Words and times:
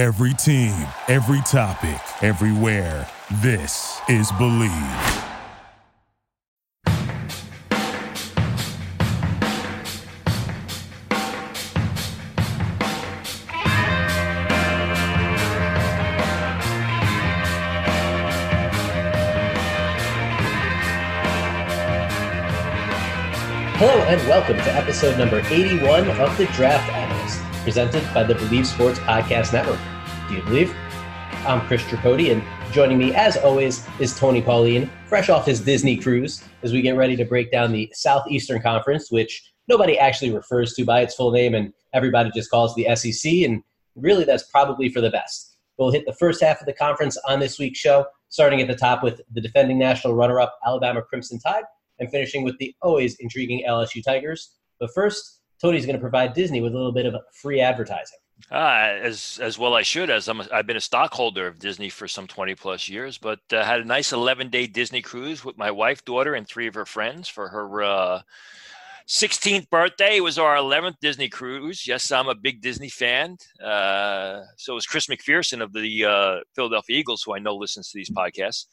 Every 0.00 0.32
team, 0.32 0.86
every 1.08 1.42
topic, 1.42 2.00
everywhere. 2.22 3.06
This 3.42 4.00
is 4.08 4.32
Bleav. 4.32 4.70
Hello 23.76 24.02
and 24.04 24.26
welcome 24.26 24.56
to 24.56 24.74
episode 24.74 25.18
number 25.18 25.42
81 25.50 26.08
of 26.08 26.38
the 26.38 26.46
Draft 26.54 26.90
Analyst, 26.90 27.42
presented 27.64 28.02
by 28.14 28.22
the 28.24 28.32
Bleav 28.32 28.64
Sports 28.64 28.98
Podcast 29.00 29.52
Network. 29.52 29.78
Do 30.30 30.36
you 30.36 30.42
believe? 30.44 30.74
I'm 31.44 31.60
Chris 31.66 31.82
Tripodi, 31.82 32.30
and 32.30 32.40
joining 32.72 32.98
me, 32.98 33.12
as 33.16 33.36
always, 33.36 33.84
is 33.98 34.16
Tony 34.16 34.40
Pauline, 34.40 34.88
fresh 35.06 35.28
off 35.28 35.44
his 35.44 35.58
Disney 35.58 35.96
cruise, 35.96 36.44
as 36.62 36.72
we 36.72 36.82
get 36.82 36.94
ready 36.94 37.16
to 37.16 37.24
break 37.24 37.50
down 37.50 37.72
the 37.72 37.90
Southeastern 37.92 38.62
Conference, 38.62 39.10
which 39.10 39.52
nobody 39.66 39.98
actually 39.98 40.30
refers 40.30 40.74
to 40.74 40.84
by 40.84 41.00
its 41.00 41.16
full 41.16 41.32
name, 41.32 41.56
and 41.56 41.72
everybody 41.94 42.30
just 42.32 42.48
calls 42.48 42.76
the 42.76 42.86
SEC, 42.94 43.32
and 43.42 43.64
really 43.96 44.22
that's 44.22 44.44
probably 44.44 44.88
for 44.88 45.00
the 45.00 45.10
best. 45.10 45.56
We'll 45.78 45.90
hit 45.90 46.06
the 46.06 46.14
first 46.14 46.40
half 46.40 46.60
of 46.60 46.66
the 46.66 46.74
conference 46.74 47.18
on 47.26 47.40
this 47.40 47.58
week's 47.58 47.80
show, 47.80 48.06
starting 48.28 48.60
at 48.60 48.68
the 48.68 48.76
top 48.76 49.02
with 49.02 49.20
the 49.32 49.40
defending 49.40 49.80
national 49.80 50.14
runner 50.14 50.38
up, 50.38 50.56
Alabama 50.64 51.02
Crimson 51.02 51.40
Tide 51.40 51.64
and 51.98 52.10
finishing 52.10 52.42
with 52.42 52.58
the 52.58 52.74
always 52.82 53.16
intriguing 53.16 53.64
LSU 53.68 54.02
Tigers. 54.02 54.54
But 54.80 54.90
first, 54.94 55.40
Tony's 55.60 55.86
going 55.86 55.96
to 55.96 56.00
provide 56.00 56.34
Disney 56.34 56.60
with 56.60 56.72
a 56.72 56.76
little 56.76 56.92
bit 56.92 57.06
of 57.06 57.14
free 57.34 57.60
advertising. 57.60 58.18
Uh, 58.50 58.98
as 59.02 59.38
as 59.42 59.58
well 59.58 59.74
I 59.74 59.82
should 59.82 60.10
as 60.10 60.28
I'm 60.28 60.40
a, 60.40 60.48
I've 60.52 60.66
been 60.66 60.76
a 60.76 60.80
stockholder 60.80 61.46
of 61.46 61.58
Disney 61.58 61.88
for 61.88 62.06
some 62.08 62.26
20 62.26 62.54
plus 62.54 62.88
years, 62.88 63.18
but 63.18 63.40
uh, 63.52 63.64
had 63.64 63.80
a 63.80 63.84
nice 63.84 64.12
11 64.12 64.50
day 64.50 64.66
Disney 64.66 65.02
cruise 65.02 65.44
with 65.44 65.58
my 65.58 65.70
wife, 65.70 66.04
daughter, 66.04 66.34
and 66.34 66.46
three 66.46 66.66
of 66.66 66.74
her 66.74 66.86
friends 66.86 67.28
for 67.28 67.48
her 67.48 67.82
uh, 67.82 68.22
16th 69.10 69.68
birthday. 69.70 70.16
It 70.18 70.22
was 70.22 70.38
our 70.38 70.54
11th 70.56 70.96
Disney 71.00 71.28
cruise. 71.28 71.86
Yes, 71.86 72.12
I'm 72.12 72.28
a 72.28 72.34
big 72.34 72.60
Disney 72.60 72.88
fan. 72.88 73.36
Uh, 73.62 74.42
so 74.56 74.76
is 74.76 74.86
Chris 74.86 75.08
McPherson 75.08 75.62
of 75.62 75.72
the 75.72 76.04
uh, 76.04 76.36
Philadelphia 76.54 76.96
Eagles, 76.96 77.22
who 77.24 77.34
I 77.34 77.40
know 77.40 77.56
listens 77.56 77.90
to 77.90 77.98
these 77.98 78.10
podcasts. 78.10 78.66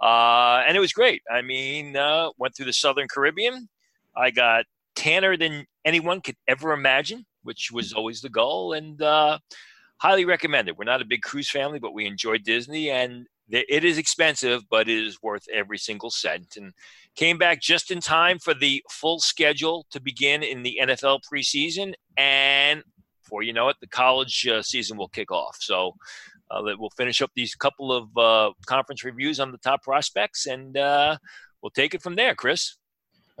Uh, 0.00 0.62
and 0.66 0.76
it 0.76 0.80
was 0.80 0.92
great. 0.92 1.22
I 1.30 1.42
mean, 1.42 1.96
uh, 1.96 2.30
went 2.38 2.56
through 2.56 2.66
the 2.66 2.72
Southern 2.72 3.08
Caribbean. 3.08 3.68
I 4.16 4.30
got 4.30 4.66
tanner 4.94 5.36
than 5.36 5.66
anyone 5.84 6.20
could 6.20 6.36
ever 6.46 6.72
imagine, 6.72 7.24
which 7.42 7.70
was 7.72 7.92
always 7.92 8.20
the 8.20 8.28
goal, 8.28 8.72
and 8.72 9.00
uh, 9.02 9.38
highly 9.98 10.24
recommended. 10.24 10.76
We're 10.76 10.84
not 10.84 11.02
a 11.02 11.06
big 11.06 11.22
cruise 11.22 11.50
family, 11.50 11.78
but 11.78 11.94
we 11.94 12.06
enjoy 12.06 12.38
Disney, 12.38 12.90
and 12.90 13.26
it 13.48 13.84
is 13.84 13.98
expensive, 13.98 14.62
but 14.70 14.88
it 14.88 15.04
is 15.04 15.22
worth 15.22 15.44
every 15.52 15.78
single 15.78 16.10
cent. 16.10 16.56
And 16.56 16.72
came 17.14 17.38
back 17.38 17.60
just 17.60 17.90
in 17.90 18.00
time 18.00 18.38
for 18.38 18.54
the 18.54 18.82
full 18.90 19.20
schedule 19.20 19.86
to 19.90 20.00
begin 20.00 20.42
in 20.42 20.62
the 20.62 20.78
NFL 20.82 21.20
preseason, 21.30 21.94
and 22.16 22.82
before 23.22 23.42
you 23.42 23.52
know 23.52 23.68
it, 23.68 23.76
the 23.80 23.88
college 23.88 24.46
uh, 24.46 24.62
season 24.62 24.96
will 24.96 25.08
kick 25.08 25.30
off. 25.30 25.56
So 25.60 25.94
uh, 26.50 26.62
we'll 26.78 26.90
finish 26.90 27.22
up 27.22 27.30
these 27.34 27.54
couple 27.54 27.92
of 27.92 28.16
uh, 28.16 28.52
conference 28.66 29.04
reviews 29.04 29.40
on 29.40 29.52
the 29.52 29.58
top 29.58 29.82
prospects, 29.82 30.46
and 30.46 30.76
uh, 30.76 31.16
we'll 31.62 31.70
take 31.70 31.94
it 31.94 32.02
from 32.02 32.16
there, 32.16 32.34
Chris. 32.34 32.76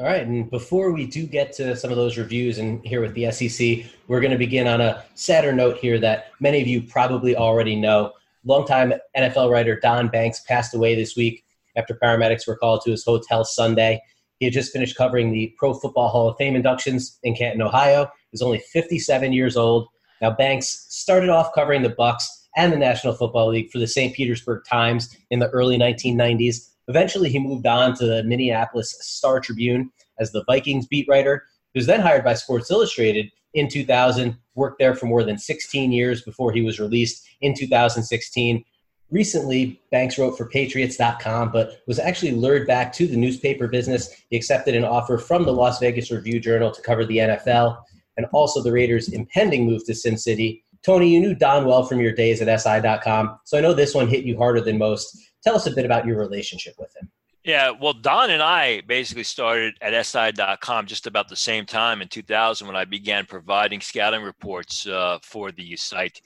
All 0.02 0.08
right, 0.08 0.26
and 0.26 0.50
before 0.50 0.90
we 0.90 1.06
do 1.06 1.28
get 1.28 1.52
to 1.52 1.76
some 1.76 1.92
of 1.92 1.96
those 1.96 2.18
reviews 2.18 2.58
and 2.58 2.84
here 2.84 3.00
with 3.00 3.14
the 3.14 3.30
SEC, 3.30 3.88
we're 4.08 4.20
going 4.20 4.32
to 4.32 4.36
begin 4.36 4.66
on 4.66 4.80
a 4.80 5.04
sadder 5.14 5.52
note 5.52 5.76
here 5.76 5.96
that 6.00 6.32
many 6.40 6.60
of 6.60 6.66
you 6.66 6.82
probably 6.82 7.36
already 7.36 7.76
know. 7.76 8.12
Longtime 8.44 8.94
NFL 9.16 9.52
writer 9.52 9.78
Don 9.78 10.08
Banks 10.08 10.40
passed 10.40 10.74
away 10.74 10.96
this 10.96 11.14
week 11.14 11.44
after 11.76 11.94
paramedics 11.94 12.48
were 12.48 12.56
called 12.56 12.80
to 12.82 12.90
his 12.90 13.04
hotel 13.04 13.44
Sunday. 13.44 14.02
He 14.40 14.46
had 14.46 14.54
just 14.54 14.72
finished 14.72 14.96
covering 14.96 15.30
the 15.30 15.54
Pro 15.56 15.72
Football 15.72 16.08
Hall 16.08 16.28
of 16.28 16.36
Fame 16.36 16.56
inductions 16.56 17.20
in 17.22 17.36
Canton, 17.36 17.62
Ohio. 17.62 18.06
He 18.06 18.28
was 18.32 18.42
only 18.42 18.58
57 18.58 19.32
years 19.32 19.56
old. 19.56 19.86
Now 20.20 20.32
Banks 20.32 20.84
started 20.88 21.28
off 21.28 21.54
covering 21.54 21.82
the 21.82 21.90
Bucks 21.90 22.48
and 22.56 22.72
the 22.72 22.76
National 22.76 23.14
Football 23.14 23.50
League 23.50 23.70
for 23.70 23.78
the 23.78 23.86
St. 23.86 24.12
Petersburg 24.16 24.64
Times 24.68 25.16
in 25.30 25.38
the 25.38 25.48
early 25.50 25.78
1990s. 25.78 26.70
Eventually, 26.88 27.30
he 27.30 27.38
moved 27.38 27.66
on 27.66 27.94
to 27.96 28.06
the 28.06 28.22
Minneapolis 28.24 28.96
Star 29.00 29.40
Tribune 29.40 29.90
as 30.18 30.32
the 30.32 30.44
Vikings 30.44 30.86
beat 30.86 31.06
writer. 31.08 31.44
He 31.72 31.78
was 31.78 31.86
then 31.86 32.00
hired 32.00 32.24
by 32.24 32.34
Sports 32.34 32.70
Illustrated 32.70 33.30
in 33.54 33.68
2000, 33.68 34.36
worked 34.54 34.78
there 34.78 34.94
for 34.94 35.06
more 35.06 35.24
than 35.24 35.38
16 35.38 35.92
years 35.92 36.22
before 36.22 36.52
he 36.52 36.62
was 36.62 36.80
released 36.80 37.26
in 37.40 37.54
2016. 37.54 38.64
Recently, 39.10 39.80
Banks 39.90 40.18
wrote 40.18 40.38
for 40.38 40.48
Patriots.com, 40.48 41.52
but 41.52 41.82
was 41.86 41.98
actually 41.98 42.32
lured 42.32 42.66
back 42.66 42.92
to 42.94 43.06
the 43.06 43.16
newspaper 43.16 43.68
business. 43.68 44.10
He 44.30 44.36
accepted 44.36 44.74
an 44.74 44.84
offer 44.84 45.18
from 45.18 45.44
the 45.44 45.52
Las 45.52 45.78
Vegas 45.80 46.10
Review 46.10 46.40
Journal 46.40 46.70
to 46.70 46.80
cover 46.80 47.04
the 47.04 47.18
NFL 47.18 47.78
and 48.16 48.26
also 48.32 48.62
the 48.62 48.72
Raiders' 48.72 49.08
impending 49.08 49.66
move 49.66 49.84
to 49.84 49.94
Sin 49.94 50.16
City. 50.16 50.64
Tony, 50.82 51.12
you 51.12 51.20
knew 51.20 51.34
Don 51.34 51.66
well 51.66 51.84
from 51.84 52.00
your 52.00 52.12
days 52.12 52.40
at 52.40 52.60
SI.com, 52.60 53.38
so 53.44 53.56
I 53.56 53.60
know 53.60 53.74
this 53.74 53.94
one 53.94 54.08
hit 54.08 54.24
you 54.24 54.36
harder 54.36 54.60
than 54.60 54.78
most. 54.78 55.16
Tell 55.42 55.56
us 55.56 55.66
a 55.66 55.70
bit 55.70 55.84
about 55.84 56.06
your 56.06 56.18
relationship 56.18 56.74
with 56.78 56.94
him. 56.96 57.10
Yeah, 57.44 57.72
well, 57.72 57.92
Don 57.92 58.30
and 58.30 58.40
I 58.40 58.82
basically 58.82 59.24
started 59.24 59.74
at 59.82 60.06
SI.com 60.06 60.86
just 60.86 61.08
about 61.08 61.28
the 61.28 61.34
same 61.34 61.66
time 61.66 62.00
in 62.00 62.06
2000 62.06 62.68
when 62.68 62.76
I 62.76 62.84
began 62.84 63.26
providing 63.26 63.80
scouting 63.80 64.22
reports 64.22 64.86
uh, 64.86 65.18
for 65.24 65.50
the 65.50 65.74
site. 65.74 66.20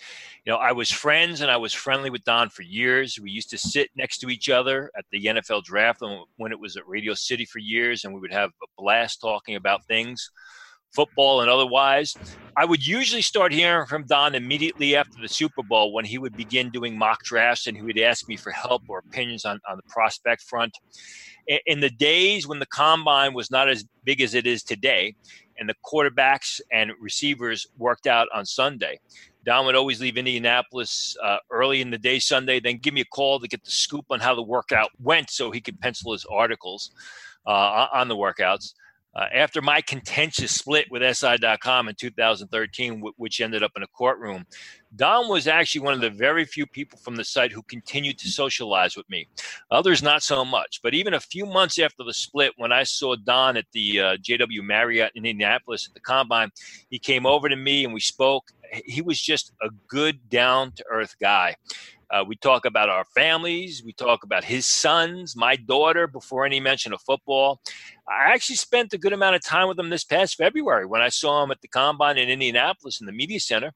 You 0.44 0.52
know, 0.52 0.58
I 0.58 0.72
was 0.72 0.90
friends 0.90 1.40
and 1.40 1.50
I 1.50 1.56
was 1.56 1.72
friendly 1.72 2.10
with 2.10 2.22
Don 2.24 2.50
for 2.50 2.60
years. 2.60 3.18
We 3.18 3.30
used 3.30 3.48
to 3.50 3.58
sit 3.58 3.88
next 3.96 4.18
to 4.18 4.28
each 4.28 4.50
other 4.50 4.90
at 4.94 5.06
the 5.10 5.24
NFL 5.24 5.64
draft 5.64 6.02
when 6.36 6.52
it 6.52 6.60
was 6.60 6.76
at 6.76 6.86
Radio 6.86 7.14
City 7.14 7.46
for 7.46 7.60
years, 7.60 8.04
and 8.04 8.12
we 8.12 8.20
would 8.20 8.32
have 8.34 8.50
a 8.62 8.66
blast 8.76 9.22
talking 9.22 9.56
about 9.56 9.86
things 9.86 10.30
football 10.92 11.40
and 11.40 11.50
otherwise. 11.50 12.16
I 12.58 12.64
would 12.64 12.86
usually 12.86 13.22
start 13.22 13.52
hearing 13.52 13.86
from 13.86 14.04
Don 14.06 14.34
immediately 14.34 14.96
after 14.96 15.20
the 15.20 15.28
Super 15.28 15.62
Bowl 15.62 15.92
when 15.92 16.06
he 16.06 16.16
would 16.16 16.36
begin 16.36 16.70
doing 16.70 16.96
mock 16.96 17.22
drafts 17.22 17.66
and 17.66 17.76
he 17.76 17.82
would 17.82 17.98
ask 17.98 18.26
me 18.28 18.36
for 18.36 18.50
help 18.50 18.82
or 18.88 19.00
opinions 19.00 19.44
on, 19.44 19.60
on 19.68 19.76
the 19.76 19.82
prospect 19.88 20.42
front. 20.42 20.72
In 21.66 21.80
the 21.80 21.90
days 21.90 22.48
when 22.48 22.58
the 22.58 22.66
combine 22.66 23.34
was 23.34 23.50
not 23.50 23.68
as 23.68 23.84
big 24.04 24.20
as 24.20 24.34
it 24.34 24.46
is 24.46 24.62
today, 24.62 25.14
and 25.58 25.68
the 25.68 25.74
quarterbacks 25.84 26.60
and 26.72 26.92
receivers 27.00 27.66
worked 27.78 28.06
out 28.06 28.28
on 28.34 28.44
Sunday, 28.44 28.98
Don 29.44 29.64
would 29.66 29.76
always 29.76 30.00
leave 30.00 30.16
Indianapolis 30.16 31.16
uh, 31.22 31.38
early 31.50 31.80
in 31.80 31.90
the 31.90 31.98
day 31.98 32.18
Sunday, 32.18 32.58
then 32.58 32.78
give 32.78 32.92
me 32.92 33.00
a 33.02 33.06
call 33.06 33.38
to 33.38 33.46
get 33.46 33.62
the 33.64 33.70
scoop 33.70 34.04
on 34.10 34.18
how 34.18 34.34
the 34.34 34.42
workout 34.42 34.90
went 35.00 35.30
so 35.30 35.50
he 35.50 35.60
could 35.60 35.80
pencil 35.80 36.12
his 36.12 36.24
articles 36.24 36.90
uh, 37.46 37.86
on 37.92 38.08
the 38.08 38.16
workouts. 38.16 38.74
Uh, 39.16 39.24
after 39.32 39.62
my 39.62 39.80
contentious 39.80 40.52
split 40.52 40.86
with 40.90 41.02
SI.com 41.16 41.88
in 41.88 41.94
2013, 41.94 42.96
w- 42.96 43.14
which 43.16 43.40
ended 43.40 43.62
up 43.62 43.72
in 43.74 43.82
a 43.82 43.86
courtroom, 43.86 44.44
Don 44.94 45.28
was 45.28 45.46
actually 45.46 45.80
one 45.80 45.94
of 45.94 46.02
the 46.02 46.10
very 46.10 46.44
few 46.44 46.66
people 46.66 46.98
from 46.98 47.16
the 47.16 47.24
site 47.24 47.50
who 47.50 47.62
continued 47.62 48.18
to 48.18 48.28
socialize 48.28 48.94
with 48.94 49.08
me. 49.08 49.26
Others, 49.70 50.02
not 50.02 50.22
so 50.22 50.44
much. 50.44 50.80
But 50.82 50.92
even 50.92 51.14
a 51.14 51.20
few 51.20 51.46
months 51.46 51.78
after 51.78 52.04
the 52.04 52.12
split, 52.12 52.52
when 52.56 52.72
I 52.72 52.82
saw 52.82 53.16
Don 53.16 53.56
at 53.56 53.64
the 53.72 54.00
uh, 54.00 54.16
JW 54.18 54.62
Marriott 54.62 55.12
in 55.14 55.24
Indianapolis 55.24 55.88
at 55.88 55.94
the 55.94 56.00
combine, 56.00 56.50
he 56.90 56.98
came 56.98 57.24
over 57.24 57.48
to 57.48 57.56
me 57.56 57.84
and 57.84 57.94
we 57.94 58.00
spoke. 58.00 58.52
He 58.84 59.00
was 59.00 59.20
just 59.20 59.52
a 59.62 59.70
good, 59.88 60.28
down 60.28 60.72
to 60.72 60.84
earth 60.90 61.16
guy. 61.20 61.56
Uh, 62.10 62.24
we 62.26 62.36
talk 62.36 62.64
about 62.64 62.88
our 62.88 63.04
families. 63.04 63.82
We 63.84 63.92
talk 63.92 64.22
about 64.22 64.44
his 64.44 64.66
sons, 64.66 65.34
my 65.34 65.56
daughter, 65.56 66.06
before 66.06 66.46
any 66.46 66.60
mention 66.60 66.92
of 66.92 67.00
football. 67.02 67.60
I 68.08 68.32
actually 68.32 68.56
spent 68.56 68.92
a 68.92 68.98
good 68.98 69.12
amount 69.12 69.34
of 69.34 69.42
time 69.42 69.66
with 69.66 69.78
him 69.78 69.90
this 69.90 70.04
past 70.04 70.36
February 70.36 70.86
when 70.86 71.02
I 71.02 71.08
saw 71.08 71.42
him 71.42 71.50
at 71.50 71.60
the 71.60 71.68
combine 71.68 72.18
in 72.18 72.28
Indianapolis 72.28 73.00
in 73.00 73.06
the 73.06 73.12
media 73.12 73.40
center. 73.40 73.72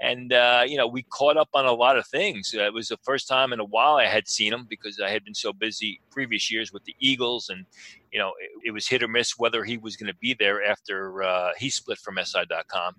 And, 0.00 0.32
uh, 0.32 0.64
you 0.66 0.76
know, 0.76 0.86
we 0.86 1.02
caught 1.02 1.36
up 1.36 1.48
on 1.54 1.66
a 1.66 1.72
lot 1.72 1.96
of 1.96 2.06
things. 2.06 2.54
Uh, 2.56 2.62
it 2.62 2.72
was 2.72 2.88
the 2.88 2.98
first 3.04 3.28
time 3.28 3.52
in 3.52 3.60
a 3.60 3.64
while 3.64 3.96
I 3.96 4.06
had 4.06 4.28
seen 4.28 4.52
him 4.52 4.66
because 4.68 5.00
I 5.00 5.10
had 5.10 5.24
been 5.24 5.34
so 5.34 5.52
busy 5.52 6.00
previous 6.10 6.50
years 6.50 6.72
with 6.72 6.84
the 6.84 6.94
Eagles. 7.00 7.48
And, 7.48 7.64
you 8.12 8.18
know, 8.18 8.32
it, 8.40 8.68
it 8.68 8.70
was 8.72 8.88
hit 8.88 9.02
or 9.02 9.08
miss 9.08 9.38
whether 9.38 9.64
he 9.64 9.76
was 9.76 9.96
going 9.96 10.12
to 10.12 10.18
be 10.20 10.34
there 10.34 10.64
after 10.64 11.22
uh, 11.22 11.50
he 11.58 11.70
split 11.70 11.98
from 11.98 12.18
SI.com. 12.22 12.94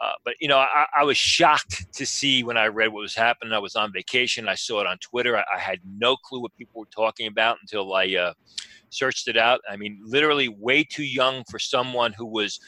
Uh, 0.00 0.12
but 0.24 0.34
you 0.40 0.48
know, 0.48 0.56
I, 0.58 0.86
I, 1.00 1.04
was 1.04 1.18
shocked 1.18 1.92
to 1.92 2.06
see 2.06 2.42
when 2.42 2.56
I 2.56 2.68
read 2.68 2.88
what 2.88 3.02
was 3.02 3.14
happening. 3.14 3.52
I 3.52 3.58
was 3.58 3.76
on 3.76 3.92
vacation. 3.92 4.48
I 4.48 4.54
saw 4.54 4.80
it 4.80 4.86
on 4.86 4.96
Twitter. 4.98 5.36
I, 5.36 5.44
I 5.54 5.58
had 5.58 5.78
no 5.98 6.16
clue 6.16 6.40
what 6.40 6.56
people 6.56 6.80
were 6.80 6.86
talking 6.86 7.26
about 7.26 7.58
until 7.60 7.92
I 7.92 8.06
uh, 8.14 8.32
searched 8.88 9.28
it 9.28 9.36
out. 9.36 9.60
I 9.68 9.76
mean, 9.76 10.00
literally 10.02 10.48
way 10.48 10.84
too 10.84 11.04
young 11.04 11.44
for 11.50 11.58
someone 11.58 12.14
who 12.14 12.24
was 12.24 12.60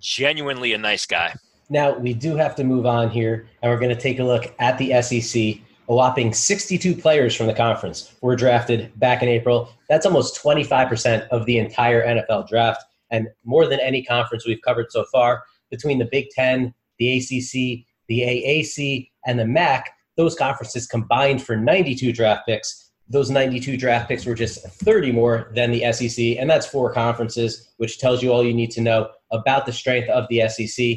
genuinely 0.00 0.72
a 0.72 0.78
nice 0.78 1.04
guy. 1.04 1.34
Now 1.68 1.98
we 1.98 2.14
do 2.14 2.36
have 2.36 2.54
to 2.56 2.64
move 2.64 2.86
on 2.86 3.10
here, 3.10 3.46
and 3.62 3.70
we're 3.70 3.78
going 3.78 3.94
to 3.94 4.00
take 4.00 4.18
a 4.18 4.24
look 4.24 4.54
at 4.58 4.78
the 4.78 5.02
SEC. 5.02 5.62
A 5.90 5.94
whopping 5.94 6.32
62 6.32 6.94
players 6.94 7.34
from 7.34 7.46
the 7.46 7.54
conference 7.54 8.14
were 8.22 8.36
drafted 8.36 8.98
back 8.98 9.22
in 9.22 9.28
April. 9.28 9.70
That's 9.88 10.06
almost 10.06 10.42
25% 10.42 11.28
of 11.28 11.44
the 11.44 11.58
entire 11.58 12.06
NFL 12.06 12.48
draft, 12.48 12.82
and 13.10 13.28
more 13.44 13.66
than 13.66 13.80
any 13.80 14.02
conference 14.02 14.46
we've 14.46 14.62
covered 14.62 14.90
so 14.90 15.04
far 15.12 15.44
between 15.70 15.98
the 15.98 16.08
Big 16.10 16.30
Ten, 16.30 16.74
the 16.98 17.16
ACC, 17.16 17.86
the 18.08 18.20
AAC, 18.22 19.10
and 19.26 19.38
the 19.38 19.46
MAC. 19.46 19.90
those 20.16 20.34
conferences 20.34 20.86
combined 20.86 21.40
for 21.42 21.56
92 21.56 22.12
draft 22.12 22.46
picks. 22.46 22.90
Those 23.08 23.30
92 23.30 23.76
draft 23.76 24.08
picks 24.08 24.26
were 24.26 24.34
just 24.34 24.66
30 24.66 25.12
more 25.12 25.50
than 25.54 25.70
the 25.70 25.92
SEC, 25.92 26.36
and 26.38 26.50
that's 26.50 26.66
four 26.66 26.92
conferences, 26.92 27.68
which 27.76 27.98
tells 27.98 28.22
you 28.22 28.32
all 28.32 28.44
you 28.44 28.52
need 28.52 28.72
to 28.72 28.80
know 28.80 29.10
about 29.30 29.64
the 29.64 29.72
strength 29.72 30.08
of 30.08 30.26
the 30.28 30.48
SEC. 30.48 30.96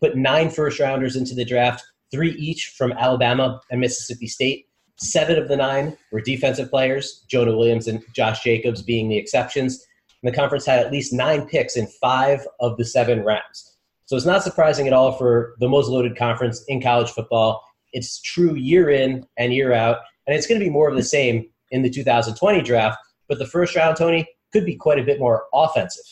Put 0.00 0.16
nine 0.16 0.50
first 0.50 0.78
rounders 0.78 1.16
into 1.16 1.34
the 1.34 1.44
draft, 1.44 1.82
three 2.10 2.30
each 2.32 2.74
from 2.76 2.92
Alabama 2.92 3.60
and 3.70 3.80
Mississippi 3.80 4.26
State. 4.26 4.66
Seven 4.96 5.38
of 5.38 5.48
the 5.48 5.56
nine 5.56 5.96
were 6.12 6.20
defensive 6.20 6.70
players, 6.70 7.24
Jonah 7.28 7.56
Williams 7.56 7.88
and 7.88 8.02
Josh 8.14 8.42
Jacobs 8.42 8.82
being 8.82 9.08
the 9.08 9.16
exceptions. 9.16 9.86
And 10.22 10.32
the 10.32 10.36
conference 10.36 10.66
had 10.66 10.78
at 10.78 10.92
least 10.92 11.12
nine 11.12 11.46
picks 11.46 11.76
in 11.76 11.86
five 11.86 12.40
of 12.60 12.76
the 12.76 12.84
seven 12.84 13.20
rounds. 13.24 13.69
So 14.10 14.16
it's 14.16 14.26
not 14.26 14.42
surprising 14.42 14.88
at 14.88 14.92
all 14.92 15.12
for 15.12 15.54
the 15.60 15.68
most 15.68 15.88
loaded 15.88 16.16
conference 16.16 16.64
in 16.66 16.82
college 16.82 17.10
football. 17.10 17.64
It's 17.92 18.20
true 18.20 18.56
year 18.56 18.90
in 18.90 19.24
and 19.36 19.54
year 19.54 19.72
out, 19.72 19.98
and 20.26 20.34
it's 20.34 20.48
going 20.48 20.58
to 20.58 20.66
be 20.66 20.68
more 20.68 20.88
of 20.88 20.96
the 20.96 21.02
same 21.04 21.48
in 21.70 21.82
the 21.82 21.90
2020 21.90 22.60
draft. 22.62 22.98
But 23.28 23.38
the 23.38 23.46
first 23.46 23.76
round, 23.76 23.96
Tony, 23.96 24.26
could 24.52 24.66
be 24.66 24.74
quite 24.74 24.98
a 24.98 25.04
bit 25.04 25.20
more 25.20 25.44
offensive. 25.54 26.02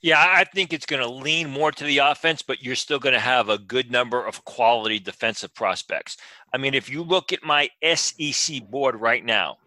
Yeah, 0.00 0.24
I 0.26 0.44
think 0.44 0.72
it's 0.72 0.86
going 0.86 1.02
to 1.02 1.10
lean 1.10 1.50
more 1.50 1.70
to 1.70 1.84
the 1.84 1.98
offense, 1.98 2.40
but 2.40 2.62
you're 2.62 2.74
still 2.74 2.98
going 2.98 3.12
to 3.12 3.20
have 3.20 3.50
a 3.50 3.58
good 3.58 3.90
number 3.90 4.24
of 4.24 4.46
quality 4.46 4.98
defensive 4.98 5.52
prospects. 5.52 6.16
I 6.54 6.56
mean, 6.56 6.72
if 6.72 6.88
you 6.88 7.02
look 7.02 7.30
at 7.34 7.44
my 7.44 7.68
SEC 7.94 8.70
board 8.70 8.96
right 8.96 9.22
now 9.22 9.58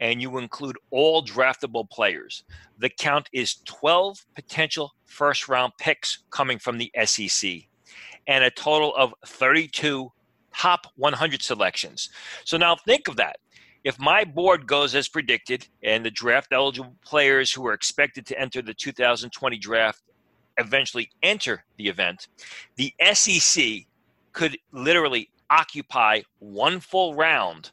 and 0.00 0.22
you 0.22 0.38
include 0.38 0.76
all 0.90 1.24
draftable 1.24 1.88
players, 1.90 2.44
the 2.78 2.88
count 2.88 3.28
is 3.32 3.56
12 3.64 4.24
potential 4.34 4.94
first 5.04 5.48
round 5.48 5.72
picks 5.78 6.18
coming 6.30 6.58
from 6.58 6.78
the 6.78 6.92
SEC 7.04 7.50
and 8.26 8.44
a 8.44 8.50
total 8.50 8.94
of 8.96 9.14
32 9.26 10.12
top 10.54 10.86
100 10.96 11.42
selections. 11.42 12.10
So 12.44 12.56
now 12.56 12.76
think 12.76 13.08
of 13.08 13.16
that 13.16 13.36
if 13.84 13.98
my 13.98 14.24
board 14.24 14.66
goes 14.66 14.94
as 14.94 15.08
predicted 15.08 15.66
and 15.82 16.04
the 16.04 16.10
draft 16.10 16.48
eligible 16.52 16.94
players 17.04 17.52
who 17.52 17.66
are 17.66 17.72
expected 17.72 18.26
to 18.26 18.38
enter 18.38 18.60
the 18.60 18.74
2020 18.74 19.58
draft 19.58 20.02
eventually 20.58 21.10
enter 21.22 21.64
the 21.76 21.88
event, 21.88 22.28
the 22.76 22.92
SEC 23.12 23.86
could 24.32 24.58
literally 24.72 25.30
occupy 25.50 26.20
one 26.40 26.80
full 26.80 27.14
round 27.14 27.70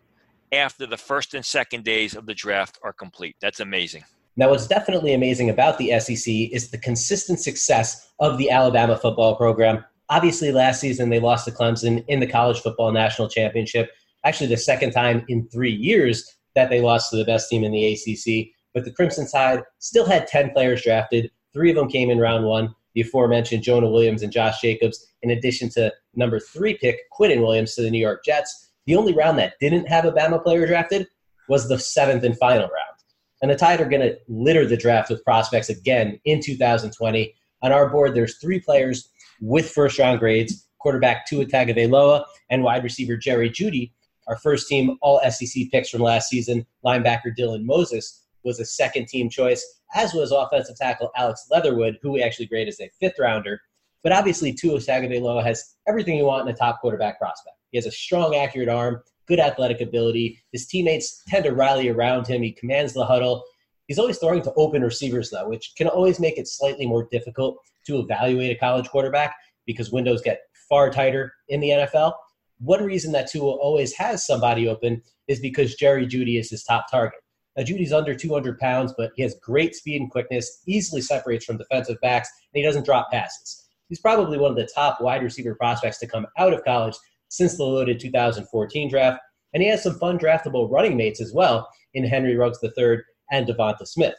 after 0.56 0.86
the 0.86 0.98
first 0.98 1.34
and 1.34 1.46
second 1.46 1.84
days 1.84 2.16
of 2.16 2.26
the 2.26 2.34
draft 2.34 2.80
are 2.84 2.94
complete. 2.94 3.36
That's 3.42 3.60
amazing. 3.60 4.04
Now, 4.38 4.50
what's 4.50 4.68
definitely 4.68 5.14
amazing 5.14 5.50
about 5.50 5.78
the 5.78 5.98
SEC 6.00 6.34
is 6.52 6.70
the 6.70 6.78
consistent 6.78 7.40
success 7.40 8.12
of 8.20 8.38
the 8.38 8.50
Alabama 8.50 8.98
football 8.98 9.36
program. 9.36 9.86
Obviously, 10.10 10.52
last 10.52 10.82
season 10.82 11.10
they 11.10 11.20
lost 11.20 11.46
to 11.46 11.52
Clemson 11.52 12.04
in 12.08 12.20
the 12.20 12.28
college 12.28 12.60
football 12.60 12.92
national 12.92 13.30
championship 13.30 13.90
actually 14.26 14.48
the 14.48 14.58
second 14.58 14.92
time 14.92 15.24
in 15.30 15.48
three 15.50 15.72
years 15.72 16.36
that 16.56 16.70
they 16.70 16.82
lost 16.82 17.12
to 17.12 17.18
the 17.18 17.26
best 17.26 17.50
team 17.50 17.64
in 17.64 17.72
the 17.72 17.94
ACC. 17.94 18.50
But 18.74 18.84
the 18.84 18.92
Crimson 18.92 19.28
Tide 19.28 19.62
still 19.80 20.06
had 20.06 20.28
10 20.28 20.52
players 20.52 20.84
drafted. 20.84 21.32
Three 21.54 21.70
of 21.70 21.78
them 21.78 21.88
came 21.88 22.10
in 22.10 22.20
round 22.20 22.46
one. 22.46 22.76
The 22.96 23.02
aforementioned 23.02 23.64
Jonah 23.64 23.90
Williams 23.90 24.24
and 24.24 24.32
Josh 24.32 24.62
Jacobs, 24.62 25.14
in 25.22 25.32
addition 25.32 25.70
to 25.72 25.94
number 26.16 26.40
three 26.40 26.78
pick 26.78 27.00
Quinnen 27.18 27.42
Williams 27.42 27.76
to 27.76 27.82
the 27.82 27.92
New 27.92 28.00
York 28.00 28.24
Jets. 28.26 28.65
The 28.86 28.96
only 28.96 29.14
round 29.14 29.40
that 29.40 29.54
didn't 29.60 29.88
have 29.88 30.06
a 30.06 30.12
Bama 30.12 30.44
player 30.44 30.66
drafted 30.68 31.08
was 31.50 31.68
the 31.68 31.80
seventh 31.80 32.24
and 32.24 32.38
final 32.38 32.64
round. 32.64 33.00
And 33.42 33.52
the 33.52 33.56
Tide 33.56 33.82
are 33.82 33.90
going 33.90 34.02
to 34.02 34.18
litter 34.28 34.66
the 34.66 34.78
draft 34.78 35.10
with 35.10 35.24
prospects 35.24 35.70
again 35.70 36.20
in 36.26 36.42
2020. 36.42 37.34
On 37.64 37.72
our 37.72 37.90
board, 37.90 38.16
there's 38.16 38.38
three 38.38 38.60
players 38.60 39.10
with 39.42 39.70
first 39.70 40.00
round 40.00 40.20
grades 40.20 40.68
quarterback 40.80 41.26
Tua 41.26 41.46
Tagovailoa 41.46 42.24
and 42.52 42.64
wide 42.64 42.84
receiver 42.84 43.18
Jerry 43.18 43.50
Jeudy, 43.50 43.92
our 44.28 44.38
first 44.38 44.68
team 44.68 44.98
All 45.02 45.20
SEC 45.30 45.64
picks 45.72 45.90
from 45.90 46.02
last 46.02 46.30
season, 46.30 46.66
linebacker 46.86 47.36
Dylan 47.38 47.64
Moses, 47.64 48.24
was 48.44 48.60
a 48.60 48.66
second 48.66 49.08
team 49.08 49.28
choice, 49.28 49.66
as 49.96 50.14
was 50.14 50.32
offensive 50.32 50.78
tackle 50.78 51.10
Alex 51.18 51.48
Leatherwood, 51.50 51.98
who 52.04 52.12
we 52.12 52.22
actually 52.22 52.46
graded 52.46 52.70
as 52.70 52.80
a 52.80 52.92
fifth 53.00 53.18
rounder. 53.20 53.60
But 54.06 54.14
obviously, 54.14 54.54
Tua 54.54 54.78
Tagovailoa 54.78 55.44
has 55.44 55.78
everything 55.88 56.16
you 56.16 56.26
want 56.26 56.48
in 56.48 56.54
a 56.54 56.56
top 56.56 56.80
quarterback 56.80 57.18
prospect. 57.18 57.56
He 57.72 57.78
has 57.80 57.88
a 57.88 57.92
strong, 57.92 58.36
accurate 58.36 58.70
arm, 58.70 59.02
good 59.28 59.40
athletic 59.40 59.82
ability. 59.82 60.40
His 60.52 60.68
teammates 60.68 61.24
tend 61.28 61.46
to 61.46 61.54
rally 61.54 61.90
around 61.90 62.28
him. 62.28 62.44
He 62.44 62.52
commands 62.52 62.94
the 62.94 63.04
huddle. 63.04 63.44
He's 63.88 63.98
always 63.98 64.20
throwing 64.20 64.44
to 64.44 64.54
open 64.58 64.84
receivers, 64.84 65.32
though, 65.32 65.50
which 65.50 65.74
can 65.76 65.88
always 65.88 66.20
make 66.20 66.38
it 66.38 66.48
slightly 66.48 66.86
more 66.86 67.08
difficult 67.12 67.58
to 67.88 67.98
evaluate 67.98 68.56
a 68.56 68.60
college 68.60 68.88
quarterback 68.90 69.36
because 69.66 69.92
windows 69.92 70.22
get 70.22 70.42
far 70.70 70.92
tighter 70.92 71.34
in 71.50 71.60
the 71.60 71.70
NFL. 71.70 72.14
One 72.60 72.84
reason 72.84 73.12
that 73.14 73.32
Tua 73.32 73.54
always 73.54 73.92
has 73.94 74.24
somebody 74.24 74.68
open 74.68 75.02
is 75.28 75.40
because 75.40 75.74
Jerry 75.74 76.06
Jeudy 76.06 76.40
is 76.40 76.52
his 76.52 76.64
top 76.64 76.92
target. 76.92 77.22
Now, 77.58 77.64
Jeudy's 77.64 77.92
under 77.92 78.14
200 78.14 78.60
pounds, 78.60 78.94
but 78.96 79.14
he 79.16 79.24
has 79.24 79.36
great 79.42 79.74
speed 79.74 80.00
and 80.00 80.12
quickness, 80.12 80.62
easily 80.68 81.02
separates 81.02 81.44
from 81.44 81.58
defensive 81.58 81.98
backs, 82.04 82.30
and 82.54 82.60
he 82.60 82.64
doesn't 82.64 82.86
drop 82.86 83.10
passes. 83.12 83.65
He's 83.90 84.00
probably 84.00 84.38
one 84.38 84.52
of 84.52 84.58
the 84.58 84.70
top 84.74 85.00
wide 85.02 85.24
receiver 85.24 85.56
prospects 85.56 86.00
to 86.00 86.08
come 86.08 86.26
out 86.38 86.54
of 86.54 86.64
college 86.64 86.96
since 87.30 87.58
the 87.58 87.64
loaded 87.64 88.00
2014 88.00 88.90
draft, 88.90 89.22
and 89.54 89.62
he 89.62 89.70
has 89.70 89.84
some 89.84 90.00
fun 90.00 90.18
draftable 90.18 90.72
running 90.72 90.98
mates 90.98 91.22
as 91.22 91.34
well 91.34 91.68
in 91.94 92.04
Henry 92.04 92.36
Ruggs 92.36 92.60
III 92.64 92.98
and 93.32 93.48
Devonta 93.48 93.88
Smith. 93.88 94.16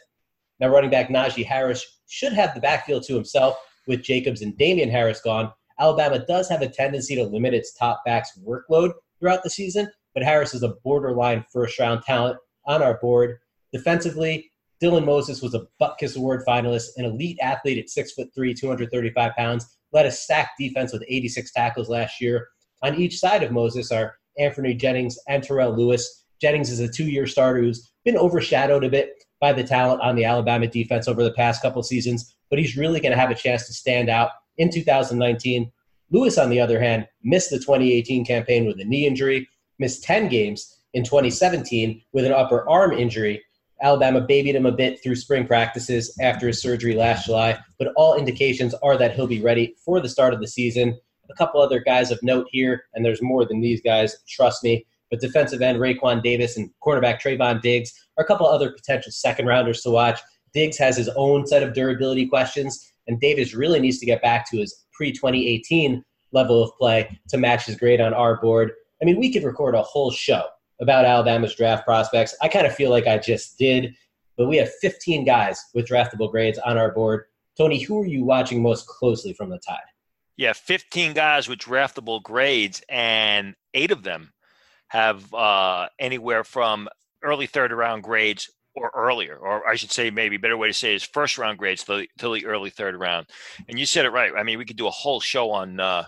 Now, 0.59 0.69
running 0.69 0.89
back 0.89 1.09
Najee 1.09 1.45
Harris 1.45 1.85
should 2.07 2.33
have 2.33 2.53
the 2.53 2.61
backfield 2.61 3.03
to 3.03 3.13
himself 3.13 3.57
with 3.87 4.03
Jacobs 4.03 4.41
and 4.41 4.57
Damien 4.57 4.89
Harris 4.89 5.21
gone, 5.21 5.51
Alabama 5.79 6.25
does 6.25 6.49
have 6.49 6.61
a 6.61 6.69
tendency 6.69 7.15
to 7.15 7.23
limit 7.23 7.53
its 7.53 7.73
top 7.73 8.01
backs' 8.05 8.39
workload 8.45 8.93
throughout 9.19 9.43
the 9.43 9.49
season, 9.49 9.87
but 10.13 10.23
Harris 10.23 10.53
is 10.53 10.63
a 10.63 10.75
borderline 10.83 11.45
first 11.53 11.77
round 11.77 12.01
talent 12.01 12.37
on 12.65 12.81
our 12.81 12.97
board. 12.99 13.37
Defensively, 13.71 14.46
Dylan 14.81 15.05
Moses 15.05 15.41
was 15.41 15.55
a 15.55 15.65
Butkus 15.81 16.17
Award 16.17 16.43
finalist, 16.47 16.89
an 16.97 17.05
elite 17.05 17.39
athlete 17.41 17.79
at 17.79 17.89
six 17.89 18.11
foot 18.11 18.29
three, 18.35 18.53
235 18.53 19.35
pounds, 19.35 19.77
led 19.91 20.05
a 20.05 20.11
stacked 20.11 20.57
defense 20.59 20.93
with 20.93 21.03
86 21.07 21.51
tackles 21.51 21.89
last 21.89 22.21
year. 22.21 22.47
On 22.83 22.95
each 22.95 23.17
side 23.19 23.43
of 23.43 23.51
Moses 23.51 23.91
are 23.91 24.15
Anfernee 24.39 24.79
Jennings 24.79 25.17
and 25.27 25.43
Terrell 25.43 25.75
Lewis. 25.75 26.25
Jennings 26.39 26.69
is 26.69 26.79
a 26.79 26.87
two 26.87 27.05
year 27.05 27.25
starter 27.25 27.61
who's 27.61 27.91
been 28.05 28.17
overshadowed 28.17 28.83
a 28.83 28.89
bit 28.89 29.23
by 29.39 29.53
the 29.53 29.63
talent 29.63 30.01
on 30.01 30.15
the 30.15 30.25
Alabama 30.25 30.67
defense 30.67 31.07
over 31.07 31.23
the 31.23 31.33
past 31.33 31.61
couple 31.61 31.81
seasons, 31.83 32.35
but 32.49 32.59
he's 32.59 32.77
really 32.77 32.99
going 32.99 33.11
to 33.11 33.17
have 33.17 33.31
a 33.31 33.35
chance 33.35 33.65
to 33.67 33.73
stand 33.73 34.09
out 34.09 34.29
in 34.57 34.71
2019. 34.71 35.71
Lewis, 36.11 36.37
on 36.37 36.49
the 36.49 36.59
other 36.59 36.79
hand, 36.79 37.07
missed 37.23 37.49
the 37.49 37.57
2018 37.57 38.25
campaign 38.25 38.65
with 38.65 38.79
a 38.79 38.85
knee 38.85 39.05
injury, 39.05 39.47
missed 39.79 40.03
10 40.03 40.29
games 40.29 40.79
in 40.93 41.03
2017 41.03 42.01
with 42.13 42.25
an 42.25 42.31
upper 42.31 42.67
arm 42.69 42.93
injury. 42.93 43.43
Alabama 43.81 44.21
babied 44.21 44.55
him 44.55 44.65
a 44.65 44.71
bit 44.71 45.01
through 45.03 45.15
spring 45.15 45.45
practices 45.45 46.15
after 46.19 46.47
his 46.47 46.61
surgery 46.61 46.95
last 46.95 47.25
July, 47.25 47.59
but 47.77 47.93
all 47.95 48.15
indications 48.15 48.73
are 48.81 48.97
that 48.97 49.13
he'll 49.13 49.27
be 49.27 49.41
ready 49.41 49.75
for 49.83 49.99
the 49.99 50.09
start 50.09 50.33
of 50.33 50.39
the 50.39 50.47
season. 50.47 50.97
A 51.29 51.35
couple 51.35 51.61
other 51.61 51.79
guys 51.79 52.09
of 52.09 52.21
note 52.23 52.47
here, 52.51 52.85
and 52.93 53.05
there's 53.05 53.21
more 53.21 53.45
than 53.45 53.61
these 53.61 53.81
guys, 53.81 54.15
trust 54.27 54.63
me. 54.63 54.85
But 55.11 55.21
defensive 55.21 55.61
end 55.61 55.79
Raekwon 55.79 56.23
Davis 56.23 56.57
and 56.57 56.69
cornerback 56.85 57.21
Trevon 57.21 57.61
Diggs 57.61 57.93
are 58.17 58.23
a 58.23 58.27
couple 58.27 58.47
other 58.47 58.71
potential 58.71 59.11
second 59.11 59.45
rounders 59.45 59.81
to 59.81 59.91
watch. 59.91 60.19
Diggs 60.53 60.77
has 60.77 60.97
his 60.97 61.09
own 61.15 61.45
set 61.45 61.63
of 61.63 61.73
durability 61.73 62.25
questions, 62.25 62.91
and 63.07 63.19
Davis 63.19 63.53
really 63.53 63.79
needs 63.79 63.99
to 63.99 64.05
get 64.05 64.21
back 64.21 64.49
to 64.49 64.57
his 64.57 64.85
pre 64.93 65.11
2018 65.11 66.03
level 66.31 66.63
of 66.63 66.71
play 66.77 67.19
to 67.29 67.37
match 67.37 67.65
his 67.65 67.77
grade 67.77 68.01
on 68.01 68.13
our 68.13 68.41
board. 68.41 68.71
I 69.01 69.05
mean, 69.05 69.19
we 69.19 69.31
could 69.31 69.43
record 69.43 69.75
a 69.75 69.83
whole 69.83 70.11
show 70.11 70.43
about 70.79 71.05
Alabama's 71.05 71.55
draft 71.55 71.85
prospects. 71.85 72.35
I 72.41 72.47
kind 72.47 72.67
of 72.67 72.75
feel 72.75 72.89
like 72.89 73.07
I 73.07 73.17
just 73.17 73.57
did, 73.57 73.95
but 74.37 74.47
we 74.47 74.57
have 74.57 74.71
15 74.81 75.25
guys 75.25 75.63
with 75.73 75.87
draftable 75.87 76.31
grades 76.31 76.59
on 76.59 76.77
our 76.77 76.91
board. 76.91 77.25
Tony, 77.57 77.81
who 77.81 77.99
are 78.01 78.05
you 78.05 78.23
watching 78.23 78.61
most 78.61 78.87
closely 78.87 79.33
from 79.33 79.49
the 79.49 79.57
Tide? 79.59 79.79
Yeah, 80.35 80.53
15 80.53 81.13
guys 81.13 81.47
with 81.49 81.59
draftable 81.59 82.21
grades, 82.21 82.83
and 82.87 83.55
eight 83.73 83.91
of 83.91 84.03
them 84.03 84.33
have 84.89 85.33
uh, 85.33 85.89
anywhere 85.99 86.43
from 86.43 86.87
early 87.23 87.47
third 87.47 87.71
round 87.71 88.03
grades 88.03 88.49
or 88.77 88.91
earlier, 88.93 89.37
or 89.37 89.67
I 89.67 89.75
should 89.75 89.91
say, 89.91 90.09
maybe 90.09 90.37
better 90.37 90.57
way 90.57 90.67
to 90.67 90.73
say 90.73 90.93
is 90.93 91.03
first 91.03 91.37
round 91.37 91.57
grades 91.57 91.83
till, 91.83 92.03
till 92.17 92.33
the 92.33 92.45
early 92.45 92.69
third 92.69 92.95
round. 92.95 93.27
And 93.67 93.79
you 93.79 93.85
said 93.85 94.05
it 94.05 94.09
right. 94.09 94.31
I 94.37 94.43
mean, 94.43 94.57
we 94.57 94.65
could 94.65 94.77
do 94.77 94.87
a 94.87 94.91
whole 94.91 95.19
show 95.19 95.51
on 95.51 95.79
uh, 95.79 96.05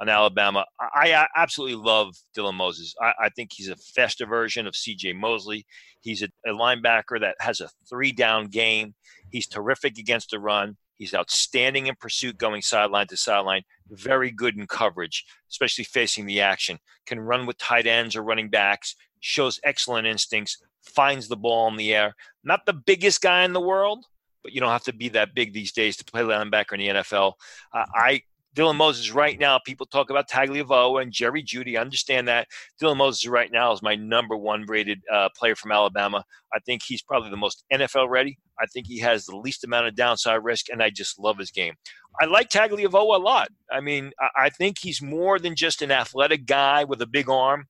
on 0.00 0.08
Alabama. 0.08 0.64
I, 0.80 1.12
I, 1.12 1.26
absolutely 1.36 1.76
love 1.76 2.16
Dylan 2.36 2.54
Moses. 2.54 2.94
I, 3.00 3.12
I, 3.24 3.28
think 3.30 3.50
he's 3.52 3.68
a 3.68 3.76
faster 3.76 4.26
version 4.26 4.66
of 4.66 4.76
C.J. 4.76 5.14
Mosley. 5.14 5.66
He's 6.00 6.22
a, 6.22 6.28
a 6.46 6.50
linebacker 6.50 7.20
that 7.20 7.36
has 7.40 7.60
a 7.60 7.68
three 7.88 8.12
down 8.12 8.46
game. 8.46 8.94
He's 9.30 9.46
terrific 9.46 9.98
against 9.98 10.30
the 10.30 10.38
run. 10.38 10.76
He's 10.96 11.14
outstanding 11.14 11.88
in 11.88 11.94
pursuit, 11.96 12.38
going 12.38 12.62
sideline 12.62 13.06
to 13.08 13.16
sideline. 13.16 13.62
Very 13.90 14.30
good 14.30 14.56
in 14.56 14.66
coverage, 14.66 15.24
especially 15.50 15.84
facing 15.84 16.26
the 16.26 16.40
action. 16.40 16.78
Can 17.06 17.20
run 17.20 17.44
with 17.44 17.58
tight 17.58 17.86
ends 17.86 18.16
or 18.16 18.22
running 18.22 18.48
backs. 18.48 18.96
Shows 19.20 19.60
excellent 19.64 20.06
instincts 20.06 20.58
finds 20.86 21.28
the 21.28 21.36
ball 21.36 21.68
in 21.68 21.76
the 21.76 21.94
air. 21.94 22.14
Not 22.44 22.66
the 22.66 22.72
biggest 22.72 23.20
guy 23.20 23.44
in 23.44 23.52
the 23.52 23.60
world, 23.60 24.04
but 24.42 24.52
you 24.52 24.60
don't 24.60 24.70
have 24.70 24.84
to 24.84 24.94
be 24.94 25.08
that 25.10 25.34
big 25.34 25.52
these 25.52 25.72
days 25.72 25.96
to 25.96 26.04
play 26.04 26.22
linebacker 26.22 26.72
in 26.72 26.80
the 26.80 26.88
NFL. 27.02 27.32
Uh, 27.74 27.84
I 27.94 28.22
Dylan 28.56 28.76
Moses 28.76 29.12
right 29.12 29.38
now, 29.38 29.58
people 29.58 29.84
talk 29.84 30.08
about 30.08 30.30
Tagovailoa 30.30 31.02
and 31.02 31.12
Jerry 31.12 31.42
Jeudy. 31.42 31.76
I 31.76 31.82
understand 31.82 32.26
that. 32.28 32.48
Dylan 32.80 32.96
Moses 32.96 33.26
right 33.26 33.52
now 33.52 33.70
is 33.72 33.82
my 33.82 33.94
number 33.94 34.34
one 34.34 34.64
rated 34.66 35.02
uh, 35.12 35.28
player 35.36 35.54
from 35.54 35.72
Alabama. 35.72 36.24
I 36.54 36.58
think 36.60 36.80
he's 36.82 37.02
probably 37.02 37.28
the 37.28 37.36
most 37.36 37.64
NFL 37.70 38.08
ready. 38.08 38.38
I 38.58 38.64
think 38.64 38.86
he 38.86 38.98
has 39.00 39.26
the 39.26 39.36
least 39.36 39.62
amount 39.64 39.88
of 39.88 39.94
downside 39.94 40.42
risk, 40.42 40.70
and 40.70 40.82
I 40.82 40.88
just 40.88 41.18
love 41.18 41.36
his 41.36 41.50
game. 41.50 41.74
I 42.18 42.24
like 42.24 42.48
Tagovailoa 42.48 43.16
a 43.16 43.18
lot. 43.18 43.48
I 43.70 43.80
mean, 43.80 44.12
I 44.34 44.48
think 44.48 44.78
he's 44.80 45.02
more 45.02 45.38
than 45.38 45.54
just 45.54 45.82
an 45.82 45.90
athletic 45.90 46.46
guy 46.46 46.84
with 46.84 47.02
a 47.02 47.06
big 47.06 47.28
arm. 47.28 47.66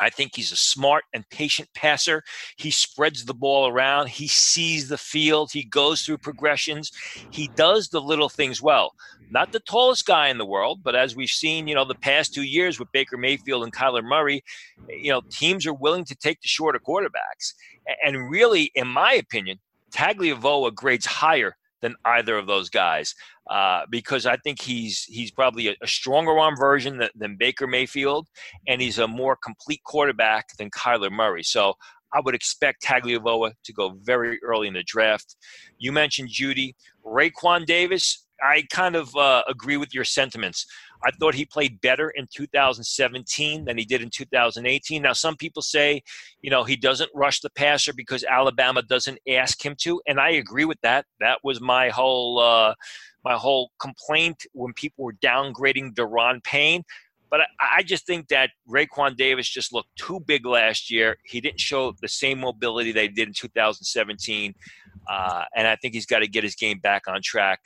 I 0.00 0.10
think 0.10 0.32
he's 0.34 0.52
a 0.52 0.56
smart 0.56 1.04
and 1.12 1.28
patient 1.30 1.68
passer. 1.74 2.22
He 2.56 2.70
spreads 2.70 3.24
the 3.24 3.34
ball 3.34 3.68
around. 3.68 4.08
He 4.08 4.28
sees 4.28 4.88
the 4.88 4.98
field. 4.98 5.50
He 5.52 5.64
goes 5.64 6.02
through 6.02 6.18
progressions. 6.18 6.90
He 7.30 7.48
does 7.54 7.88
the 7.88 8.00
little 8.00 8.28
things 8.28 8.62
well. 8.62 8.94
Not 9.30 9.52
the 9.52 9.60
tallest 9.60 10.06
guy 10.06 10.28
in 10.28 10.38
the 10.38 10.46
world, 10.46 10.80
but 10.82 10.96
as 10.96 11.14
we've 11.14 11.28
seen, 11.28 11.68
you 11.68 11.74
know, 11.74 11.84
the 11.84 11.94
past 11.94 12.34
two 12.34 12.42
years 12.42 12.78
with 12.78 12.90
Baker 12.92 13.16
Mayfield 13.16 13.62
and 13.62 13.72
Kyler 13.72 14.02
Murray, 14.02 14.42
you 14.88 15.10
know, 15.10 15.20
teams 15.30 15.66
are 15.66 15.74
willing 15.74 16.04
to 16.06 16.16
take 16.16 16.40
the 16.40 16.48
shorter 16.48 16.80
quarterbacks. 16.80 17.54
And 18.04 18.30
really, 18.30 18.72
in 18.74 18.88
my 18.88 19.12
opinion, 19.12 19.58
Tagovailoa 19.92 20.74
grades 20.74 21.06
higher 21.06 21.56
than 21.82 21.94
either 22.04 22.36
of 22.36 22.46
those 22.46 22.68
guys 22.68 23.14
uh, 23.50 23.82
because 23.90 24.26
I 24.26 24.36
think 24.36 24.62
he's 24.62 25.04
he's 25.04 25.30
probably 25.30 25.68
a, 25.68 25.76
a 25.82 25.86
stronger 25.86 26.38
arm 26.38 26.56
version 26.56 26.98
than, 26.98 27.08
than, 27.16 27.36
Baker 27.36 27.66
Mayfield, 27.66 28.28
and 28.68 28.80
he's 28.80 28.98
a 28.98 29.08
more 29.08 29.36
complete 29.42 29.82
quarterback 29.84 30.46
than 30.56 30.70
Kyler 30.70 31.10
Murray. 31.10 31.42
So 31.42 31.74
I 32.12 32.20
would 32.20 32.34
expect 32.34 32.82
Tagovailoa 32.82 33.52
to 33.64 33.72
go 33.72 33.96
very 34.02 34.38
early 34.42 34.68
in 34.68 34.74
the 34.74 34.84
draft. 34.84 35.36
You 35.78 35.92
mentioned 35.92 36.28
Jeudy, 36.28 36.74
Raekwon 37.04 37.66
Davis. 37.66 38.24
I 38.42 38.64
kind 38.70 38.96
of 38.96 39.14
uh, 39.16 39.42
agree 39.48 39.76
with 39.76 39.92
your 39.92 40.04
sentiments. 40.04 40.66
I 41.02 41.10
thought 41.12 41.34
he 41.34 41.44
played 41.44 41.80
better 41.80 42.10
in 42.10 42.26
2017 42.32 43.64
than 43.64 43.78
he 43.78 43.84
did 43.84 44.02
in 44.02 44.10
2018. 44.10 45.02
Now, 45.02 45.12
some 45.12 45.36
people 45.36 45.62
say, 45.62 46.02
you 46.42 46.50
know, 46.50 46.64
he 46.64 46.76
doesn't 46.76 47.10
rush 47.14 47.40
the 47.40 47.50
passer 47.50 47.92
because 47.92 48.24
Alabama 48.24 48.82
doesn't 48.82 49.18
ask 49.28 49.64
him 49.64 49.74
to, 49.80 50.00
and 50.06 50.20
I 50.20 50.30
agree 50.30 50.64
with 50.64 50.80
that. 50.82 51.06
That 51.20 51.38
was 51.42 51.60
my 51.60 51.88
whole 51.88 52.38
uh, 52.38 52.74
my 53.24 53.34
whole 53.34 53.70
complaint 53.78 54.46
when 54.52 54.72
people 54.74 55.04
were 55.04 55.14
downgrading 55.14 55.94
Da'Ron 55.94 56.42
Payne. 56.42 56.82
But 57.30 57.40
I, 57.42 57.76
I 57.78 57.82
just 57.82 58.06
think 58.06 58.28
that 58.28 58.50
Raekwon 58.68 59.16
Davis 59.16 59.48
just 59.48 59.72
looked 59.72 59.94
too 59.96 60.20
big 60.20 60.44
last 60.44 60.90
year. 60.90 61.16
He 61.24 61.40
didn't 61.40 61.60
show 61.60 61.94
the 62.00 62.08
same 62.08 62.40
mobility 62.40 62.92
they 62.92 63.08
did 63.08 63.28
in 63.28 63.34
2017, 63.34 64.54
uh, 65.08 65.44
and 65.54 65.66
I 65.66 65.76
think 65.76 65.94
he's 65.94 66.06
got 66.06 66.20
to 66.20 66.28
get 66.28 66.44
his 66.44 66.54
game 66.54 66.78
back 66.78 67.08
on 67.08 67.20
track. 67.22 67.60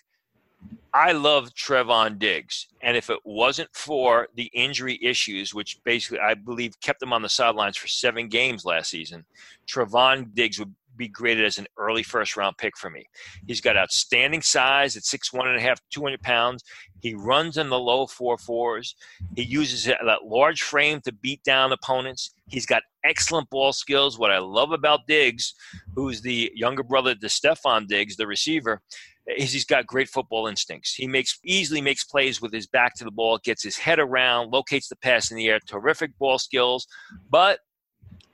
I 0.94 1.10
love 1.10 1.52
Trevon 1.54 2.20
Diggs. 2.20 2.68
And 2.80 2.96
if 2.96 3.10
it 3.10 3.18
wasn't 3.24 3.68
for 3.74 4.28
the 4.36 4.48
injury 4.54 4.96
issues, 5.02 5.52
which 5.52 5.82
basically 5.84 6.20
I 6.20 6.34
believe 6.34 6.80
kept 6.80 7.02
him 7.02 7.12
on 7.12 7.20
the 7.20 7.28
sidelines 7.28 7.76
for 7.76 7.88
seven 7.88 8.28
games 8.28 8.64
last 8.64 8.90
season, 8.90 9.24
Trevon 9.66 10.32
Diggs 10.34 10.60
would 10.60 10.72
be 10.96 11.08
graded 11.08 11.44
as 11.44 11.58
an 11.58 11.66
early 11.76 12.04
first 12.04 12.36
round 12.36 12.56
pick 12.58 12.76
for 12.76 12.90
me. 12.90 13.04
He's 13.48 13.60
got 13.60 13.76
outstanding 13.76 14.42
size 14.42 14.96
at 14.96 15.02
six 15.02 15.32
one 15.32 15.48
and 15.48 15.56
a 15.56 15.60
half, 15.60 15.80
200 15.90 16.22
pounds. 16.22 16.62
He 17.00 17.14
runs 17.14 17.56
in 17.56 17.68
the 17.68 17.78
low 17.78 18.06
four 18.06 18.38
fours. 18.38 18.94
He 19.34 19.42
uses 19.42 19.86
that 19.86 20.24
large 20.24 20.62
frame 20.62 21.00
to 21.00 21.12
beat 21.12 21.42
down 21.42 21.72
opponents. 21.72 22.34
He's 22.46 22.66
got 22.66 22.84
excellent 23.04 23.50
ball 23.50 23.72
skills. 23.72 24.16
What 24.16 24.30
I 24.30 24.38
love 24.38 24.70
about 24.70 25.08
Diggs, 25.08 25.54
who's 25.96 26.20
the 26.20 26.52
younger 26.54 26.84
brother 26.84 27.16
to 27.16 27.26
Stefon 27.26 27.88
Diggs, 27.88 28.14
the 28.14 28.28
receiver, 28.28 28.80
is 29.26 29.52
he's 29.52 29.64
got 29.64 29.86
great 29.86 30.08
football 30.08 30.46
instincts. 30.46 30.94
He 30.94 31.06
makes 31.06 31.38
easily 31.44 31.80
makes 31.80 32.04
plays 32.04 32.40
with 32.40 32.52
his 32.52 32.66
back 32.66 32.94
to 32.96 33.04
the 33.04 33.10
ball, 33.10 33.38
gets 33.42 33.62
his 33.62 33.76
head 33.76 33.98
around, 33.98 34.50
locates 34.50 34.88
the 34.88 34.96
pass 34.96 35.30
in 35.30 35.36
the 35.36 35.48
air, 35.48 35.60
terrific 35.66 36.16
ball 36.18 36.38
skills, 36.38 36.86
but 37.30 37.60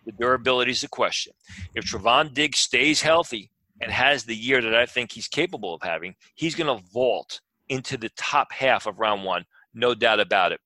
the 0.05 0.13
durability 0.13 0.73
is 0.73 0.83
a 0.83 0.89
question. 0.89 1.33
If 1.75 1.85
Trevon 1.85 2.35
Diggs 2.35 2.59
stays 2.59 3.03
healthy 3.03 3.51
and 3.81 3.93
has 3.93 4.25
the 4.25 4.37
year 4.37 4.61
that 4.61 4.75
I 4.75 4.87
think 4.87 5.13
he's 5.13 5.29
capable 5.29 5.75
of 5.75 5.83
having, 5.83 6.15
he's 6.35 6.55
going 6.55 6.77
to 6.77 6.85
vault 6.93 7.41
into 7.69 7.97
the 7.97 8.11
top 8.17 8.53
half 8.53 8.87
of 8.87 8.99
round 8.99 9.25
one, 9.25 9.45
no 9.75 9.95
doubt 9.95 10.21
about 10.21 10.53
it. 10.53 10.61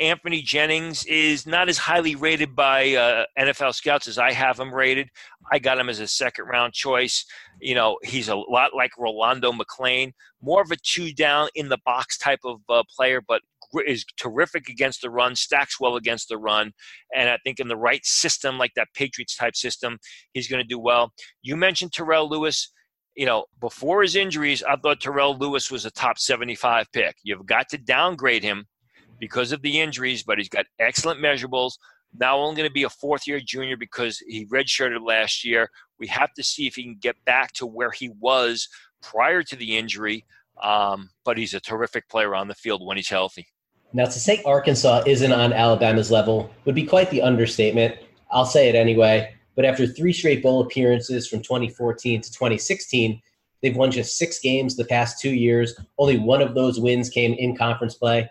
Anfernee 0.00 0.42
Jennings 0.42 1.04
is 1.04 1.46
not 1.46 1.68
as 1.68 1.76
highly 1.76 2.14
rated 2.14 2.56
by 2.56 2.94
uh, 2.94 3.24
NFL 3.38 3.74
scouts 3.74 4.08
as 4.08 4.18
I 4.18 4.32
have 4.32 4.58
him 4.58 4.72
rated. 4.72 5.10
I 5.50 5.58
got 5.58 5.78
him 5.78 5.90
as 5.90 6.00
a 6.00 6.08
second 6.08 6.46
round 6.46 6.72
choice. 6.72 7.26
You 7.60 7.74
know, 7.74 7.98
he's 8.02 8.28
a 8.28 8.36
lot 8.36 8.74
like 8.74 8.96
Rolando 8.96 9.52
McClain, 9.52 10.12
more 10.40 10.62
of 10.62 10.70
a 10.70 10.76
two 10.76 11.12
down 11.12 11.48
in 11.54 11.68
the 11.68 11.78
box 11.84 12.16
type 12.16 12.40
of 12.44 12.60
uh, 12.70 12.82
player, 12.96 13.20
but 13.20 13.42
is 13.86 14.04
terrific 14.18 14.68
against 14.68 15.02
the 15.02 15.10
run, 15.10 15.34
stacks 15.34 15.78
well 15.78 15.96
against 15.96 16.28
the 16.28 16.38
run. 16.38 16.72
And 17.14 17.28
I 17.28 17.38
think 17.44 17.60
in 17.60 17.68
the 17.68 17.76
right 17.76 18.04
system, 18.04 18.58
like 18.58 18.72
that 18.76 18.88
Patriots 18.94 19.36
type 19.36 19.56
system, 19.56 19.98
he's 20.32 20.48
going 20.48 20.62
to 20.62 20.68
do 20.68 20.78
well. 20.78 21.12
You 21.42 21.56
mentioned 21.56 21.92
Terrell 21.92 22.28
Lewis 22.28 22.70
you 23.14 23.26
know, 23.26 23.44
before 23.60 24.00
his 24.00 24.16
injuries, 24.16 24.62
I 24.62 24.76
thought 24.76 25.00
Terrell 25.00 25.36
Lewis 25.36 25.70
was 25.70 25.84
a 25.84 25.90
top 25.90 26.18
75 26.18 26.86
pick. 26.92 27.16
You've 27.22 27.44
got 27.44 27.68
to 27.68 27.76
downgrade 27.76 28.42
him 28.42 28.64
because 29.22 29.52
of 29.52 29.62
the 29.62 29.78
injuries, 29.78 30.24
but 30.24 30.36
he's 30.36 30.48
got 30.48 30.66
excellent 30.80 31.20
measurables. 31.20 31.74
Now 32.18 32.38
only 32.38 32.56
going 32.56 32.68
to 32.68 32.72
be 32.72 32.82
a 32.82 32.90
fourth 32.90 33.24
year 33.24 33.38
junior 33.38 33.76
because 33.76 34.18
he 34.18 34.46
redshirted 34.46 35.06
last 35.06 35.44
year. 35.44 35.70
We 36.00 36.08
have 36.08 36.34
to 36.34 36.42
see 36.42 36.66
if 36.66 36.74
he 36.74 36.82
can 36.82 36.98
get 37.00 37.14
back 37.24 37.52
to 37.52 37.64
where 37.64 37.92
he 37.92 38.10
was 38.18 38.68
prior 39.00 39.44
to 39.44 39.54
the 39.54 39.78
injury. 39.78 40.26
Um, 40.60 41.08
but 41.24 41.38
he's 41.38 41.54
a 41.54 41.60
terrific 41.60 42.08
player 42.08 42.34
on 42.34 42.48
the 42.48 42.56
field 42.56 42.84
when 42.84 42.96
he's 42.96 43.08
healthy. 43.08 43.46
Now, 43.92 44.06
to 44.06 44.10
say 44.10 44.42
Arkansas 44.44 45.04
isn't 45.06 45.32
on 45.32 45.52
Alabama's 45.52 46.10
level 46.10 46.50
would 46.64 46.74
be 46.74 46.84
quite 46.84 47.08
the 47.10 47.22
understatement. 47.22 47.94
I'll 48.32 48.44
say 48.44 48.68
it 48.68 48.74
anyway. 48.74 49.32
But 49.54 49.66
after 49.66 49.86
three 49.86 50.12
straight 50.12 50.42
bowl 50.42 50.62
appearances 50.62 51.28
from 51.28 51.42
2014 51.42 52.22
to 52.22 52.32
2016, 52.32 53.22
they've 53.62 53.76
won 53.76 53.92
just 53.92 54.18
six 54.18 54.40
games 54.40 54.74
the 54.74 54.84
past 54.84 55.20
two 55.20 55.32
years. 55.32 55.78
Only 55.96 56.18
one 56.18 56.42
of 56.42 56.56
those 56.56 56.80
wins 56.80 57.08
came 57.08 57.34
in 57.34 57.56
conference 57.56 57.94
play. 57.94 58.28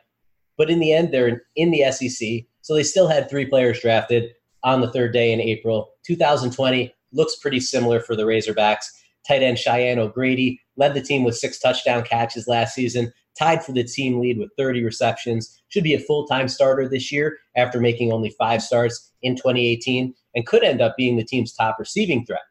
But 0.57 0.69
in 0.69 0.79
the 0.79 0.93
end, 0.93 1.13
they're 1.13 1.43
in 1.55 1.71
the 1.71 1.91
SEC. 1.91 2.45
So 2.61 2.75
they 2.75 2.83
still 2.83 3.07
had 3.07 3.29
three 3.29 3.45
players 3.45 3.81
drafted 3.81 4.31
on 4.63 4.81
the 4.81 4.91
third 4.91 5.13
day 5.13 5.31
in 5.31 5.41
April. 5.41 5.91
2020 6.05 6.93
looks 7.11 7.35
pretty 7.37 7.59
similar 7.59 7.99
for 7.99 8.15
the 8.15 8.23
Razorbacks. 8.23 8.85
Tight 9.27 9.43
end 9.43 9.57
Cheyenne 9.57 9.99
O'Grady 9.99 10.59
led 10.77 10.93
the 10.93 11.01
team 11.01 11.23
with 11.23 11.37
six 11.37 11.59
touchdown 11.59 12.03
catches 12.03 12.47
last 12.47 12.73
season, 12.73 13.11
tied 13.37 13.63
for 13.63 13.71
the 13.71 13.83
team 13.83 14.19
lead 14.19 14.37
with 14.37 14.49
30 14.57 14.83
receptions. 14.83 15.61
Should 15.69 15.83
be 15.83 15.93
a 15.93 15.99
full 15.99 16.27
time 16.27 16.47
starter 16.47 16.87
this 16.87 17.11
year 17.11 17.37
after 17.55 17.79
making 17.79 18.11
only 18.11 18.33
five 18.37 18.61
starts 18.61 19.11
in 19.21 19.35
2018, 19.35 20.13
and 20.35 20.45
could 20.45 20.63
end 20.63 20.81
up 20.81 20.95
being 20.97 21.17
the 21.17 21.23
team's 21.23 21.53
top 21.53 21.77
receiving 21.79 22.25
threat. 22.25 22.41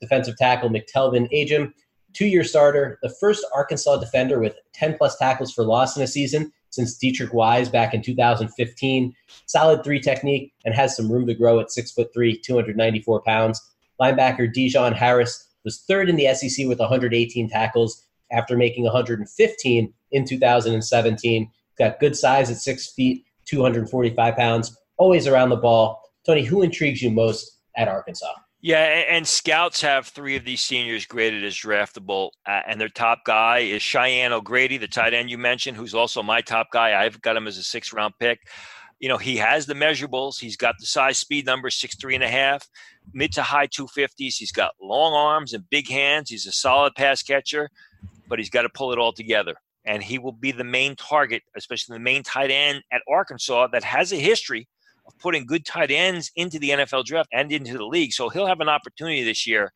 Defensive 0.00 0.36
tackle 0.36 0.70
McTelvin 0.70 1.28
Agim, 1.32 1.72
two 2.12 2.26
year 2.26 2.44
starter, 2.44 2.98
the 3.02 3.14
first 3.20 3.44
Arkansas 3.54 3.96
defender 3.96 4.38
with 4.38 4.56
10 4.74 4.96
plus 4.96 5.16
tackles 5.16 5.52
for 5.52 5.64
loss 5.64 5.96
in 5.96 6.02
a 6.02 6.06
season, 6.06 6.52
since 6.70 6.98
Deatrich 6.98 7.32
Wise 7.32 7.68
back 7.68 7.94
in 7.94 8.02
2015. 8.02 9.14
Solid 9.46 9.84
three 9.84 10.00
technique 10.00 10.52
and 10.64 10.74
has 10.74 10.96
some 10.96 11.10
room 11.10 11.26
to 11.26 11.34
grow 11.34 11.60
at 11.60 11.70
six 11.70 11.92
foot 11.92 12.12
three, 12.12 12.38
294 12.38 13.22
pounds. 13.22 13.60
Linebacker 14.00 14.52
De'Jon 14.52 14.94
Harris 14.94 15.48
was 15.64 15.80
third 15.82 16.08
in 16.08 16.16
the 16.16 16.32
SEC 16.34 16.66
with 16.66 16.78
118 16.78 17.48
tackles 17.48 18.04
after 18.30 18.56
making 18.56 18.84
115 18.84 19.92
in 20.12 20.24
2017. 20.24 21.50
Got 21.78 22.00
good 22.00 22.16
size 22.16 22.50
at 22.50 22.56
six 22.56 22.92
feet, 22.92 23.24
245 23.46 24.36
pounds, 24.36 24.76
always 24.96 25.26
around 25.26 25.50
the 25.50 25.56
ball. 25.56 26.02
Tony, 26.26 26.44
who 26.44 26.62
intrigues 26.62 27.02
you 27.02 27.10
most 27.10 27.58
at 27.76 27.88
Arkansas? 27.88 28.32
Yeah, 28.60 28.78
and 28.78 29.26
scouts 29.26 29.80
have 29.82 30.08
three 30.08 30.34
of 30.34 30.44
these 30.44 30.60
seniors 30.60 31.06
graded 31.06 31.44
as 31.44 31.54
draftable, 31.54 32.30
uh, 32.44 32.62
and 32.66 32.80
their 32.80 32.88
top 32.88 33.20
guy 33.24 33.58
is 33.58 33.82
Cheyenne 33.82 34.32
O'Grady, 34.32 34.78
the 34.78 34.88
tight 34.88 35.14
end 35.14 35.30
you 35.30 35.38
mentioned, 35.38 35.76
who's 35.76 35.94
also 35.94 36.24
my 36.24 36.40
top 36.40 36.66
guy. 36.72 37.00
I've 37.00 37.22
got 37.22 37.36
him 37.36 37.46
as 37.46 37.56
a 37.56 37.62
six 37.62 37.92
round 37.92 38.14
pick. 38.18 38.40
You 38.98 39.08
know, 39.08 39.16
he 39.16 39.36
has 39.36 39.66
the 39.66 39.74
measurables. 39.74 40.40
He's 40.40 40.56
got 40.56 40.74
the 40.80 40.86
size 40.86 41.18
speed 41.18 41.46
number, 41.46 41.70
six 41.70 41.94
three 41.94 42.16
and 42.16 42.24
a 42.24 42.28
half, 42.28 42.68
mid 43.12 43.32
to 43.34 43.42
high 43.42 43.68
250s. 43.68 44.34
He's 44.34 44.50
got 44.50 44.72
long 44.82 45.12
arms 45.12 45.52
and 45.52 45.70
big 45.70 45.88
hands. 45.88 46.28
He's 46.28 46.46
a 46.46 46.52
solid 46.52 46.96
pass 46.96 47.22
catcher, 47.22 47.70
but 48.26 48.40
he's 48.40 48.50
got 48.50 48.62
to 48.62 48.68
pull 48.70 48.92
it 48.92 48.98
all 48.98 49.12
together. 49.12 49.54
And 49.84 50.02
he 50.02 50.18
will 50.18 50.32
be 50.32 50.50
the 50.50 50.64
main 50.64 50.96
target, 50.96 51.44
especially 51.56 51.94
the 51.94 52.00
main 52.00 52.24
tight 52.24 52.50
end 52.50 52.82
at 52.90 53.02
Arkansas 53.08 53.68
that 53.68 53.84
has 53.84 54.12
a 54.12 54.16
history 54.16 54.66
of 55.08 55.18
putting 55.18 55.46
good 55.46 55.64
tight 55.64 55.90
ends 55.90 56.30
into 56.36 56.58
the 56.58 56.70
NFL 56.70 57.04
draft 57.04 57.28
and 57.32 57.50
into 57.50 57.76
the 57.76 57.86
league. 57.86 58.12
So 58.12 58.28
he'll 58.28 58.46
have 58.46 58.60
an 58.60 58.68
opportunity 58.68 59.24
this 59.24 59.46
year. 59.46 59.72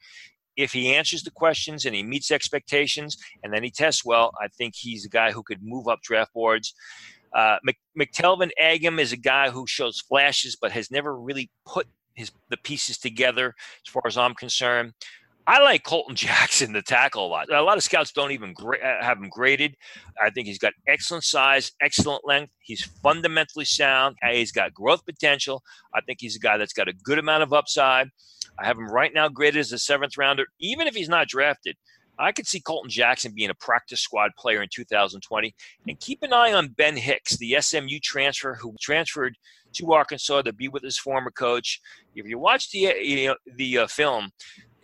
If 0.57 0.73
he 0.73 0.95
answers 0.95 1.23
the 1.23 1.31
questions 1.31 1.87
and 1.87 1.95
he 1.95 2.03
meets 2.03 2.31
expectations 2.31 3.17
and 3.43 3.53
then 3.53 3.63
he 3.63 3.71
tests 3.71 4.05
well, 4.05 4.33
I 4.41 4.49
think 4.49 4.75
he's 4.77 5.07
a 5.07 5.09
guy 5.09 5.33
who 5.33 5.43
could 5.43 5.63
move 5.63 5.89
up 5.89 6.03
draft 6.03 6.33
boards. 6.35 6.75
Uh, 7.35 7.57
McTelvin 7.99 8.51
Agim 8.61 8.99
is 8.99 9.13
a 9.13 9.17
guy 9.17 9.49
who 9.49 9.67
shows 9.67 10.01
flashes 10.01 10.57
but 10.61 10.71
has 10.71 10.91
never 10.91 11.17
really 11.17 11.51
put 11.67 11.87
his 12.15 12.31
the 12.51 12.59
pieces 12.59 12.99
together 12.99 13.55
as 13.87 13.91
far 13.91 14.03
as 14.07 14.19
I'm 14.19 14.35
concerned. 14.35 14.93
I 15.47 15.61
like 15.63 15.83
Colton 15.83 16.15
Jackson, 16.17 16.73
the 16.73 16.83
tackle, 16.83 17.27
a 17.27 17.29
lot. 17.29 17.53
A 17.53 17.63
lot 17.63 17.77
of 17.77 17.83
scouts 17.83 18.13
don't 18.13 18.33
even 18.33 18.53
gra- 18.53 18.79
uh, 18.79 19.05
have 19.05 19.19
him 19.19 19.29
graded. 19.29 19.77
I 20.21 20.31
think 20.31 20.47
he's 20.47 20.59
got 20.59 20.73
excellent 20.87 21.25
size, 21.25 21.73
excellent 21.81 22.27
length. 22.27 22.53
He's 22.61 22.85
fundamentally 23.03 23.65
sound. 23.65 24.17
He's 24.31 24.53
got 24.53 24.75
growth 24.75 25.05
potential. 25.05 25.63
I 25.95 26.01
think 26.01 26.19
he's 26.21 26.37
a 26.37 26.41
guy 26.41 26.57
that's 26.57 26.73
got 26.73 26.89
a 26.89 26.93
good 26.93 27.19
amount 27.19 27.43
of 27.43 27.53
upside. 27.53 28.09
I 28.59 28.67
have 28.67 28.79
him 28.79 28.89
right 28.89 29.13
now 29.15 29.29
graded 29.29 29.61
as 29.61 29.73
a 29.73 29.79
seventh 29.79 30.17
rounder, 30.17 30.47
even 30.61 30.87
if 30.87 30.95
he's 30.95 31.09
not 31.09 31.29
drafted. 31.29 31.77
I 32.19 32.31
could 32.31 32.47
see 32.47 32.61
Colton 32.61 32.91
Jackson 32.91 33.33
being 33.35 33.51
a 33.51 33.55
practice 33.55 34.01
squad 34.01 34.31
player 34.39 34.63
in 34.63 34.69
2020. 34.73 35.55
And 35.89 35.99
keep 35.99 36.23
an 36.23 36.33
eye 36.33 36.53
on 36.53 36.69
Ben 36.69 36.97
Hicks, 36.97 37.37
the 37.37 37.57
SMU 37.59 37.99
transfer 38.03 38.55
who 38.55 38.75
transferred 38.81 39.37
to 39.75 39.93
Arkansas 39.93 40.43
to 40.43 40.53
be 40.53 40.69
with 40.69 40.83
his 40.83 40.99
former 40.99 41.31
coach. 41.31 41.81
If 42.15 42.27
you 42.27 42.39
watch 42.39 42.71
the 42.71 42.89
uh, 42.89 42.95
you 42.95 43.29
know, 43.29 43.37
the 43.57 43.79
uh, 43.79 43.87
film, 43.87 44.31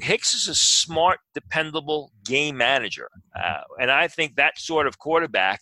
Hicks 0.00 0.34
is 0.34 0.48
a 0.48 0.54
smart, 0.54 1.18
dependable 1.34 2.12
game 2.24 2.56
manager, 2.56 3.08
uh, 3.34 3.62
and 3.80 3.90
I 3.90 4.08
think 4.08 4.36
that 4.36 4.58
sort 4.58 4.86
of 4.86 4.98
quarterback 4.98 5.60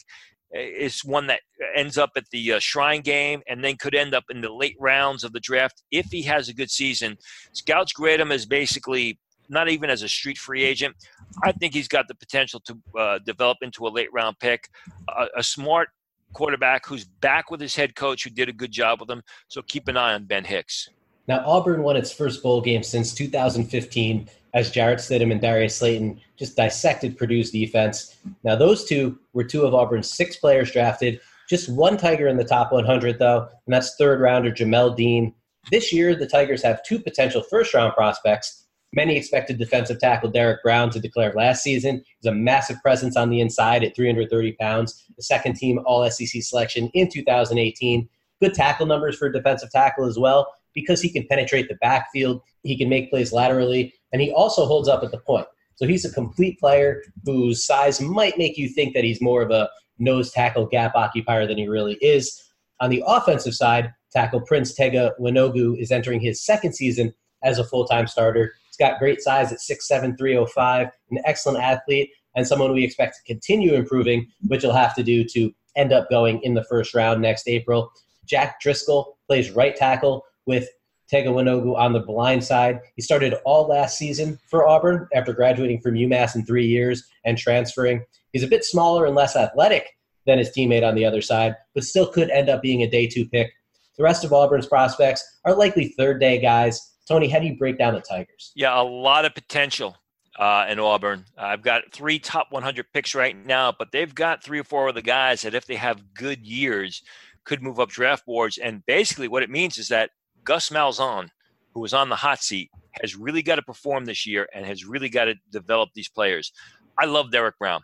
uh, 0.54 0.60
is 0.60 1.04
one 1.04 1.26
that 1.26 1.40
ends 1.74 1.96
up 1.98 2.10
at 2.16 2.28
the 2.30 2.52
uh, 2.52 2.58
Shrine 2.58 3.00
game 3.00 3.42
and 3.48 3.64
then 3.64 3.76
could 3.76 3.94
end 3.94 4.14
up 4.14 4.24
in 4.30 4.40
the 4.40 4.52
late 4.52 4.76
rounds 4.78 5.24
of 5.24 5.32
the 5.32 5.40
draft 5.40 5.82
if 5.90 6.06
he 6.06 6.22
has 6.22 6.48
a 6.48 6.54
good 6.54 6.70
season. 6.70 7.16
Scouts 7.52 7.92
grade 7.92 8.20
him 8.20 8.30
as 8.30 8.46
basically 8.46 9.18
not 9.48 9.68
even 9.68 9.90
as 9.90 10.02
a 10.02 10.08
street 10.08 10.38
free 10.38 10.64
agent. 10.64 10.94
I 11.42 11.52
think 11.52 11.74
he's 11.74 11.88
got 11.88 12.08
the 12.08 12.14
potential 12.14 12.60
to 12.60 12.78
uh, 12.98 13.18
develop 13.24 13.58
into 13.62 13.86
a 13.86 13.88
late 13.88 14.12
round 14.12 14.38
pick, 14.38 14.68
a, 15.08 15.26
a 15.38 15.42
smart 15.42 15.88
quarterback 16.32 16.86
who's 16.86 17.04
back 17.04 17.50
with 17.50 17.60
his 17.60 17.74
head 17.74 17.94
coach 17.94 18.24
who 18.24 18.30
did 18.30 18.48
a 18.48 18.52
good 18.52 18.72
job 18.72 19.00
with 19.00 19.10
him. 19.10 19.22
So 19.48 19.62
keep 19.62 19.88
an 19.88 19.96
eye 19.96 20.14
on 20.14 20.24
Ben 20.24 20.44
Hicks. 20.44 20.88
Now, 21.28 21.42
Auburn 21.44 21.82
won 21.82 21.96
its 21.96 22.12
first 22.12 22.42
bowl 22.42 22.60
game 22.60 22.82
since 22.82 23.12
2015 23.14 24.28
as 24.54 24.70
Jarrett 24.70 25.00
Stidham 25.00 25.32
and 25.32 25.40
Darius 25.40 25.76
Slayton 25.76 26.20
just 26.38 26.56
dissected 26.56 27.18
Purdue's 27.18 27.50
defense. 27.50 28.16
Now, 28.44 28.56
those 28.56 28.84
two 28.84 29.18
were 29.32 29.44
two 29.44 29.64
of 29.64 29.74
Auburn's 29.74 30.10
six 30.10 30.36
players 30.36 30.72
drafted. 30.72 31.20
Just 31.48 31.68
one 31.68 31.96
Tiger 31.96 32.28
in 32.28 32.36
the 32.36 32.44
top 32.44 32.72
100, 32.72 33.18
though, 33.18 33.48
and 33.66 33.74
that's 33.74 33.96
third 33.96 34.20
rounder 34.20 34.50
Jamel 34.50 34.96
Dean. 34.96 35.34
This 35.70 35.92
year, 35.92 36.14
the 36.14 36.26
Tigers 36.26 36.62
have 36.62 36.82
two 36.84 36.98
potential 36.98 37.42
first 37.42 37.74
round 37.74 37.92
prospects. 37.94 38.64
Many 38.92 39.16
expected 39.16 39.58
defensive 39.58 39.98
tackle 39.98 40.30
Derrick 40.30 40.62
Brown 40.62 40.90
to 40.90 41.00
declare 41.00 41.32
last 41.34 41.62
season. 41.62 42.02
He's 42.20 42.30
a 42.30 42.34
massive 42.34 42.80
presence 42.82 43.16
on 43.16 43.30
the 43.30 43.40
inside 43.40 43.84
at 43.84 43.94
330 43.94 44.52
pounds, 44.52 45.04
the 45.16 45.22
second 45.22 45.56
team 45.56 45.80
All 45.84 46.08
SEC 46.08 46.42
selection 46.42 46.88
in 46.94 47.10
2018. 47.10 48.08
Good 48.40 48.54
tackle 48.54 48.86
numbers 48.86 49.16
for 49.16 49.28
defensive 49.28 49.70
tackle 49.70 50.06
as 50.06 50.18
well 50.18 50.55
because 50.76 51.00
he 51.00 51.08
can 51.08 51.26
penetrate 51.26 51.68
the 51.68 51.74
backfield, 51.76 52.42
he 52.62 52.76
can 52.76 52.88
make 52.88 53.10
plays 53.10 53.32
laterally, 53.32 53.92
and 54.12 54.22
he 54.22 54.30
also 54.30 54.66
holds 54.66 54.88
up 54.88 55.02
at 55.02 55.10
the 55.10 55.18
point. 55.18 55.46
So 55.74 55.86
he's 55.86 56.04
a 56.04 56.12
complete 56.12 56.60
player 56.60 57.02
whose 57.24 57.64
size 57.64 58.00
might 58.00 58.38
make 58.38 58.56
you 58.56 58.68
think 58.68 58.94
that 58.94 59.02
he's 59.02 59.20
more 59.20 59.42
of 59.42 59.50
a 59.50 59.68
nose 59.98 60.30
tackle 60.30 60.66
gap 60.66 60.94
occupier 60.94 61.46
than 61.46 61.58
he 61.58 61.66
really 61.66 61.96
is. 62.00 62.40
On 62.80 62.90
the 62.90 63.02
offensive 63.06 63.54
side, 63.54 63.92
tackle 64.12 64.42
Prince 64.42 64.74
Tega 64.74 65.14
Wanogho 65.18 65.80
is 65.80 65.90
entering 65.90 66.20
his 66.20 66.44
second 66.44 66.74
season 66.74 67.12
as 67.42 67.58
a 67.58 67.64
full 67.64 67.86
time 67.86 68.06
starter. 68.06 68.54
He's 68.66 68.76
got 68.76 68.98
great 68.98 69.22
size 69.22 69.52
at 69.52 69.58
6'7, 69.58 70.18
305, 70.18 70.88
an 71.10 71.18
excellent 71.24 71.62
athlete, 71.62 72.10
and 72.34 72.46
someone 72.46 72.74
we 72.74 72.84
expect 72.84 73.16
to 73.16 73.32
continue 73.32 73.72
improving, 73.72 74.26
which 74.46 74.60
he'll 74.60 74.72
have 74.72 74.94
to 74.96 75.02
do 75.02 75.24
to 75.24 75.52
end 75.74 75.92
up 75.92 76.10
going 76.10 76.42
in 76.42 76.52
the 76.52 76.64
first 76.64 76.94
round 76.94 77.22
next 77.22 77.48
April. 77.48 77.90
Jack 78.26 78.60
Driscoll 78.60 79.16
plays 79.26 79.50
right 79.50 79.74
tackle 79.74 80.24
with 80.46 80.68
Tega 81.08 81.30
Wanogho 81.30 81.76
on 81.76 81.92
the 81.92 82.00
blind 82.00 82.42
side. 82.42 82.80
He 82.96 83.02
started 83.02 83.34
all 83.44 83.68
last 83.68 83.96
season 83.96 84.38
for 84.48 84.66
Auburn 84.66 85.08
after 85.14 85.32
graduating 85.32 85.80
from 85.80 85.94
UMass 85.94 86.34
in 86.34 86.44
three 86.44 86.66
years 86.66 87.04
and 87.24 87.38
transferring. 87.38 88.04
He's 88.32 88.42
a 88.42 88.48
bit 88.48 88.64
smaller 88.64 89.06
and 89.06 89.14
less 89.14 89.36
athletic 89.36 89.86
than 90.26 90.38
his 90.38 90.50
teammate 90.50 90.86
on 90.86 90.94
the 90.94 91.04
other 91.04 91.22
side, 91.22 91.54
but 91.74 91.84
still 91.84 92.06
could 92.06 92.30
end 92.30 92.48
up 92.48 92.60
being 92.60 92.82
a 92.82 92.90
day 92.90 93.06
two 93.06 93.28
pick. 93.28 93.52
The 93.96 94.02
rest 94.02 94.24
of 94.24 94.32
Auburn's 94.32 94.66
prospects 94.66 95.24
are 95.44 95.54
likely 95.54 95.94
third 95.96 96.20
day 96.20 96.40
guys. 96.40 96.94
Tony, 97.08 97.28
how 97.28 97.38
do 97.38 97.46
you 97.46 97.56
break 97.56 97.78
down 97.78 97.94
the 97.94 98.00
Tigers? 98.00 98.52
Yeah, 98.56 98.78
a 98.78 98.82
lot 98.82 99.24
of 99.24 99.34
potential 99.34 99.96
uh, 100.38 100.66
in 100.68 100.80
Auburn. 100.80 101.24
I've 101.38 101.62
got 101.62 101.92
three 101.92 102.18
top 102.18 102.48
100 102.50 102.86
picks 102.92 103.14
right 103.14 103.36
now, 103.46 103.72
but 103.76 103.92
they've 103.92 104.12
got 104.12 104.42
three 104.42 104.58
or 104.58 104.64
four 104.64 104.88
of 104.88 104.96
the 104.96 105.02
guys 105.02 105.42
that, 105.42 105.54
if 105.54 105.66
they 105.66 105.76
have 105.76 106.14
good 106.14 106.44
years, 106.44 107.02
could 107.44 107.62
move 107.62 107.78
up 107.78 107.90
draft 107.90 108.26
boards. 108.26 108.58
And 108.58 108.84
basically, 108.86 109.28
what 109.28 109.44
it 109.44 109.50
means 109.50 109.78
is 109.78 109.88
that 109.88 110.10
Gus 110.46 110.70
Malzahn, 110.70 111.28
who 111.74 111.80
was 111.80 111.92
on 111.92 112.08
the 112.08 112.16
hot 112.16 112.42
seat, 112.42 112.70
has 113.02 113.16
really 113.16 113.42
got 113.42 113.56
to 113.56 113.62
perform 113.62 114.06
this 114.06 114.26
year 114.26 114.48
and 114.54 114.64
has 114.64 114.86
really 114.86 115.10
got 115.10 115.26
to 115.26 115.34
develop 115.50 115.90
these 115.94 116.08
players. 116.08 116.52
I 116.98 117.04
love 117.04 117.30
Derrick 117.30 117.58
Brown. 117.58 117.82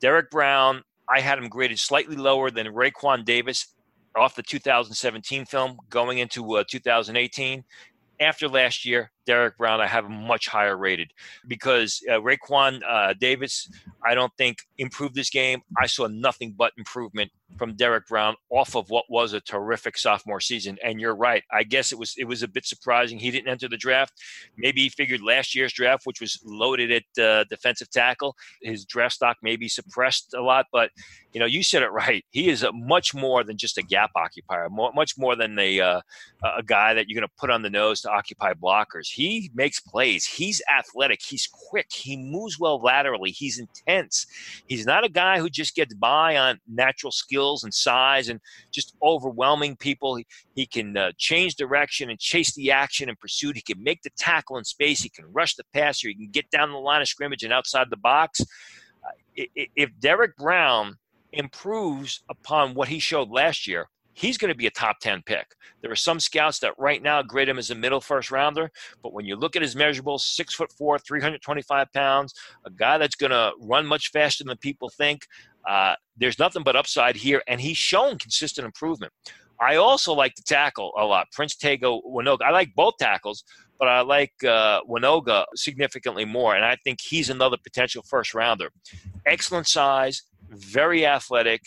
Derrick 0.00 0.30
Brown, 0.30 0.82
I 1.08 1.20
had 1.20 1.38
him 1.38 1.48
graded 1.48 1.78
slightly 1.78 2.16
lower 2.16 2.50
than 2.50 2.66
Raekwon 2.66 3.24
Davis 3.24 3.68
off 4.16 4.34
the 4.34 4.42
2017 4.42 5.46
film 5.46 5.78
going 5.88 6.18
into 6.18 6.56
uh, 6.56 6.64
2018 6.68 7.64
after 8.20 8.48
last 8.48 8.84
year, 8.84 9.10
Derrick 9.24 9.56
Brown, 9.56 9.80
I 9.80 9.86
have 9.86 10.04
him 10.04 10.26
much 10.26 10.46
higher 10.46 10.76
rated 10.76 11.12
because 11.48 12.02
uh, 12.08 12.20
Raekwon 12.20 12.82
uh, 12.86 13.14
Davis, 13.14 13.68
I 14.04 14.14
don't 14.14 14.32
think 14.36 14.58
improved 14.76 15.14
this 15.14 15.30
game. 15.30 15.62
I 15.78 15.86
saw 15.86 16.06
nothing 16.06 16.54
but 16.56 16.72
improvement 16.76 17.32
from 17.56 17.74
Derrick 17.74 18.06
Brown 18.06 18.36
off 18.50 18.74
of 18.74 18.90
what 18.90 19.04
was 19.08 19.32
a 19.32 19.40
terrific 19.40 19.98
sophomore 19.98 20.40
season. 20.40 20.78
And 20.82 21.00
you're 21.00 21.14
right. 21.14 21.42
I 21.52 21.62
guess 21.62 21.92
it 21.92 21.98
was 21.98 22.14
it 22.16 22.24
was 22.24 22.42
a 22.42 22.48
bit 22.48 22.66
surprising 22.66 23.18
he 23.18 23.30
didn't 23.30 23.48
enter 23.48 23.68
the 23.68 23.76
draft. 23.76 24.14
Maybe 24.56 24.82
he 24.82 24.88
figured 24.88 25.22
last 25.22 25.54
year's 25.54 25.72
draft, 25.72 26.06
which 26.06 26.20
was 26.20 26.40
loaded 26.44 26.90
at 26.90 27.22
uh, 27.22 27.44
defensive 27.44 27.90
tackle, 27.90 28.36
his 28.62 28.84
draft 28.84 29.14
stock 29.14 29.36
may 29.42 29.56
be 29.56 29.68
suppressed 29.68 30.34
a 30.34 30.42
lot. 30.42 30.66
But 30.72 30.90
you 31.32 31.38
know, 31.38 31.46
you 31.46 31.62
said 31.62 31.82
it 31.82 31.92
right. 31.92 32.24
He 32.30 32.48
is 32.48 32.62
a 32.62 32.72
much 32.72 33.14
more 33.14 33.44
than 33.44 33.56
just 33.56 33.78
a 33.78 33.82
gap 33.82 34.10
occupier. 34.16 34.68
More, 34.68 34.92
much 34.92 35.16
more 35.16 35.36
than 35.36 35.58
a 35.58 35.80
uh, 35.80 36.00
a 36.56 36.62
guy 36.62 36.94
that 36.94 37.08
you're 37.08 37.20
going 37.20 37.28
to 37.28 37.34
put 37.38 37.50
on 37.50 37.62
the 37.62 37.70
nose 37.70 38.00
to 38.02 38.10
occupy 38.10 38.52
blockers. 38.54 39.08
He 39.08 39.50
makes 39.54 39.78
plays. 39.78 40.24
He's 40.24 40.60
athletic. 40.76 41.20
He's 41.22 41.46
quick. 41.46 41.92
He 41.92 42.16
moves 42.16 42.58
well 42.58 42.80
laterally. 42.80 43.30
He's 43.30 43.58
intense. 43.58 44.26
He's 44.66 44.86
not 44.86 45.04
a 45.04 45.08
guy 45.08 45.38
who 45.38 45.48
just 45.48 45.74
gets 45.74 45.94
by 45.94 46.36
on 46.36 46.60
natural 46.68 47.12
and 47.64 47.72
size 47.72 48.28
and 48.28 48.40
just 48.72 48.94
overwhelming 49.02 49.76
people. 49.76 50.16
He, 50.16 50.26
he 50.54 50.66
can 50.66 50.96
uh, 50.96 51.12
change 51.18 51.56
direction 51.56 52.10
and 52.10 52.18
chase 52.18 52.54
the 52.54 52.70
action 52.70 53.08
and 53.08 53.18
pursuit. 53.18 53.56
He 53.56 53.62
can 53.62 53.82
make 53.82 54.02
the 54.02 54.10
tackle 54.18 54.58
in 54.58 54.64
space. 54.64 55.02
He 55.02 55.08
can 55.08 55.26
rush 55.32 55.54
the 55.56 55.64
passer. 55.72 56.08
He 56.08 56.14
can 56.14 56.30
get 56.30 56.50
down 56.50 56.72
the 56.72 56.78
line 56.78 57.02
of 57.02 57.08
scrimmage 57.08 57.42
and 57.42 57.52
outside 57.52 57.88
the 57.90 57.96
box. 57.96 58.40
Uh, 58.40 59.44
if 59.76 59.90
Derrick 59.98 60.36
Brown 60.36 60.96
improves 61.32 62.22
upon 62.28 62.74
what 62.74 62.88
he 62.88 62.98
showed 62.98 63.30
last 63.30 63.66
year, 63.66 63.88
he's 64.20 64.36
going 64.36 64.50
to 64.50 64.56
be 64.56 64.66
a 64.66 64.70
top 64.70 64.98
10 65.00 65.22
pick. 65.24 65.46
There 65.80 65.90
are 65.90 65.96
some 65.96 66.20
scouts 66.20 66.58
that 66.60 66.74
right 66.78 67.02
now 67.02 67.22
grade 67.22 67.48
him 67.48 67.58
as 67.58 67.70
a 67.70 67.74
middle 67.74 68.00
first 68.00 68.30
rounder, 68.30 68.70
but 69.02 69.12
when 69.12 69.24
you 69.24 69.36
look 69.36 69.56
at 69.56 69.62
his 69.62 69.74
measurables, 69.74 70.20
six 70.20 70.54
foot 70.54 70.70
four, 70.72 70.98
325 70.98 71.92
pounds, 71.92 72.34
a 72.66 72.70
guy 72.70 72.98
that's 72.98 73.16
going 73.16 73.30
to 73.30 73.52
run 73.60 73.86
much 73.86 74.10
faster 74.10 74.44
than 74.44 74.56
people 74.58 74.90
think, 74.90 75.26
uh, 75.68 75.94
there's 76.16 76.38
nothing 76.38 76.62
but 76.62 76.76
upside 76.76 77.16
here, 77.16 77.42
and 77.48 77.60
he's 77.60 77.76
shown 77.76 78.18
consistent 78.18 78.64
improvement. 78.64 79.12
I 79.60 79.76
also 79.76 80.14
like 80.14 80.34
the 80.36 80.42
tackle 80.42 80.92
a 80.98 81.04
lot. 81.04 81.30
Prince 81.32 81.56
Tega 81.56 81.86
Wanogho. 81.86 82.38
I 82.42 82.50
like 82.50 82.74
both 82.74 82.94
tackles, 82.98 83.44
but 83.78 83.88
I 83.88 84.00
like 84.00 84.32
uh, 84.42 84.80
Wanogho 84.88 85.44
significantly 85.54 86.24
more, 86.24 86.56
and 86.56 86.64
I 86.64 86.76
think 86.82 87.00
he's 87.00 87.30
another 87.30 87.58
potential 87.62 88.02
first 88.08 88.34
rounder. 88.34 88.70
Excellent 89.26 89.68
size, 89.68 90.22
very 90.48 91.04
athletic, 91.04 91.62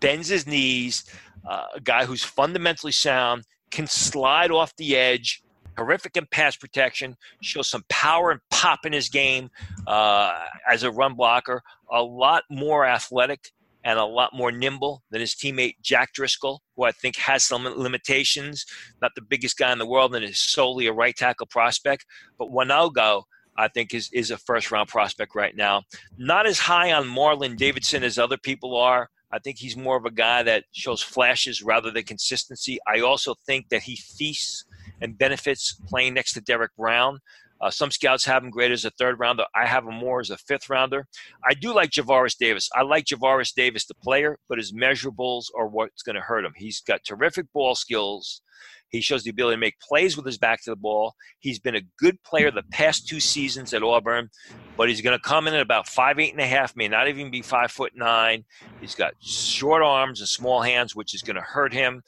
bends 0.00 0.28
his 0.28 0.46
knees 0.46 1.04
uh, 1.48 1.64
a 1.74 1.80
guy 1.80 2.04
who's 2.04 2.22
fundamentally 2.22 2.92
sound, 2.92 3.44
can 3.70 3.86
slide 3.86 4.50
off 4.50 4.74
the 4.76 4.96
edge, 4.96 5.42
horrific 5.78 6.16
in 6.16 6.26
pass 6.30 6.56
protection, 6.56 7.16
shows 7.40 7.68
some 7.68 7.84
power 7.88 8.30
and 8.30 8.40
pop 8.50 8.80
in 8.84 8.92
his 8.92 9.08
game 9.08 9.48
uh, 9.86 10.38
as 10.70 10.82
a 10.82 10.90
run 10.90 11.14
blocker, 11.14 11.62
a 11.90 12.02
lot 12.02 12.42
more 12.50 12.84
athletic 12.84 13.52
and 13.84 13.98
a 13.98 14.04
lot 14.04 14.34
more 14.34 14.50
nimble 14.50 15.02
than 15.10 15.20
his 15.20 15.34
teammate 15.34 15.76
Jack 15.82 16.12
Driscoll, 16.12 16.60
who 16.76 16.84
I 16.84 16.92
think 16.92 17.16
has 17.16 17.44
some 17.44 17.64
limitations. 17.64 18.66
Not 19.00 19.12
the 19.14 19.22
biggest 19.22 19.56
guy 19.56 19.72
in 19.72 19.78
the 19.78 19.86
world 19.86 20.14
and 20.14 20.24
is 20.24 20.40
solely 20.40 20.86
a 20.86 20.92
right 20.92 21.16
tackle 21.16 21.46
prospect, 21.46 22.04
but 22.38 22.50
Wanogho. 22.50 23.22
I 23.60 23.66
think 23.66 23.92
is 23.92 24.08
is 24.12 24.30
a 24.30 24.38
first 24.38 24.70
round 24.70 24.88
prospect 24.88 25.34
right 25.34 25.56
now. 25.56 25.82
Not 26.16 26.46
as 26.46 26.60
high 26.60 26.92
on 26.92 27.08
Marlon 27.08 27.56
Davidson 27.56 28.04
as 28.04 28.16
other 28.16 28.36
people 28.36 28.76
are. 28.76 29.10
I 29.32 29.40
think 29.40 29.58
he's 29.58 29.76
more 29.76 29.96
of 29.96 30.04
a 30.04 30.12
guy 30.12 30.42
that 30.44 30.64
shows 30.72 31.02
flashes 31.02 31.60
rather 31.60 31.90
than 31.90 32.04
consistency. 32.04 32.78
I 32.86 33.00
also 33.00 33.34
think 33.46 33.68
that 33.70 33.82
he 33.82 33.96
feasts 33.96 34.64
and 35.00 35.18
benefits 35.18 35.80
playing 35.86 36.14
next 36.14 36.32
to 36.32 36.40
Derrick 36.40 36.74
Brown. 36.76 37.18
Uh, 37.60 37.70
some 37.70 37.90
scouts 37.90 38.24
have 38.24 38.44
him 38.44 38.50
graded 38.50 38.74
as 38.74 38.84
a 38.84 38.90
third 38.90 39.18
rounder. 39.18 39.44
I 39.54 39.66
have 39.66 39.84
him 39.84 39.94
more 39.94 40.20
as 40.20 40.30
a 40.30 40.36
fifth 40.36 40.70
rounder. 40.70 41.06
I 41.44 41.54
do 41.54 41.74
like 41.74 41.90
Javaris 41.90 42.36
Davis. 42.38 42.68
I 42.74 42.82
like 42.82 43.06
Javaris 43.06 43.52
Davis, 43.52 43.86
the 43.86 43.94
player, 43.94 44.38
but 44.48 44.58
his 44.58 44.72
measurables 44.72 45.46
are 45.56 45.66
what's 45.66 46.02
going 46.02 46.14
to 46.14 46.22
hurt 46.22 46.44
him. 46.44 46.52
He's 46.56 46.80
got 46.80 47.00
terrific 47.04 47.46
ball 47.52 47.74
skills. 47.74 48.42
He 48.90 49.00
shows 49.00 49.22
the 49.22 49.30
ability 49.30 49.56
to 49.56 49.60
make 49.60 49.80
plays 49.80 50.16
with 50.16 50.24
his 50.24 50.38
back 50.38 50.62
to 50.62 50.70
the 50.70 50.76
ball. 50.76 51.14
He's 51.40 51.58
been 51.58 51.74
a 51.74 51.82
good 51.98 52.22
player 52.22 52.50
the 52.50 52.62
past 52.70 53.06
two 53.06 53.20
seasons 53.20 53.74
at 53.74 53.82
Auburn, 53.82 54.30
but 54.76 54.88
he's 54.88 55.02
going 55.02 55.18
to 55.18 55.22
come 55.22 55.46
in 55.46 55.54
at 55.54 55.60
about 55.60 55.88
five 55.88 56.18
eight 56.18 56.32
and 56.32 56.40
a 56.40 56.46
half, 56.46 56.74
may 56.74 56.88
not 56.88 57.08
even 57.08 57.30
be 57.30 57.42
five 57.42 57.70
foot 57.70 57.92
nine. 57.94 58.44
He's 58.80 58.94
got 58.94 59.12
short 59.20 59.82
arms 59.82 60.20
and 60.20 60.28
small 60.28 60.62
hands, 60.62 60.96
which 60.96 61.14
is 61.14 61.22
going 61.22 61.36
to 61.36 61.42
hurt 61.42 61.72
him. 61.72 62.02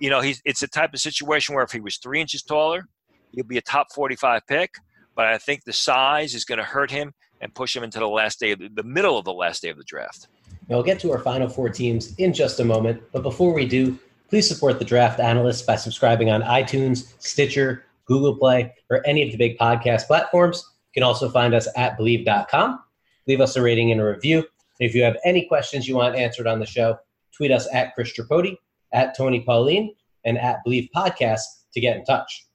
You 0.00 0.10
know, 0.10 0.20
he's 0.20 0.40
it's 0.44 0.62
a 0.62 0.68
type 0.68 0.94
of 0.94 1.00
situation 1.00 1.54
where 1.54 1.64
if 1.64 1.72
he 1.72 1.80
was 1.80 1.98
three 1.98 2.20
inches 2.20 2.42
taller, 2.42 2.86
he'll 3.32 3.44
be 3.44 3.58
a 3.58 3.62
top 3.62 3.92
forty-five 3.94 4.46
pick. 4.46 4.74
But 5.16 5.26
I 5.26 5.38
think 5.38 5.64
the 5.64 5.72
size 5.72 6.34
is 6.34 6.44
going 6.44 6.58
to 6.58 6.64
hurt 6.64 6.90
him 6.90 7.12
and 7.40 7.54
push 7.54 7.76
him 7.76 7.84
into 7.84 7.98
the 7.98 8.08
last 8.08 8.40
day, 8.40 8.54
the, 8.54 8.68
the 8.68 8.82
middle 8.82 9.18
of 9.18 9.24
the 9.24 9.32
last 9.32 9.62
day 9.62 9.68
of 9.68 9.76
the 9.76 9.84
draft. 9.84 10.28
Now 10.68 10.76
we'll 10.76 10.84
get 10.84 10.98
to 11.00 11.12
our 11.12 11.18
final 11.18 11.48
four 11.48 11.68
teams 11.68 12.14
in 12.16 12.32
just 12.32 12.58
a 12.58 12.64
moment, 12.64 13.02
but 13.12 13.22
before 13.22 13.52
we 13.52 13.66
do, 13.66 13.98
please 14.30 14.48
support 14.48 14.78
the 14.78 14.84
Draft 14.84 15.20
Analysts 15.20 15.62
by 15.62 15.76
subscribing 15.76 16.30
on 16.30 16.42
iTunes, 16.42 17.12
Stitcher, 17.18 17.84
Google 18.06 18.36
Play, 18.36 18.72
or 18.90 19.06
any 19.06 19.22
of 19.22 19.30
the 19.30 19.36
big 19.36 19.58
podcast 19.58 20.06
platforms. 20.06 20.64
You 20.94 21.02
can 21.02 21.06
also 21.06 21.28
find 21.28 21.54
us 21.54 21.68
at 21.76 21.98
Bleav.com. 21.98 22.80
Leave 23.26 23.40
us 23.40 23.56
a 23.56 23.62
rating 23.62 23.92
and 23.92 24.00
a 24.00 24.04
review. 24.04 24.38
And 24.38 24.88
if 24.88 24.94
you 24.94 25.02
have 25.02 25.16
any 25.24 25.46
questions 25.46 25.86
you 25.86 25.96
want 25.96 26.16
answered 26.16 26.46
on 26.46 26.58
the 26.58 26.66
show, 26.66 26.98
tweet 27.36 27.50
us 27.50 27.68
at 27.72 27.94
Chris 27.94 28.12
Tripodi, 28.12 28.56
at 28.94 29.16
Tony 29.16 29.40
Pauline, 29.40 29.94
and 30.24 30.38
at 30.38 30.60
Bleav 30.66 30.88
Podcast 30.96 31.42
to 31.74 31.80
get 31.80 31.96
in 31.96 32.04
touch. 32.04 32.46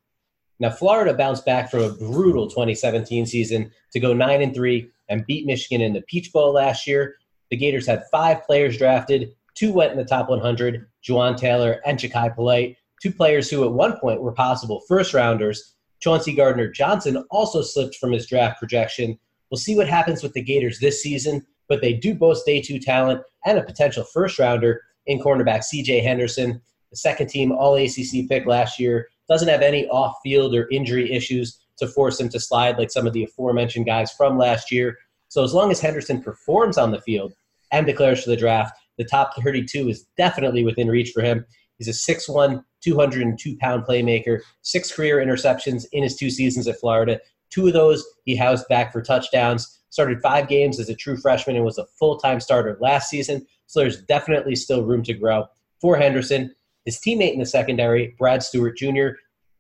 Now, 0.60 0.72
Florida 0.72 1.14
bounced 1.14 1.46
back 1.46 1.70
from 1.70 1.84
a 1.84 1.94
brutal 1.94 2.48
2017 2.48 3.26
season 3.26 3.72
to 3.94 4.00
go 4.00 4.14
9 4.14 4.42
and 4.42 4.54
3 4.54 4.90
and 5.10 5.26
beat 5.26 5.46
Michigan 5.46 5.82
in 5.82 5.94
the 5.94 6.02
Peach 6.02 6.34
Bowl 6.34 6.54
last 6.54 6.86
year. 6.86 7.16
The 7.50 7.58
Gators 7.58 7.88
had 7.88 8.04
five 8.12 8.44
players 8.44 8.78
drafted, 8.78 9.36
two 9.56 9.72
went 9.72 9.92
in 9.92 9.98
the 9.98 10.06
top 10.06 10.30
100 10.30 10.88
Jawaan 11.08 11.38
Taylor 11.38 11.82
and 11.86 11.98
Jachai 11.98 12.36
Polite, 12.36 12.78
two 13.02 13.12
players 13.12 13.50
who 13.50 13.64
at 13.64 13.72
one 13.72 13.98
point 14.00 14.22
were 14.22 14.34
possible 14.34 14.82
first 14.88 15.14
rounders. 15.14 15.76
Chauncey 16.00 16.34
Gardner 16.34 16.70
Johnson 16.70 17.24
also 17.30 17.62
slipped 17.62 17.96
from 17.96 18.12
his 18.12 18.28
draft 18.28 18.60
projection. 18.60 19.18
We'll 19.50 19.58
see 19.58 19.76
what 19.76 19.90
happens 19.90 20.22
with 20.22 20.34
the 20.34 20.42
Gators 20.42 20.80
this 20.80 21.02
season, 21.02 21.46
but 21.68 21.82
they 21.82 21.94
do 21.94 22.14
boast 22.14 22.46
day 22.46 22.62
two 22.62 22.80
talent 22.80 23.22
and 23.46 23.58
a 23.58 23.64
potential 23.64 24.04
first 24.04 24.40
rounder 24.40 24.82
in 25.10 25.20
cornerback 25.20 25.64
CJ 25.66 26.04
Henderson, 26.04 26.62
the 26.92 26.96
second 26.96 27.28
team 27.28 27.52
All 27.52 27.76
ACC 27.76 28.30
pick 28.30 28.46
last 28.46 28.80
year 28.80 29.10
doesn't 29.28 29.50
have 29.50 29.62
any 29.62 29.88
off 29.90 30.16
field 30.24 30.56
or 30.56 30.70
injury 30.70 31.12
issues 31.12 31.60
to 31.78 31.88
force 31.88 32.20
him 32.20 32.30
to 32.30 32.40
slide 32.40 32.78
like 32.78 32.92
some 32.92 33.08
of 33.08 33.14
the 33.14 33.24
aforementioned 33.24 33.86
guys 33.86 34.12
from 34.12 34.38
last 34.38 34.72
year. 34.72 34.98
So 35.28 35.44
as 35.44 35.54
long 35.54 35.72
as 35.72 35.80
Henderson 35.80 36.22
performs 36.22 36.78
on 36.78 36.92
the 36.92 37.02
field 37.02 37.34
and 37.72 37.86
declares 37.86 38.24
for 38.24 38.30
the 38.30 38.38
draft, 38.38 38.78
the 38.98 39.04
top 39.06 39.36
32 39.36 39.90
is 39.90 40.06
definitely 40.16 40.64
within 40.64 40.88
reach 40.88 41.12
for 41.12 41.22
him. 41.22 41.46
He's 41.78 41.88
a 41.88 42.14
6'1, 42.14 42.64
202 42.82 43.58
pound 43.58 43.84
playmaker, 43.84 44.42
six 44.62 44.92
career 44.92 45.18
interceptions 45.18 45.86
in 45.92 46.04
his 46.04 46.16
two 46.16 46.30
seasons 46.30 46.68
at 46.68 46.80
Florida. 46.80 47.20
Two 47.50 47.68
of 47.68 47.74
those 47.74 48.06
he 48.26 48.36
housed 48.36 48.68
back 48.68 48.92
for 48.92 49.02
touchdowns. 49.02 49.80
Started 49.90 50.22
five 50.22 50.48
games 50.48 50.80
as 50.80 50.90
a 50.90 50.96
true 50.96 51.18
freshman 51.18 51.56
and 51.56 51.66
was 51.66 51.80
a 51.80 51.86
full 51.98 52.18
time 52.18 52.40
starter 52.40 52.78
last 52.80 53.10
season. 53.10 53.46
So 53.70 53.82
there's 53.82 54.02
definitely 54.02 54.56
still 54.56 54.84
room 54.84 55.04
to 55.04 55.14
grow 55.14 55.46
for 55.80 55.96
Henderson. 55.96 56.56
His 56.86 56.98
teammate 56.98 57.34
in 57.34 57.40
the 57.40 57.46
secondary, 57.46 58.16
Brad 58.18 58.42
Stewart 58.42 58.76
Jr., 58.76 59.10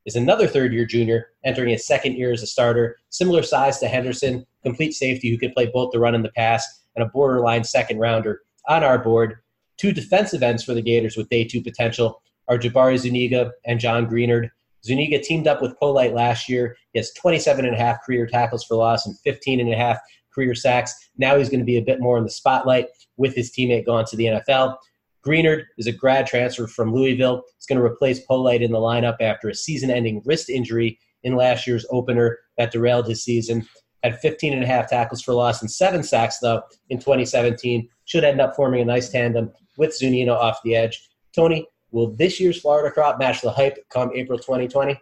is 0.08 0.15
another 0.15 0.48
third 0.48 0.74
year 0.74 0.86
junior 0.86 1.28
entering 1.45 1.69
his 1.69 1.86
second 1.86 2.15
year 2.15 2.32
as 2.32 2.41
a 2.41 2.48
starter, 2.48 2.98
similar 3.10 3.43
size 3.43 3.78
to 3.80 3.88
Henderson, 3.88 4.48
complete 4.63 4.93
safety 4.93 5.30
who 5.30 5.38
can 5.38 5.52
play 5.52 5.67
both 5.72 5.91
the 5.91 6.00
run 6.00 6.15
and 6.15 6.26
the 6.26 6.32
pass, 6.32 6.86
and 6.95 7.06
a 7.06 7.10
borderline 7.10 7.63
second 7.63 8.00
rounder 8.00 8.41
on 8.67 8.84
our 8.84 8.98
board. 8.98 9.38
Two 9.78 9.91
defensive 9.91 10.41
ends 10.41 10.63
for 10.63 10.74
the 10.74 10.82
Gators 10.82 11.15
with 11.15 11.30
day 11.30 11.43
two 11.43 11.62
potential 11.62 12.24
are 12.48 12.58
Jabari 12.58 12.98
Zuniga 12.98 13.52
and 13.65 13.80
John 13.80 14.08
Greenard. 14.08 14.50
Zuniga 14.84 15.19
teamed 15.19 15.45
up 15.45 15.62
with 15.62 15.78
Polite 15.78 16.15
last 16.15 16.50
year. 16.50 16.76
He 16.93 17.00
has 17.00 17.13
27 17.13 17.63
and 17.63 17.76
a 17.76 17.80
half 17.80 18.04
career 18.04 18.26
tackles 18.26 18.63
for 18.63 18.76
loss 18.76 19.06
and 19.06 19.19
15 19.19 19.60
and 19.60 19.72
a 19.72 19.78
half 19.78 20.00
career 20.34 20.56
sacks. 20.56 21.12
Now 21.19 21.38
he's 21.38 21.50
going 21.50 21.60
to 21.60 21.65
be 21.65 21.78
a 21.78 21.82
bit 21.84 22.00
more 22.00 22.17
in 22.17 22.24
the 22.24 22.32
spotlight 22.32 22.88
with 23.19 23.36
his 23.36 23.51
teammate 23.51 23.86
gone 23.86 24.05
to 24.05 24.15
the 24.15 24.25
NFL. 24.25 24.77
Greenard 25.25 25.65
is 25.77 25.86
a 25.86 25.91
grad 25.91 26.25
transfer 26.25 26.65
from 26.65 26.93
Louisville. 26.93 27.43
He's 27.58 27.65
going 27.65 27.77
to 27.77 27.86
replace 27.86 28.21
Polite 28.21 28.62
in 28.62 28.71
the 28.71 28.79
lineup 28.79 29.17
after 29.19 29.49
a 29.49 29.53
season 29.53 29.91
ending 29.91 30.21
wrist 30.25 30.49
injury 30.49 30.97
in 31.23 31.36
last 31.36 31.67
year's 31.67 31.86
opener 31.91 32.39
that 32.58 32.71
derailed 32.71 33.08
his 33.08 33.23
season. 33.23 33.67
Had 34.01 34.17
15 34.19 34.53
and 34.53 34.63
a 34.63 34.67
half 34.67 34.89
tackles 34.89 35.21
for 35.21 35.34
loss 35.34 35.62
and 35.62 35.69
seven 35.69 36.01
sacks, 36.01 36.39
though, 36.39 36.63
in 36.89 36.99
2017. 36.99 37.88
Should 38.05 38.23
end 38.23 38.39
up 38.39 38.55
forming 38.55 38.82
a 38.82 38.86
nice 38.86 39.10
tandem 39.10 39.51
with 39.77 39.93
Zuniga 39.93 40.36
off 40.36 40.60
the 40.63 40.75
edge. 40.75 41.10
Tony, 41.36 41.67
will 41.91 42.15
this 42.15 42.39
year's 42.39 42.62
Florida 42.62 42.89
crop 42.89 43.19
match 43.19 43.41
the 43.41 43.51
hype 43.51 43.77
come 43.89 44.12
April 44.15 44.39
2020? 44.39 44.97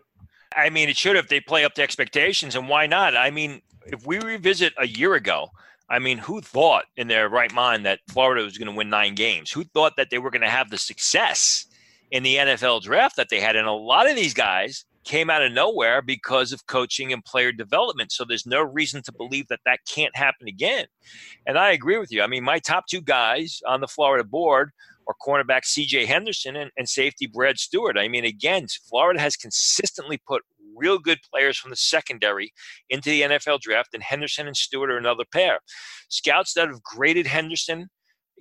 I 0.55 0.71
mean, 0.71 0.89
it 0.89 0.97
should 0.97 1.15
if 1.15 1.27
they 1.27 1.39
play 1.39 1.63
up 1.63 1.75
to 1.75 1.83
expectations, 1.83 2.55
and 2.55 2.67
why 2.67 2.87
not? 2.87 3.15
I 3.15 3.29
mean, 3.29 3.61
if 3.85 4.07
we 4.07 4.19
revisit 4.19 4.73
a 4.79 4.87
year 4.87 5.13
ago, 5.13 5.51
I 5.89 5.99
mean, 5.99 6.17
who 6.17 6.41
thought 6.41 6.85
in 6.97 7.07
their 7.07 7.29
right 7.29 7.53
mind 7.53 7.85
that 7.85 7.99
Florida 8.09 8.43
was 8.43 8.57
going 8.57 8.69
to 8.69 8.75
win 8.75 8.89
nine 8.89 9.15
games? 9.15 9.51
Who 9.51 9.63
thought 9.63 9.93
that 9.97 10.09
they 10.09 10.17
were 10.17 10.31
going 10.31 10.41
to 10.41 10.49
have 10.49 10.69
the 10.69 10.77
success 10.77 11.65
in 12.11 12.23
the 12.23 12.35
NFL 12.35 12.81
draft 12.81 13.15
that 13.15 13.29
they 13.29 13.39
had? 13.39 13.55
And 13.55 13.67
a 13.67 13.71
lot 13.71 14.09
of 14.09 14.15
these 14.15 14.33
guys 14.33 14.85
came 15.05 15.29
out 15.29 15.41
of 15.41 15.53
nowhere 15.53 16.01
because 16.01 16.51
of 16.51 16.67
coaching 16.67 17.13
and 17.13 17.23
player 17.23 17.53
development. 17.53 18.11
So 18.11 18.25
there's 18.25 18.45
no 18.45 18.61
reason 18.61 19.01
to 19.03 19.13
believe 19.13 19.47
that 19.47 19.61
that 19.65 19.79
can't 19.87 20.15
happen 20.15 20.49
again. 20.49 20.85
And 21.45 21.57
I 21.57 21.71
agree 21.71 21.97
with 21.97 22.11
you. 22.11 22.21
I 22.21 22.27
mean, 22.27 22.43
my 22.43 22.59
top 22.59 22.85
two 22.87 23.01
guys 23.01 23.61
on 23.65 23.79
the 23.79 23.87
Florida 23.87 24.25
board 24.25 24.71
are 25.07 25.15
cornerback 25.25 25.63
CJ 25.63 26.05
Henderson 26.05 26.57
and, 26.57 26.69
and 26.77 26.89
safety 26.89 27.25
Brad 27.25 27.57
Stewart. 27.57 27.97
I 27.97 28.09
mean, 28.09 28.25
again, 28.25 28.67
Florida 28.89 29.21
has 29.21 29.37
consistently 29.37 30.19
put 30.27 30.43
real 30.77 30.99
good 30.99 31.19
players 31.33 31.57
from 31.57 31.71
the 31.71 31.75
secondary 31.75 32.51
into 32.89 33.09
the 33.09 33.21
NFL 33.21 33.61
draft, 33.61 33.93
and 33.93 34.03
Henderson 34.03 34.47
and 34.47 34.55
Stewart 34.55 34.91
are 34.91 34.97
another 34.97 35.25
pair. 35.31 35.59
Scouts 36.09 36.53
that 36.53 36.69
have 36.69 36.83
graded 36.83 37.27
Henderson 37.27 37.89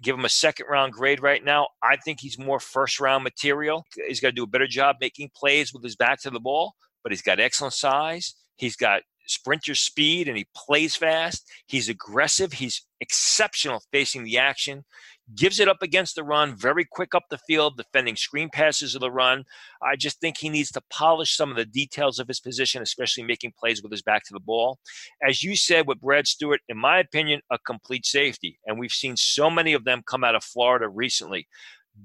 give 0.02 0.16
him 0.16 0.24
a 0.24 0.30
second 0.30 0.66
round 0.68 0.92
grade 0.92 1.22
right 1.22 1.44
now. 1.44 1.68
I 1.82 1.96
think 1.96 2.20
he's 2.20 2.38
more 2.38 2.60
first 2.60 3.00
round 3.00 3.24
material. 3.24 3.84
He's 4.06 4.20
got 4.20 4.28
to 4.28 4.34
do 4.34 4.44
a 4.44 4.48
better 4.48 4.66
job 4.66 4.96
making 5.00 5.30
plays 5.34 5.72
with 5.72 5.82
his 5.82 5.96
back 5.96 6.20
to 6.22 6.30
the 6.30 6.40
ball, 6.40 6.74
but 7.02 7.12
he's 7.12 7.22
got 7.22 7.40
excellent 7.40 7.74
size. 7.74 8.34
He's 8.56 8.76
got 8.76 9.02
sprinter 9.26 9.74
speed 9.74 10.28
and 10.28 10.36
he 10.36 10.46
plays 10.54 10.96
fast. 10.96 11.50
He's 11.66 11.88
aggressive. 11.88 12.54
He's 12.54 12.86
exceptional 13.00 13.82
facing 13.92 14.24
the 14.24 14.38
action 14.38 14.84
gives 15.34 15.58
it 15.58 15.68
up 15.68 15.82
against 15.82 16.14
the 16.14 16.22
run, 16.22 16.54
very 16.54 16.84
quick 16.84 17.14
up 17.14 17.24
the 17.28 17.38
field, 17.38 17.76
defending 17.76 18.16
screen 18.16 18.48
passes 18.52 18.94
of 18.94 19.00
the 19.00 19.10
run. 19.10 19.44
I 19.82 19.96
just 19.96 20.20
think 20.20 20.38
he 20.38 20.48
needs 20.48 20.70
to 20.72 20.82
polish 20.90 21.36
some 21.36 21.50
of 21.50 21.56
the 21.56 21.64
details 21.64 22.18
of 22.18 22.28
his 22.28 22.40
position, 22.40 22.82
especially 22.82 23.24
making 23.24 23.54
plays 23.58 23.82
with 23.82 23.90
his 23.92 24.02
back 24.02 24.24
to 24.24 24.32
the 24.32 24.40
ball. 24.40 24.78
As 25.22 25.42
you 25.42 25.56
said 25.56 25.86
with 25.86 26.00
Brad 26.00 26.26
Stewart, 26.26 26.60
in 26.68 26.78
my 26.78 26.98
opinion, 26.98 27.40
a 27.50 27.58
complete 27.58 28.06
safety. 28.06 28.58
And 28.66 28.78
we've 28.78 28.92
seen 28.92 29.16
so 29.16 29.50
many 29.50 29.72
of 29.72 29.84
them 29.84 30.02
come 30.06 30.22
out 30.22 30.36
of 30.36 30.44
Florida 30.44 30.88
recently. 30.88 31.48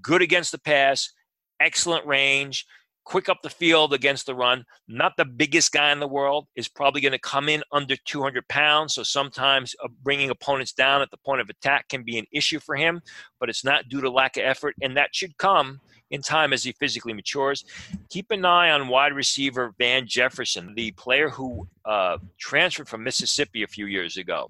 Good 0.02 0.22
against 0.22 0.52
the 0.52 0.60
pass, 0.60 1.12
excellent 1.60 2.06
range, 2.08 2.66
quick 3.12 3.28
up 3.28 3.42
the 3.42 3.50
field 3.50 3.94
against 3.94 4.26
the 4.26 4.34
run. 4.34 4.64
Not 4.88 5.18
the 5.18 5.26
biggest 5.26 5.74
guy 5.74 5.92
in 5.92 6.00
the 6.00 6.08
world, 6.08 6.48
is 6.56 6.70
probably 6.70 7.02
going 7.02 7.12
to 7.12 7.20
come 7.20 7.50
in 7.50 7.62
under 7.74 7.98
200 7.98 8.48
pounds. 8.48 8.94
So 8.94 9.04
sometimes 9.04 9.76
uh, 9.84 9.90
bringing 10.02 10.30
opponents 10.30 10.72
down 10.72 11.02
at 11.02 11.12
the 11.12 11.18
point 11.18 11.42
of 11.42 11.50
attack 11.50 11.90
can 11.90 12.04
be 12.04 12.18
an 12.18 12.26
issue 12.32 12.62
for 12.62 12.78
him, 12.78 13.02
but 13.38 13.50
it's 13.50 13.66
not 13.66 13.90
due 13.90 14.00
to 14.00 14.10
lack 14.10 14.38
of 14.38 14.44
effort. 14.44 14.76
And 14.82 14.96
that 14.96 15.14
should 15.14 15.38
come 15.38 15.82
in 16.10 16.22
time 16.22 16.54
as 16.54 16.64
he 16.64 16.72
physically 16.72 17.12
matures. 17.12 17.66
Keep 18.10 18.32
an 18.32 18.46
eye 18.46 18.72
on 18.72 18.88
wide 18.88 19.12
receiver 19.12 19.74
Van 19.78 20.08
Jefferson, 20.08 20.74
the 20.74 20.92
player 20.92 21.28
who 21.28 21.68
uh, 21.84 22.18
transferred 22.38 22.88
from 22.88 23.04
Mississippi 23.04 23.64
a 23.64 23.68
few 23.68 23.88
years 23.88 24.16
ago. 24.16 24.50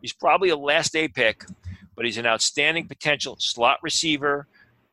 He's 0.00 0.12
probably 0.12 0.50
a 0.50 0.56
last 0.56 0.92
day 0.92 1.08
pick, 1.08 1.44
but 1.96 2.04
he's 2.04 2.18
an 2.18 2.26
outstanding 2.26 2.86
potential 2.86 3.34
slot 3.40 3.80
receiver, 3.82 4.46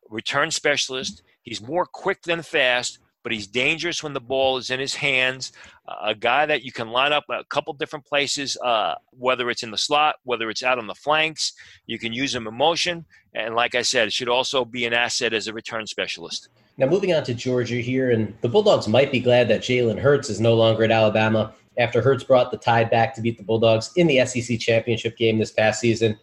return 0.10 0.50
specialist 0.50 1.22
He's 1.44 1.62
more 1.62 1.86
quick 1.86 2.24
than 2.24 2.42
fast, 2.42 3.00
but 3.24 3.32
he's 3.32 3.48
dangerous 3.48 4.04
when 4.04 4.14
the 4.14 4.22
ball 4.22 4.58
is 4.58 4.70
in 4.70 4.80
his 4.80 4.94
hands. 4.94 5.54
Uh, 5.88 5.96
a 6.04 6.16
guy 6.16 6.46
that 6.46 6.64
you 6.64 6.72
can 6.72 6.90
line 6.90 7.14
up 7.14 7.24
a 7.30 7.44
couple 7.46 7.74
different 7.74 8.06
places, 8.06 8.58
uh, 8.64 8.96
whether 9.12 9.50
it's 9.50 9.64
in 9.64 9.72
the 9.72 9.78
slot, 9.78 10.16
whether 10.24 10.50
it's 10.50 10.64
out 10.64 10.78
on 10.78 10.88
the 10.88 10.96
flanks. 10.96 11.54
You 11.88 11.98
can 11.98 12.14
use 12.14 12.36
him 12.36 12.48
in 12.48 12.54
motion. 12.54 13.06
And 13.34 13.56
like 13.56 13.76
I 13.76 13.82
said, 13.82 14.08
it 14.08 14.14
should 14.14 14.30
also 14.30 14.66
be 14.66 14.86
an 14.86 14.94
asset 14.94 15.34
as 15.34 15.48
a 15.48 15.54
return 15.54 15.88
specialist. 15.88 16.50
Now, 16.78 16.88
moving 16.88 17.14
on 17.14 17.24
to 17.26 17.34
Georgia 17.34 17.76
here, 17.76 18.12
and 18.12 18.34
the 18.42 18.50
Bulldogs 18.50 18.88
might 18.88 19.12
be 19.12 19.20
glad 19.20 19.48
that 19.50 19.62
Jalen 19.62 20.00
Hurts 20.00 20.30
is 20.30 20.42
no 20.42 20.56
longer 20.56 20.84
at 20.84 20.92
Alabama 20.92 21.54
after 21.78 22.02
Hurts 22.02 22.24
brought 22.24 22.52
the 22.52 22.58
Tide 22.58 22.90
back 22.90 23.14
to 23.16 23.22
beat 23.22 23.38
the 23.38 23.44
Bulldogs 23.44 23.92
in 23.96 24.08
the 24.08 24.26
SEC 24.26 24.60
championship 24.60 25.18
game 25.18 25.38
this 25.38 25.52
past 25.52 25.80
season. 25.80 26.18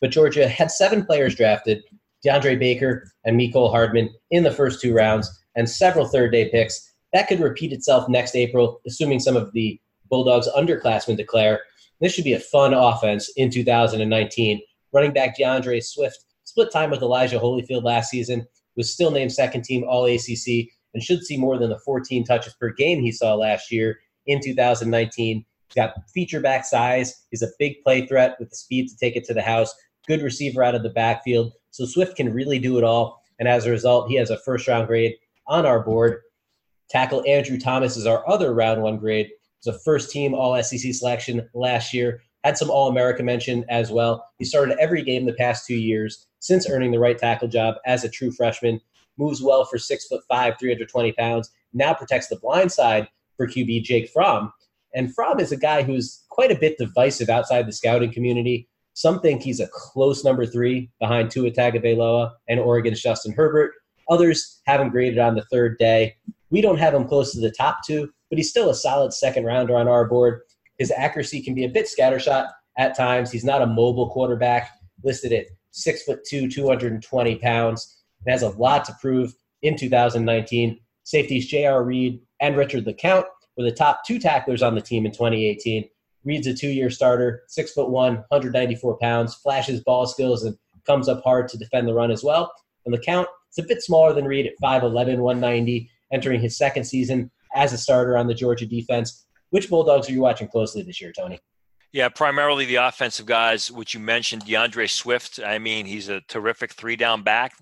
But 0.00 0.10
Georgia 0.10 0.48
had 0.48 0.70
seven 0.70 1.04
players 1.04 1.36
drafted, 1.36 1.84
DeAndre 2.24 2.58
Baker 2.58 3.12
and 3.24 3.38
Mecole 3.38 3.70
Hardman 3.70 4.10
in 4.30 4.42
the 4.42 4.50
first 4.50 4.80
two 4.80 4.92
rounds, 4.92 5.41
and 5.56 5.68
several 5.68 6.06
third 6.06 6.32
day 6.32 6.48
picks. 6.50 6.92
That 7.12 7.28
could 7.28 7.40
repeat 7.40 7.72
itself 7.72 8.08
next 8.08 8.34
April, 8.34 8.80
assuming 8.86 9.20
some 9.20 9.36
of 9.36 9.52
the 9.52 9.80
Bulldogs 10.08 10.48
underclassmen 10.56 11.16
declare. 11.16 11.60
This 12.00 12.12
should 12.12 12.24
be 12.24 12.32
a 12.32 12.40
fun 12.40 12.74
offense 12.74 13.30
in 13.36 13.50
2019. 13.50 14.60
Running 14.92 15.12
back 15.12 15.36
D'Andre 15.36 15.80
Swift 15.80 16.24
split 16.44 16.70
time 16.70 16.90
with 16.90 17.02
Elijah 17.02 17.38
Holyfield 17.38 17.82
last 17.82 18.10
season, 18.10 18.46
was 18.76 18.92
still 18.92 19.10
named 19.10 19.32
second 19.32 19.64
team 19.64 19.84
All 19.84 20.04
ACC, 20.06 20.68
and 20.94 21.02
should 21.02 21.24
see 21.24 21.36
more 21.36 21.58
than 21.58 21.70
the 21.70 21.78
14 21.78 22.24
touches 22.24 22.54
per 22.54 22.70
game 22.70 23.00
he 23.00 23.12
saw 23.12 23.34
last 23.34 23.72
year 23.72 24.00
in 24.26 24.40
2019. 24.42 25.44
He's 25.68 25.74
got 25.74 25.94
feature 26.12 26.40
back 26.40 26.66
size. 26.66 27.24
He's 27.30 27.42
a 27.42 27.48
big 27.58 27.82
play 27.82 28.06
threat 28.06 28.36
with 28.38 28.50
the 28.50 28.56
speed 28.56 28.88
to 28.88 28.96
take 28.96 29.16
it 29.16 29.24
to 29.24 29.34
the 29.34 29.42
house. 29.42 29.74
Good 30.06 30.22
receiver 30.22 30.62
out 30.62 30.74
of 30.74 30.82
the 30.82 30.90
backfield. 30.90 31.52
So 31.70 31.86
Swift 31.86 32.16
can 32.16 32.34
really 32.34 32.58
do 32.58 32.76
it 32.76 32.84
all. 32.84 33.22
And 33.38 33.48
as 33.48 33.64
a 33.64 33.70
result, 33.70 34.10
he 34.10 34.16
has 34.16 34.28
a 34.28 34.38
first 34.40 34.68
round 34.68 34.86
grade 34.86 35.14
on 35.46 35.66
our 35.66 35.80
board. 35.80 36.20
Tackle 36.90 37.24
Andrew 37.26 37.58
Thomas 37.58 37.96
is 37.96 38.06
our 38.06 38.28
other 38.28 38.52
round 38.54 38.82
one 38.82 38.98
grade. 38.98 39.28
He's 39.62 39.74
a 39.74 39.78
first 39.80 40.10
team 40.10 40.34
All 40.34 40.60
SEC 40.62 40.92
selection 40.94 41.48
last 41.54 41.94
year. 41.94 42.20
Had 42.44 42.58
some 42.58 42.70
All 42.70 42.88
America 42.88 43.22
mention 43.22 43.64
as 43.68 43.90
well. 43.90 44.26
He 44.38 44.44
started 44.44 44.76
every 44.78 45.02
game 45.02 45.24
the 45.24 45.32
past 45.34 45.66
two 45.66 45.76
years 45.76 46.26
since 46.40 46.68
earning 46.68 46.90
the 46.90 46.98
right 46.98 47.16
tackle 47.16 47.48
job 47.48 47.76
as 47.86 48.04
a 48.04 48.08
true 48.08 48.32
freshman. 48.32 48.80
Moves 49.16 49.42
well 49.42 49.64
for 49.64 49.78
six 49.78 50.06
foot 50.06 50.22
five, 50.28 50.54
320 50.58 51.12
pounds. 51.12 51.50
Now 51.72 51.94
protects 51.94 52.28
the 52.28 52.36
blind 52.36 52.72
side 52.72 53.08
for 53.36 53.46
QB 53.46 53.84
Jake 53.84 54.10
Fromm. 54.10 54.52
And 54.94 55.14
Fromm 55.14 55.40
is 55.40 55.52
a 55.52 55.56
guy 55.56 55.82
who's 55.82 56.24
quite 56.28 56.50
a 56.50 56.58
bit 56.58 56.76
divisive 56.78 57.30
outside 57.30 57.66
the 57.66 57.72
scouting 57.72 58.12
community. 58.12 58.68
Some 58.94 59.20
think 59.20 59.42
he's 59.42 59.60
a 59.60 59.68
close 59.72 60.24
number 60.24 60.44
three 60.44 60.90
behind 61.00 61.30
Tua 61.30 61.50
Tagovailoa 61.50 62.32
and 62.48 62.60
Oregon's 62.60 63.00
Justin 63.00 63.32
Herbert. 63.32 63.72
Others 64.08 64.60
have 64.66 64.80
him 64.80 64.90
graded 64.90 65.18
on 65.18 65.34
the 65.34 65.44
third 65.50 65.78
day. 65.78 66.16
We 66.50 66.60
don't 66.60 66.78
have 66.78 66.94
him 66.94 67.06
close 67.06 67.32
to 67.32 67.40
the 67.40 67.50
top 67.50 67.78
two, 67.86 68.10
but 68.30 68.38
he's 68.38 68.50
still 68.50 68.70
a 68.70 68.74
solid 68.74 69.12
second 69.12 69.44
rounder 69.44 69.76
on 69.76 69.88
our 69.88 70.06
board. 70.06 70.42
His 70.78 70.90
accuracy 70.90 71.42
can 71.42 71.54
be 71.54 71.64
a 71.64 71.68
bit 71.68 71.86
scattershot 71.86 72.50
at 72.78 72.96
times. 72.96 73.30
He's 73.30 73.44
not 73.44 73.62
a 73.62 73.66
mobile 73.66 74.10
quarterback, 74.10 74.70
listed 75.02 75.32
at 75.32 75.46
six 75.70 76.02
foot 76.02 76.24
two, 76.28 76.48
220 76.48 77.36
pounds, 77.36 78.02
and 78.24 78.32
has 78.32 78.42
a 78.42 78.50
lot 78.50 78.84
to 78.86 78.96
prove 79.00 79.34
in 79.62 79.76
2019. 79.76 80.78
Safeties 81.04 81.46
J.R. 81.46 81.82
Reed 81.82 82.20
and 82.40 82.56
Richard 82.56 82.84
LeCounte 82.84 83.24
were 83.56 83.64
the 83.64 83.72
top 83.72 84.00
two 84.06 84.18
tacklers 84.18 84.62
on 84.62 84.74
the 84.74 84.80
team 84.80 85.06
in 85.06 85.12
2018. 85.12 85.88
Reed's 86.24 86.46
a 86.46 86.54
two-year 86.54 86.90
starter, 86.90 87.42
six 87.48 87.72
foot 87.72 87.90
one, 87.90 88.16
194 88.28 88.98
pounds, 88.98 89.34
flashes 89.34 89.82
ball 89.82 90.06
skills 90.06 90.44
and 90.44 90.56
comes 90.86 91.08
up 91.08 91.22
hard 91.24 91.48
to 91.48 91.58
defend 91.58 91.88
the 91.88 91.94
run 91.94 92.10
as 92.10 92.22
well. 92.22 92.52
And 92.86 92.94
LeCounte 92.94 93.26
is 93.52 93.64
a 93.64 93.66
bit 93.66 93.82
smaller 93.82 94.12
than 94.12 94.24
Reed 94.24 94.46
at 94.46 94.52
5'11", 94.62 95.18
190, 95.18 95.90
entering 96.12 96.40
his 96.40 96.56
second 96.56 96.84
season 96.84 97.30
as 97.54 97.72
a 97.72 97.78
starter 97.78 98.16
on 98.16 98.26
the 98.26 98.34
Georgia 98.34 98.66
defense. 98.66 99.26
Which 99.50 99.68
Bulldogs 99.68 100.08
are 100.08 100.12
you 100.12 100.20
watching 100.20 100.48
closely 100.48 100.82
this 100.82 101.00
year, 101.00 101.12
Tony? 101.12 101.38
Yeah, 101.92 102.08
primarily 102.08 102.64
the 102.64 102.76
offensive 102.76 103.26
guys, 103.26 103.70
which 103.70 103.92
you 103.92 104.00
mentioned, 104.00 104.46
D'Andre 104.46 104.86
Swift. 104.86 105.38
I 105.44 105.58
mean, 105.58 105.84
he's 105.84 106.08
a 106.08 106.22
terrific 106.22 106.72
three 106.72 106.96
down 106.96 107.22
back, 107.22 107.52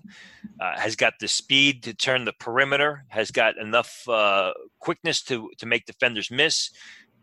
uh, 0.57 0.79
has 0.79 0.95
got 0.95 1.15
the 1.19 1.27
speed 1.27 1.83
to 1.83 1.93
turn 1.93 2.23
the 2.23 2.31
perimeter, 2.31 3.03
has 3.09 3.29
got 3.31 3.57
enough 3.57 4.07
uh, 4.07 4.53
quickness 4.79 5.21
to, 5.23 5.49
to 5.57 5.65
make 5.65 5.85
defenders 5.85 6.31
miss 6.31 6.71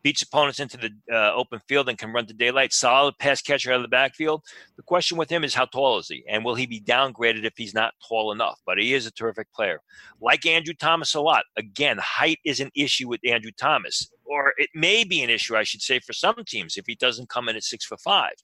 beats 0.02 0.22
opponents 0.22 0.60
into 0.60 0.76
the 0.76 0.90
uh, 1.12 1.32
open 1.34 1.60
field 1.68 1.88
and 1.88 1.98
can 1.98 2.12
run 2.12 2.26
to 2.26 2.34
daylight. 2.34 2.72
Solid 2.72 3.18
pass 3.18 3.42
catcher 3.42 3.72
out 3.72 3.76
of 3.76 3.82
the 3.82 3.88
backfield. 3.88 4.42
The 4.76 4.82
question 4.82 5.18
with 5.18 5.30
him 5.30 5.44
is 5.44 5.54
how 5.54 5.66
tall 5.66 5.98
is 5.98 6.08
he, 6.08 6.24
and 6.28 6.44
will 6.44 6.54
he 6.54 6.66
be 6.66 6.80
downgraded 6.80 7.44
if 7.44 7.54
he's 7.56 7.74
not 7.74 7.94
tall 8.06 8.32
enough? 8.32 8.60
But 8.66 8.78
he 8.78 8.94
is 8.94 9.06
a 9.06 9.10
terrific 9.10 9.52
player. 9.52 9.80
Like 10.20 10.46
Andrew 10.46 10.74
Thomas 10.74 11.14
a 11.14 11.20
lot. 11.20 11.44
Again, 11.56 11.98
height 11.98 12.38
is 12.44 12.60
an 12.60 12.70
issue 12.74 13.08
with 13.08 13.20
Andrew 13.24 13.50
Thomas, 13.56 14.10
or 14.24 14.52
it 14.58 14.70
may 14.74 15.04
be 15.04 15.22
an 15.22 15.30
issue, 15.30 15.56
I 15.56 15.62
should 15.62 15.82
say, 15.82 16.00
for 16.00 16.12
some 16.12 16.36
teams 16.46 16.76
if 16.76 16.84
he 16.86 16.94
doesn't 16.94 17.28
come 17.28 17.48
in 17.48 17.56
at 17.56 17.64
six 17.64 17.84
foot 17.84 18.00
five. 18.00 18.34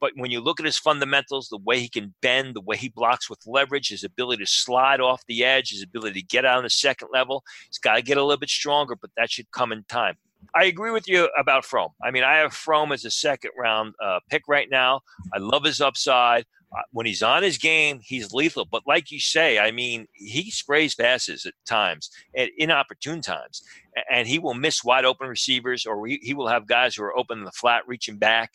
But 0.00 0.12
when 0.16 0.30
you 0.30 0.40
look 0.40 0.60
at 0.60 0.66
his 0.66 0.78
fundamentals, 0.78 1.48
the 1.48 1.58
way 1.58 1.78
he 1.78 1.88
can 1.88 2.14
bend, 2.22 2.54
the 2.54 2.60
way 2.60 2.76
he 2.76 2.88
blocks 2.88 3.28
with 3.28 3.46
leverage, 3.46 3.88
his 3.88 4.04
ability 4.04 4.44
to 4.44 4.50
slide 4.50 5.00
off 5.00 5.26
the 5.26 5.44
edge, 5.44 5.70
his 5.70 5.82
ability 5.82 6.20
to 6.20 6.26
get 6.26 6.44
out 6.44 6.58
on 6.58 6.64
the 6.64 6.70
second 6.70 7.08
level, 7.12 7.44
he's 7.68 7.78
got 7.78 7.96
to 7.96 8.02
get 8.02 8.16
a 8.16 8.22
little 8.22 8.38
bit 8.38 8.50
stronger, 8.50 8.96
but 8.96 9.10
that 9.16 9.30
should 9.30 9.50
come 9.50 9.72
in 9.72 9.84
time. 9.88 10.16
I 10.54 10.64
agree 10.64 10.90
with 10.90 11.08
you 11.08 11.28
about 11.38 11.64
Fromm. 11.64 11.90
I 12.02 12.10
mean, 12.10 12.22
I 12.22 12.36
have 12.38 12.52
Fromm 12.52 12.92
as 12.92 13.04
a 13.04 13.10
second 13.10 13.52
round 13.58 13.94
uh, 14.02 14.20
pick 14.30 14.42
right 14.48 14.68
now. 14.70 15.00
I 15.34 15.38
love 15.38 15.64
his 15.64 15.80
upside. 15.80 16.44
Uh, 16.76 16.82
when 16.90 17.06
he's 17.06 17.22
on 17.22 17.44
his 17.44 17.58
game, 17.58 18.00
he's 18.02 18.32
lethal. 18.32 18.66
But 18.70 18.82
like 18.86 19.10
you 19.12 19.20
say, 19.20 19.58
I 19.58 19.70
mean, 19.70 20.06
he 20.12 20.50
sprays 20.50 20.96
passes 20.96 21.46
at 21.46 21.54
times, 21.64 22.10
at 22.36 22.50
inopportune 22.58 23.22
times, 23.22 23.62
and 24.10 24.26
he 24.26 24.40
will 24.40 24.52
miss 24.54 24.82
wide 24.82 25.04
open 25.04 25.28
receivers, 25.28 25.86
or 25.86 26.06
he, 26.06 26.18
he 26.22 26.34
will 26.34 26.48
have 26.48 26.66
guys 26.66 26.96
who 26.96 27.04
are 27.04 27.16
open 27.16 27.38
in 27.38 27.44
the 27.44 27.52
flat, 27.52 27.84
reaching 27.86 28.18
back 28.18 28.50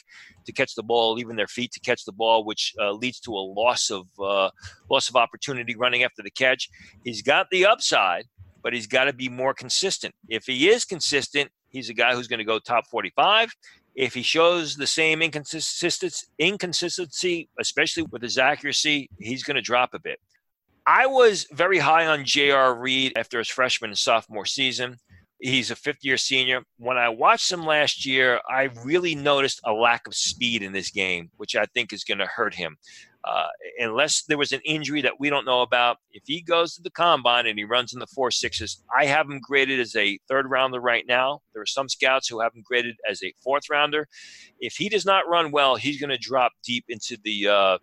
to 0.45 0.51
catch 0.51 0.75
the 0.75 0.83
ball, 0.83 1.13
leaving 1.13 1.37
their 1.37 1.47
feet 1.47 1.71
to 1.71 1.79
catch 1.79 2.03
the 2.03 2.11
ball, 2.11 2.43
which 2.43 2.73
uh, 2.81 2.91
leads 2.91 3.19
to 3.21 3.31
a 3.31 3.39
loss 3.39 3.89
of 3.89 4.07
uh, 4.19 4.49
loss 4.89 5.07
of 5.07 5.15
opportunity 5.15 5.75
running 5.75 6.03
after 6.03 6.21
the 6.21 6.31
catch. 6.31 6.69
He's 7.05 7.21
got 7.21 7.47
the 7.49 7.65
upside, 7.65 8.25
but 8.61 8.73
he's 8.73 8.87
got 8.87 9.05
to 9.05 9.13
be 9.13 9.29
more 9.29 9.53
consistent. 9.53 10.13
If 10.27 10.45
he 10.45 10.69
is 10.69 10.83
consistent, 10.83 11.49
He's 11.71 11.89
a 11.89 11.93
guy 11.93 12.13
who's 12.13 12.27
going 12.27 12.39
to 12.39 12.45
go 12.45 12.59
top 12.59 12.87
45. 12.87 13.55
If 13.95 14.13
he 14.13 14.21
shows 14.21 14.75
the 14.75 14.87
same 14.87 15.21
inconsistency, 15.21 17.49
especially 17.59 18.03
with 18.03 18.21
his 18.21 18.37
accuracy, 18.37 19.09
he's 19.19 19.43
going 19.43 19.55
to 19.55 19.61
drop 19.61 19.93
a 19.93 19.99
bit. 19.99 20.19
I 20.85 21.05
was 21.05 21.47
very 21.51 21.79
high 21.79 22.07
on 22.07 22.25
J.R. 22.25 22.73
Reed 22.73 23.13
after 23.15 23.37
his 23.37 23.47
freshman 23.47 23.91
and 23.91 23.97
sophomore 23.97 24.45
season. 24.45 24.97
He's 25.39 25.71
a 25.71 25.75
fifth 25.75 26.03
year 26.03 26.17
senior. 26.17 26.61
When 26.77 26.97
I 26.97 27.09
watched 27.09 27.51
him 27.51 27.65
last 27.65 28.05
year, 28.05 28.39
I 28.47 28.69
really 28.83 29.15
noticed 29.15 29.59
a 29.65 29.73
lack 29.73 30.07
of 30.07 30.15
speed 30.15 30.61
in 30.61 30.71
this 30.71 30.91
game, 30.91 31.31
which 31.37 31.55
I 31.55 31.65
think 31.65 31.93
is 31.93 32.03
going 32.03 32.19
to 32.19 32.27
hurt 32.27 32.53
him. 32.53 32.77
Uh, 33.23 33.47
unless 33.77 34.23
there 34.23 34.37
was 34.37 34.51
an 34.51 34.61
injury 34.65 35.01
that 35.01 35.19
we 35.19 35.29
don't 35.29 35.45
know 35.45 35.61
about, 35.61 35.97
if 36.11 36.23
he 36.25 36.41
goes 36.41 36.75
to 36.75 36.81
the 36.81 36.89
combine 36.89 37.45
and 37.45 37.59
he 37.59 37.63
runs 37.63 37.93
in 37.93 37.99
the 37.99 38.07
four 38.07 38.31
sixes, 38.31 38.83
I 38.97 39.05
have 39.05 39.29
him 39.29 39.39
graded 39.39 39.79
as 39.79 39.95
a 39.95 40.17
third 40.27 40.49
rounder 40.49 40.79
right 40.79 41.05
now. 41.07 41.41
There 41.53 41.61
are 41.61 41.67
some 41.67 41.87
scouts 41.87 42.27
who 42.27 42.39
have 42.41 42.55
him 42.55 42.63
graded 42.65 42.95
as 43.07 43.21
a 43.23 43.33
fourth 43.43 43.69
rounder. 43.69 44.07
If 44.59 44.75
he 44.75 44.89
does 44.89 45.05
not 45.05 45.27
run 45.27 45.51
well, 45.51 45.75
he's 45.75 45.99
going 45.99 46.09
to 46.09 46.17
drop 46.17 46.53
deep 46.63 46.85
into 46.89 47.17
the 47.23 47.47
uh, 47.47 47.77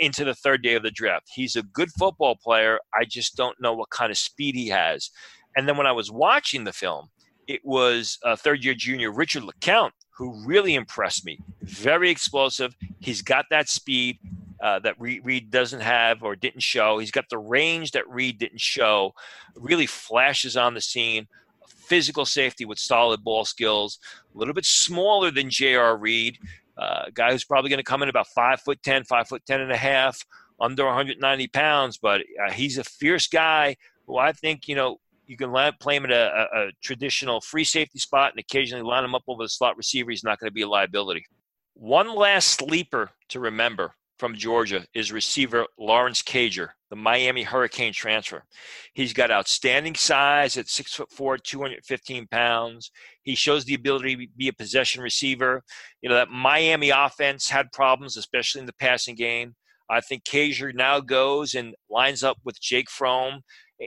into 0.00 0.24
the 0.24 0.34
third 0.34 0.62
day 0.62 0.74
of 0.74 0.82
the 0.82 0.90
draft. 0.90 1.28
He's 1.34 1.54
a 1.54 1.62
good 1.62 1.90
football 1.98 2.36
player. 2.36 2.78
I 2.94 3.04
just 3.04 3.36
don't 3.36 3.60
know 3.60 3.74
what 3.74 3.90
kind 3.90 4.10
of 4.10 4.18
speed 4.18 4.54
he 4.54 4.68
has. 4.68 5.10
And 5.56 5.68
then 5.68 5.76
when 5.76 5.86
I 5.86 5.92
was 5.92 6.10
watching 6.10 6.64
the 6.64 6.72
film, 6.72 7.10
it 7.46 7.60
was 7.64 8.18
a 8.24 8.36
third 8.36 8.64
year 8.64 8.74
junior 8.74 9.12
Richard 9.12 9.42
LeCounte 9.42 9.92
who 10.16 10.44
really 10.44 10.74
impressed 10.74 11.24
me. 11.24 11.38
Very 11.62 12.10
explosive. 12.10 12.74
He's 12.98 13.22
got 13.22 13.46
that 13.50 13.68
speed 13.68 14.18
uh, 14.60 14.78
that 14.80 14.98
Reed 14.98 15.50
doesn't 15.50 15.80
have 15.80 16.22
or 16.22 16.36
didn't 16.36 16.62
show. 16.62 16.98
He's 16.98 17.10
got 17.10 17.28
the 17.30 17.38
range 17.38 17.92
that 17.92 18.08
Reed 18.08 18.38
didn't 18.38 18.60
show. 18.60 19.14
Really 19.54 19.86
flashes 19.86 20.56
on 20.56 20.74
the 20.74 20.80
scene. 20.80 21.28
Physical 21.66 22.24
safety 22.24 22.64
with 22.64 22.78
solid 22.78 23.22
ball 23.22 23.44
skills. 23.44 23.98
A 24.34 24.38
little 24.38 24.54
bit 24.54 24.66
smaller 24.66 25.30
than 25.30 25.50
J.R. 25.50 25.96
Reed. 25.96 26.38
Uh, 26.76 27.06
guy 27.12 27.32
who's 27.32 27.44
probably 27.44 27.70
going 27.70 27.78
to 27.78 27.84
come 27.84 28.02
in 28.02 28.08
about 28.08 28.28
five 28.28 28.60
foot 28.60 28.82
ten, 28.82 29.04
five 29.04 29.28
foot 29.28 29.42
ten 29.46 29.60
and 29.60 29.72
a 29.72 29.76
half, 29.76 30.24
under 30.60 30.84
190 30.84 31.48
pounds. 31.48 31.98
But 31.98 32.20
uh, 32.20 32.52
he's 32.52 32.78
a 32.78 32.84
fierce 32.84 33.26
guy 33.26 33.76
who 34.06 34.16
I 34.16 34.32
think 34.32 34.68
you 34.68 34.74
know 34.74 34.98
you 35.26 35.36
can 35.36 35.52
play 35.80 35.96
him 35.96 36.04
at 36.04 36.10
a, 36.10 36.26
a, 36.26 36.68
a, 36.68 36.70
traditional 36.82 37.40
free 37.40 37.64
safety 37.64 37.98
spot 37.98 38.32
and 38.32 38.40
occasionally 38.40 38.82
line 38.82 39.04
him 39.04 39.14
up 39.14 39.24
over 39.28 39.42
the 39.42 39.48
slot 39.48 39.76
receiver. 39.76 40.10
He's 40.10 40.24
not 40.24 40.38
going 40.38 40.48
to 40.48 40.54
be 40.54 40.62
a 40.62 40.68
liability. 40.68 41.26
One 41.74 42.14
last 42.14 42.48
sleeper 42.48 43.10
to 43.28 43.40
remember 43.40 43.92
from 44.18 44.34
Georgia 44.34 44.84
is 44.94 45.12
receiver 45.12 45.66
Lawrence 45.78 46.22
Cager, 46.22 46.68
the 46.90 46.96
Miami 46.96 47.42
Hurricane 47.42 47.92
transfer. 47.92 48.42
He's 48.94 49.12
got 49.12 49.30
outstanding 49.30 49.94
size 49.94 50.56
at 50.56 50.68
six 50.68 50.94
foot 50.94 51.10
four, 51.10 51.38
215 51.38 52.26
pounds. 52.26 52.90
He 53.22 53.34
shows 53.34 53.64
the 53.64 53.74
ability 53.74 54.16
to 54.16 54.26
be 54.36 54.48
a 54.48 54.52
possession 54.52 55.02
receiver. 55.02 55.62
You 56.02 56.08
know, 56.08 56.16
that 56.16 56.30
Miami 56.30 56.90
offense 56.90 57.48
had 57.48 57.72
problems, 57.72 58.16
especially 58.16 58.60
in 58.60 58.66
the 58.66 58.74
passing 58.74 59.14
game. 59.14 59.54
I 59.90 60.00
think 60.00 60.24
Cager 60.24 60.74
now 60.74 61.00
goes 61.00 61.54
and 61.54 61.74
lines 61.88 62.22
up 62.22 62.36
with 62.44 62.60
Jake 62.60 62.90
Fromm 62.90 63.40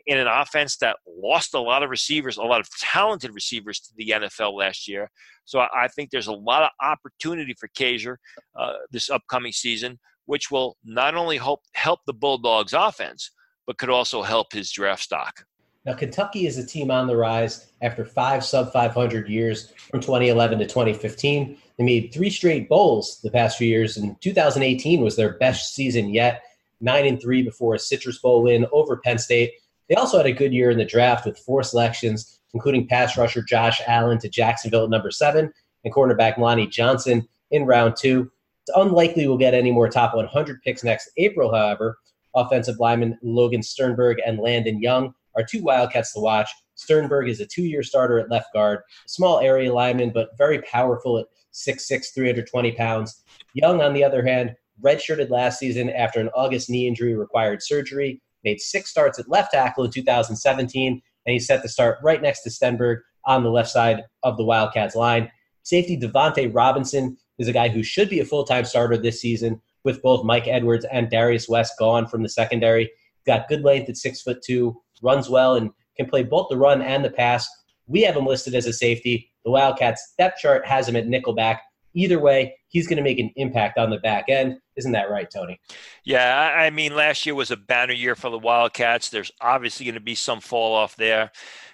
in 0.05 0.17
an 0.17 0.27
offense 0.27 0.77
that 0.77 0.95
lost 1.05 1.53
a 1.53 1.59
lot 1.59 1.83
of 1.83 1.89
receivers, 1.89 2.37
a 2.37 2.43
lot 2.43 2.61
of 2.61 2.69
talented 2.79 3.31
receivers 3.33 3.79
to 3.81 3.89
the 3.97 4.09
NFL 4.09 4.57
last 4.57 4.87
year. 4.87 5.11
So 5.45 5.59
I 5.59 5.89
think 5.89 6.09
there's 6.09 6.27
a 6.27 6.33
lot 6.33 6.63
of 6.63 6.69
opportunity 6.81 7.53
for 7.59 7.67
Cager 7.77 8.15
uh, 8.57 8.73
this 8.91 9.09
upcoming 9.09 9.51
season 9.51 9.99
which 10.25 10.51
will 10.51 10.77
not 10.83 11.15
only 11.15 11.37
help 11.37 11.61
help 11.73 12.01
the 12.05 12.13
Bulldogs 12.13 12.73
offense, 12.73 13.31
but 13.67 13.77
could 13.77 13.89
also 13.89 14.21
help 14.21 14.53
his 14.53 14.71
draft 14.71 15.03
stock. 15.03 15.45
Now, 15.85 15.93
Kentucky 15.93 16.45
is 16.45 16.59
a 16.59 16.65
team 16.65 16.91
on 16.91 17.07
the 17.07 17.15
rise 17.15 17.71
after 17.81 18.05
five 18.05 18.43
sub 18.43 18.71
500 18.71 19.27
years 19.27 19.71
from 19.89 19.99
2011 19.99 20.59
to 20.59 20.67
2015. 20.67 21.57
They 21.77 21.83
made 21.83 22.13
three 22.13 22.29
straight 22.29 22.69
bowls 22.69 23.19
the 23.21 23.31
past 23.31 23.57
few 23.57 23.67
years, 23.67 23.97
and 23.97 24.19
2018 24.21 25.01
was 25.01 25.15
their 25.15 25.37
best 25.39 25.73
season 25.73 26.09
yet. 26.09 26.43
Nine 26.81 27.07
and 27.07 27.19
three 27.21 27.41
before 27.41 27.73
a 27.73 27.79
Citrus 27.79 28.19
Bowl 28.19 28.43
win 28.43 28.67
over 28.71 28.97
Penn 28.97 29.17
State. 29.17 29.53
They 29.89 29.95
also 29.95 30.17
had 30.17 30.27
a 30.27 30.31
good 30.31 30.53
year 30.53 30.69
in 30.69 30.77
the 30.77 30.85
draft 30.85 31.25
with 31.25 31.39
four 31.39 31.63
selections, 31.63 32.39
including 32.53 32.87
pass 32.87 33.17
rusher 33.17 33.41
Josh 33.41 33.81
Allen 33.87 34.19
to 34.19 34.29
Jacksonville 34.29 34.83
at 34.83 34.89
number 34.89 35.11
seven 35.11 35.51
and 35.83 35.93
cornerback 35.93 36.37
Lonnie 36.37 36.67
Johnson 36.67 37.27
in 37.49 37.65
round 37.65 37.95
two. 37.97 38.31
It's 38.67 38.77
unlikely 38.77 39.27
we'll 39.27 39.37
get 39.37 39.53
any 39.53 39.71
more 39.71 39.89
top 39.89 40.15
100 40.15 40.61
picks 40.61 40.83
next 40.83 41.09
April, 41.17 41.53
however. 41.53 41.97
Offensive 42.35 42.79
lineman 42.79 43.17
Logan 43.23 43.61
Stenberg 43.61 44.17
and 44.25 44.39
Landon 44.39 44.81
Young 44.81 45.13
are 45.35 45.43
two 45.43 45.63
Wildcats 45.63 46.13
to 46.13 46.19
watch. 46.19 46.49
Stenberg 46.77 47.29
is 47.29 47.39
a 47.39 47.45
two 47.45 47.63
year 47.63 47.83
starter 47.83 48.19
at 48.19 48.29
left 48.29 48.53
guard, 48.53 48.81
small 49.07 49.39
area 49.39 49.73
lineman, 49.73 50.11
but 50.13 50.29
very 50.37 50.61
powerful 50.61 51.17
at 51.17 51.25
6'6, 51.53 52.13
320 52.13 52.71
pounds. 52.73 53.23
Young, 53.53 53.81
on 53.81 53.93
the 53.93 54.03
other 54.03 54.23
hand, 54.23 54.55
redshirted 54.81 55.29
last 55.29 55.59
season 55.59 55.89
after 55.89 56.19
an 56.19 56.29
August 56.29 56.69
knee 56.69 56.87
injury 56.87 57.15
required 57.15 57.61
surgery, 57.61 58.21
made 58.43 58.59
six 58.59 58.89
starts 58.89 59.19
at 59.19 59.29
left 59.29 59.51
tackle 59.51 59.83
in 59.83 59.91
2017, 59.91 61.01
and 61.25 61.33
he's 61.33 61.47
set 61.47 61.61
to 61.61 61.69
start 61.69 61.99
right 62.03 62.21
next 62.21 62.41
to 62.41 62.49
Stenberg 62.49 62.99
on 63.25 63.43
the 63.43 63.51
left 63.51 63.69
side 63.69 64.03
of 64.23 64.37
the 64.37 64.45
Wildcats 64.45 64.95
line. 64.95 65.29
Safety 65.63 65.99
Devontae 65.99 66.53
Robinson 66.53 67.17
is 67.41 67.47
a 67.47 67.53
guy 67.53 67.69
who 67.69 67.83
should 67.83 68.09
be 68.09 68.19
a 68.19 68.25
full 68.25 68.43
time 68.43 68.63
starter 68.63 68.97
this 68.97 69.19
season, 69.19 69.61
with 69.83 70.01
both 70.01 70.23
Mike 70.23 70.47
Edwards 70.47 70.85
and 70.91 71.09
Darius 71.09 71.49
West 71.49 71.73
gone 71.79 72.07
from 72.07 72.23
the 72.23 72.29
secondary. 72.29 72.91
Got 73.25 73.49
good 73.49 73.63
length 73.63 73.89
at 73.89 73.97
six 73.97 74.21
foot 74.21 74.41
two, 74.43 74.79
runs 75.01 75.29
well, 75.29 75.55
and 75.55 75.71
can 75.97 76.07
play 76.07 76.23
both 76.23 76.47
the 76.49 76.57
run 76.57 76.81
and 76.81 77.03
the 77.03 77.09
pass. 77.09 77.49
We 77.87 78.01
have 78.03 78.15
him 78.15 78.25
listed 78.25 78.55
as 78.55 78.67
a 78.67 78.73
safety. 78.73 79.31
The 79.43 79.51
Wildcats 79.51 80.13
depth 80.17 80.39
chart 80.39 80.65
has 80.65 80.87
him 80.87 80.95
at 80.95 81.07
nickelback. 81.07 81.57
Either 81.93 82.19
way, 82.19 82.55
he's 82.69 82.87
going 82.87 82.97
to 82.97 83.03
make 83.03 83.19
an 83.19 83.31
impact 83.35 83.77
on 83.77 83.89
the 83.89 83.97
back 83.97 84.25
end. 84.29 84.57
Isn't 84.77 84.93
that 84.93 85.09
right, 85.09 85.29
Tony? 85.29 85.59
Yeah, 86.03 86.53
I 86.55 86.69
mean, 86.69 86.95
last 86.95 87.25
year 87.25 87.35
was 87.35 87.51
a 87.51 87.57
banner 87.57 87.93
year 87.93 88.15
for 88.15 88.29
the 88.29 88.39
Wildcats. 88.39 89.09
There's 89.09 89.31
obviously 89.41 89.85
going 89.85 89.95
to 89.95 90.01
be 90.01 90.15
some 90.15 90.39
fall 90.39 90.73
off 90.73 90.95
there. 90.95 91.31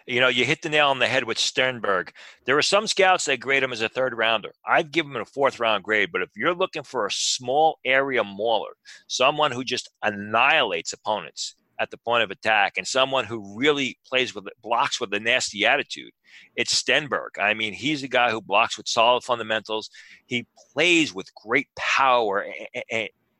You 0.07 0.19
know, 0.21 0.29
you 0.29 0.45
hit 0.45 0.61
the 0.61 0.69
nail 0.69 0.87
on 0.87 0.99
the 0.99 1.07
head 1.07 1.25
with 1.25 1.37
Stenberg. 1.37 2.09
There 2.45 2.57
are 2.57 2.63
some 2.63 2.87
scouts 2.87 3.25
that 3.25 3.39
grade 3.39 3.61
him 3.61 3.73
as 3.73 3.81
a 3.81 3.89
third 3.89 4.17
rounder. 4.17 4.51
I'd 4.65 4.91
give 4.91 5.05
him 5.05 5.17
a 5.17 5.25
fourth 5.25 5.59
round 5.59 5.83
grade, 5.83 6.11
but 6.11 6.21
if 6.21 6.29
you're 6.35 6.55
looking 6.55 6.83
for 6.83 7.05
a 7.05 7.11
small 7.11 7.77
area 7.85 8.23
mauler, 8.23 8.71
someone 9.07 9.51
who 9.51 9.63
just 9.63 9.89
annihilates 10.01 10.93
opponents, 10.93 11.55
at 11.79 11.91
the 11.91 11.97
point 11.97 12.23
of 12.23 12.31
attack 12.31 12.73
and 12.77 12.87
someone 12.87 13.25
who 13.25 13.57
really 13.57 13.97
plays 14.05 14.33
with 14.33 14.47
blocks 14.61 14.99
with 14.99 15.13
a 15.13 15.19
nasty 15.19 15.65
attitude 15.65 16.11
it's 16.55 16.81
stenberg. 16.81 17.39
I 17.39 17.53
mean 17.53 17.73
he's 17.73 18.03
a 18.03 18.07
guy 18.07 18.31
who 18.31 18.41
blocks 18.41 18.77
with 18.77 18.87
solid 18.87 19.23
fundamentals. 19.23 19.89
He 20.25 20.47
plays 20.73 21.13
with 21.13 21.33
great 21.35 21.67
power 21.75 22.45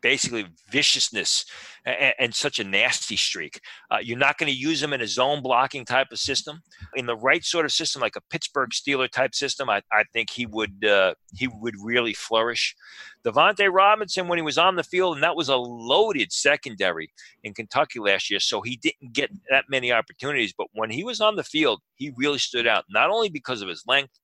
basically 0.02 0.46
viciousness 0.72 1.46
and, 1.86 2.14
and, 2.20 2.36
such 2.36 2.60
a 2.60 2.64
nasty 2.64 3.16
streak. 3.16 3.60
Uh, 3.90 3.98
you're 4.02 4.18
not 4.18 4.38
going 4.38 4.52
to 4.52 4.58
use 4.58 4.82
him 4.82 4.94
in 4.94 5.02
a 5.02 5.08
zone 5.08 5.42
blocking 5.42 5.86
type 5.86 6.08
of 6.12 6.20
system. 6.20 6.62
In 6.96 7.06
the 7.06 7.16
right 7.16 7.44
sort 7.44 7.66
of 7.66 7.72
system, 7.72 8.02
like 8.02 8.16
a 8.16 8.22
Pittsburgh 8.30 8.70
Steeler 8.72 9.10
type 9.10 9.34
system, 9.34 9.70
I, 9.70 9.82
I 9.92 10.04
think 10.14 10.30
he 10.30 10.46
would 10.46 10.84
uh, 10.86 11.14
he 11.34 11.48
would 11.48 11.76
really 11.82 12.14
flourish. 12.14 12.76
Davonte 13.26 13.72
Robinson, 13.72 14.28
when 14.28 14.38
he 14.38 14.44
was 14.44 14.58
on 14.58 14.76
the 14.76 14.84
field, 14.84 15.16
and 15.16 15.24
that 15.24 15.36
was 15.36 15.50
a 15.50 15.56
loaded 15.56 16.32
secondary 16.32 17.12
in 17.44 17.54
Kentucky 17.54 18.00
last 18.00 18.30
year, 18.30 18.40
so 18.40 18.62
he 18.62 18.78
didn't 18.78 19.14
get 19.14 19.32
that 19.50 19.66
many 19.70 19.92
opportunities. 19.92 20.54
But 20.58 20.68
when 20.74 20.90
he 20.90 21.04
was 21.04 21.20
on 21.20 21.36
the 21.36 21.44
field, 21.44 21.82
he 21.96 22.14
really 22.16 22.40
stood 22.40 22.68
out, 22.68 22.86
not 22.90 23.10
only 23.10 23.30
because 23.30 23.62
of 23.62 23.68
his 23.68 23.84
length, 23.88 24.18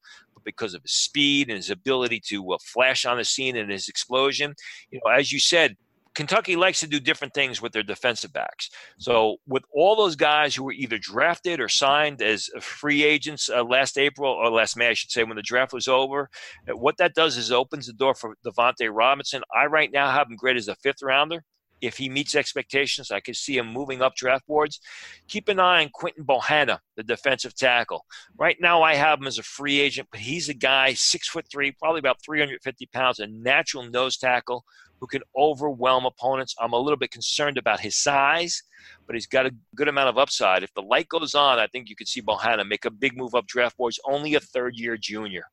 because 0.43 0.73
of 0.73 0.81
his 0.81 0.93
speed 0.93 1.49
and 1.49 1.57
his 1.57 1.69
ability 1.69 2.21
to 2.27 2.53
uh, 2.53 2.57
flash 2.63 3.05
on 3.05 3.17
the 3.17 3.25
scene 3.25 3.55
and 3.57 3.71
his 3.71 3.87
explosion. 3.87 4.53
You 4.91 4.99
know, 5.03 5.11
as 5.11 5.31
you 5.31 5.39
said, 5.39 5.75
Kentucky 6.15 6.55
likes 6.55 6.79
to 6.79 6.87
do 6.87 6.99
different 6.99 7.33
things 7.33 7.61
with 7.61 7.71
their 7.71 7.83
defensive 7.83 8.31
backs. 8.33 8.69
So, 8.99 9.37
with 9.47 9.63
all 9.73 9.95
those 9.95 10.15
guys 10.15 10.55
who 10.55 10.63
were 10.63 10.73
either 10.73 10.97
drafted 10.97 11.59
or 11.59 11.67
signed 11.67 12.21
as 12.21 12.49
free 12.61 13.03
agents 13.03 13.49
uh, 13.49 13.63
last 13.63 13.97
April 13.97 14.31
or 14.31 14.49
last 14.51 14.77
May, 14.77 14.89
I 14.89 14.93
should 14.93 15.11
say, 15.11 15.23
when 15.23 15.35
the 15.35 15.41
draft 15.41 15.73
was 15.73 15.87
over, 15.87 16.29
uh, 16.69 16.77
what 16.77 16.97
that 16.97 17.15
does 17.15 17.37
is 17.37 17.51
opens 17.51 17.87
the 17.87 17.93
door 17.93 18.13
for 18.13 18.35
Davonte 18.45 18.89
Robinson. 18.91 19.41
I 19.55 19.65
right 19.65 19.91
now 19.91 20.11
have 20.11 20.27
him 20.29 20.35
graded 20.35 20.59
as 20.59 20.67
a 20.67 20.75
fifth 20.75 21.01
rounder. 21.01 21.43
If 21.83 21.97
he 21.97 22.07
meets 22.07 22.33
expectations, 22.33 23.11
I 23.11 23.19
could 23.19 23.35
see 23.35 23.57
him 23.57 23.67
moving 23.67 24.01
up 24.01 24.15
draft 24.15 24.47
boards. 24.47 24.79
Keep 25.27 25.49
an 25.49 25.59
eye 25.59 25.83
on 25.83 25.89
Quinton 25.93 26.23
Bohanna, 26.23 26.79
the 26.95 27.03
defensive 27.03 27.53
tackle. 27.55 28.05
Right 28.37 28.55
now, 28.61 28.81
I 28.81 28.95
have 28.95 29.19
him 29.19 29.27
as 29.27 29.37
a 29.37 29.43
free 29.43 29.81
agent, 29.81 30.07
but 30.09 30.21
he's 30.21 30.47
a 30.47 30.53
guy 30.53 30.93
six 30.93 31.27
foot 31.27 31.45
three, 31.51 31.73
probably 31.73 31.99
about 31.99 32.23
350 32.23 32.85
pounds, 32.93 33.19
a 33.19 33.27
natural 33.27 33.83
nose 33.83 34.15
tackle 34.15 34.63
who 35.01 35.07
can 35.07 35.21
overwhelm 35.37 36.05
opponents. 36.05 36.55
I'm 36.57 36.71
a 36.71 36.79
little 36.79 36.95
bit 36.95 37.11
concerned 37.11 37.57
about 37.57 37.81
his 37.81 37.97
size, 37.97 38.63
but 39.05 39.15
he's 39.15 39.27
got 39.27 39.45
a 39.45 39.51
good 39.75 39.89
amount 39.89 40.07
of 40.07 40.17
upside. 40.17 40.63
If 40.63 40.73
the 40.75 40.81
light 40.81 41.09
goes 41.09 41.35
on, 41.35 41.59
I 41.59 41.67
think 41.67 41.89
you 41.89 41.97
could 41.97 42.07
see 42.07 42.21
Bohanna 42.21 42.65
make 42.65 42.85
a 42.85 42.91
big 42.91 43.17
move 43.17 43.35
up 43.35 43.45
draft 43.45 43.75
boards. 43.75 43.99
Only 44.05 44.35
a 44.35 44.39
third 44.39 44.77
year 44.77 44.95
junior. 44.95 45.43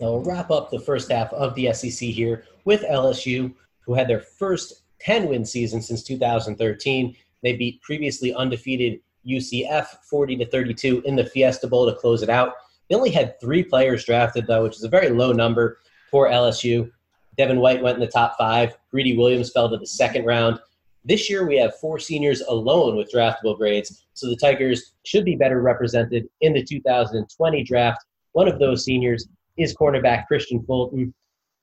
Now 0.00 0.12
we'll 0.12 0.24
wrap 0.24 0.50
up 0.50 0.70
the 0.70 0.80
first 0.80 1.12
half 1.12 1.30
of 1.34 1.54
the 1.54 1.70
SEC 1.74 2.08
here 2.08 2.44
with 2.64 2.80
LSU, 2.84 3.52
who 3.80 3.92
had 3.92 4.08
their 4.08 4.20
first 4.20 4.83
10 5.00 5.28
win 5.28 5.44
season 5.44 5.82
since 5.82 6.02
2013. 6.02 7.16
They 7.42 7.56
beat 7.56 7.82
previously 7.82 8.34
undefeated 8.34 9.00
UCF 9.26 9.86
40 10.08 10.36
to 10.36 10.46
32 10.46 11.02
in 11.04 11.16
the 11.16 11.24
Fiesta 11.24 11.66
Bowl 11.66 11.86
to 11.86 11.96
close 11.96 12.22
it 12.22 12.28
out. 12.28 12.54
They 12.88 12.96
only 12.96 13.10
had 13.10 13.40
three 13.40 13.62
players 13.62 14.04
drafted, 14.04 14.46
though, 14.46 14.62
which 14.64 14.76
is 14.76 14.84
a 14.84 14.88
very 14.88 15.10
low 15.10 15.32
number 15.32 15.78
for 16.10 16.28
LSU. 16.28 16.90
Devin 17.36 17.58
White 17.58 17.82
went 17.82 17.96
in 17.96 18.00
the 18.00 18.10
top 18.10 18.36
five. 18.38 18.76
Greedy 18.90 19.16
Williams 19.16 19.50
fell 19.50 19.68
to 19.68 19.76
the 19.76 19.86
second 19.86 20.24
round. 20.24 20.58
This 21.04 21.28
year, 21.28 21.46
we 21.46 21.58
have 21.58 21.78
four 21.80 21.98
seniors 21.98 22.40
alone 22.42 22.96
with 22.96 23.12
draftable 23.12 23.58
grades, 23.58 24.06
so 24.14 24.26
the 24.26 24.36
Tigers 24.36 24.92
should 25.04 25.24
be 25.24 25.36
better 25.36 25.60
represented 25.60 26.28
in 26.40 26.54
the 26.54 26.64
2020 26.64 27.62
draft. 27.64 28.04
One 28.32 28.48
of 28.48 28.58
those 28.58 28.84
seniors 28.84 29.28
is 29.56 29.74
cornerback 29.74 30.26
Christian 30.26 30.64
Fulton. 30.64 31.12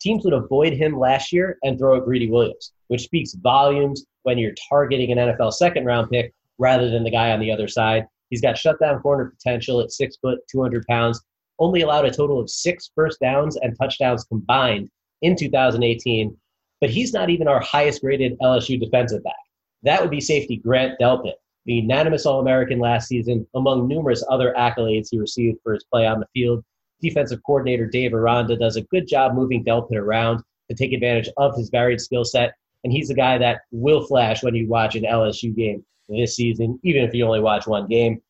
Teams 0.01 0.25
would 0.25 0.33
avoid 0.33 0.73
him 0.73 0.97
last 0.97 1.31
year 1.31 1.59
and 1.63 1.77
throw 1.77 1.97
at 1.97 2.05
Greedy 2.05 2.29
Williams, 2.29 2.73
which 2.87 3.03
speaks 3.03 3.35
volumes 3.35 4.03
when 4.23 4.39
you're 4.39 4.55
targeting 4.67 5.11
an 5.11 5.19
NFL 5.19 5.53
second 5.53 5.85
round 5.85 6.09
pick 6.09 6.33
rather 6.57 6.89
than 6.89 7.03
the 7.03 7.11
guy 7.11 7.31
on 7.31 7.39
the 7.39 7.51
other 7.51 7.67
side. 7.67 8.07
He's 8.31 8.41
got 8.41 8.57
shutdown 8.57 8.99
corner 9.01 9.31
potential 9.37 9.79
at 9.79 9.91
six 9.91 10.17
foot, 10.17 10.39
200 10.51 10.85
pounds, 10.87 11.21
only 11.59 11.81
allowed 11.81 12.05
a 12.05 12.11
total 12.11 12.39
of 12.39 12.49
six 12.49 12.89
first 12.95 13.19
downs 13.19 13.57
and 13.57 13.77
touchdowns 13.77 14.23
combined 14.23 14.89
in 15.21 15.35
2018, 15.35 16.35
but 16.79 16.89
he's 16.89 17.13
not 17.13 17.29
even 17.29 17.47
our 17.47 17.59
highest 17.59 18.01
graded 18.01 18.39
LSU 18.39 18.79
defensive 18.79 19.23
back. 19.23 19.35
That 19.83 20.01
would 20.01 20.09
be 20.09 20.21
safety 20.21 20.57
Grant 20.57 20.99
Delpit, 20.99 21.33
the 21.65 21.73
unanimous 21.73 22.25
All 22.25 22.39
American 22.39 22.79
last 22.79 23.07
season, 23.07 23.45
among 23.53 23.87
numerous 23.87 24.23
other 24.29 24.53
accolades 24.57 25.09
he 25.11 25.19
received 25.19 25.59
for 25.61 25.73
his 25.73 25.83
play 25.83 26.07
on 26.07 26.19
the 26.19 26.27
field. 26.33 26.63
Defensive 27.01 27.41
coordinator 27.45 27.85
Dave 27.85 28.13
Aranda 28.13 28.55
does 28.55 28.75
a 28.75 28.83
good 28.83 29.07
job 29.07 29.33
moving 29.33 29.63
Delpit 29.63 29.97
around 29.97 30.43
to 30.69 30.75
take 30.75 30.93
advantage 30.93 31.29
of 31.37 31.55
his 31.55 31.69
varied 31.69 31.99
skill 31.99 32.23
set, 32.23 32.53
and 32.83 32.93
he's 32.93 33.09
a 33.09 33.15
guy 33.15 33.37
that 33.37 33.61
will 33.71 34.05
flash 34.05 34.43
when 34.43 34.55
you 34.55 34.67
watch 34.67 34.95
an 34.95 35.03
LSU 35.03 35.55
game 35.55 35.83
this 36.09 36.35
season, 36.35 36.79
even 36.83 37.03
if 37.03 37.13
you 37.13 37.25
only 37.25 37.39
watch 37.39 37.67
one 37.67 37.87
game. 37.87 38.21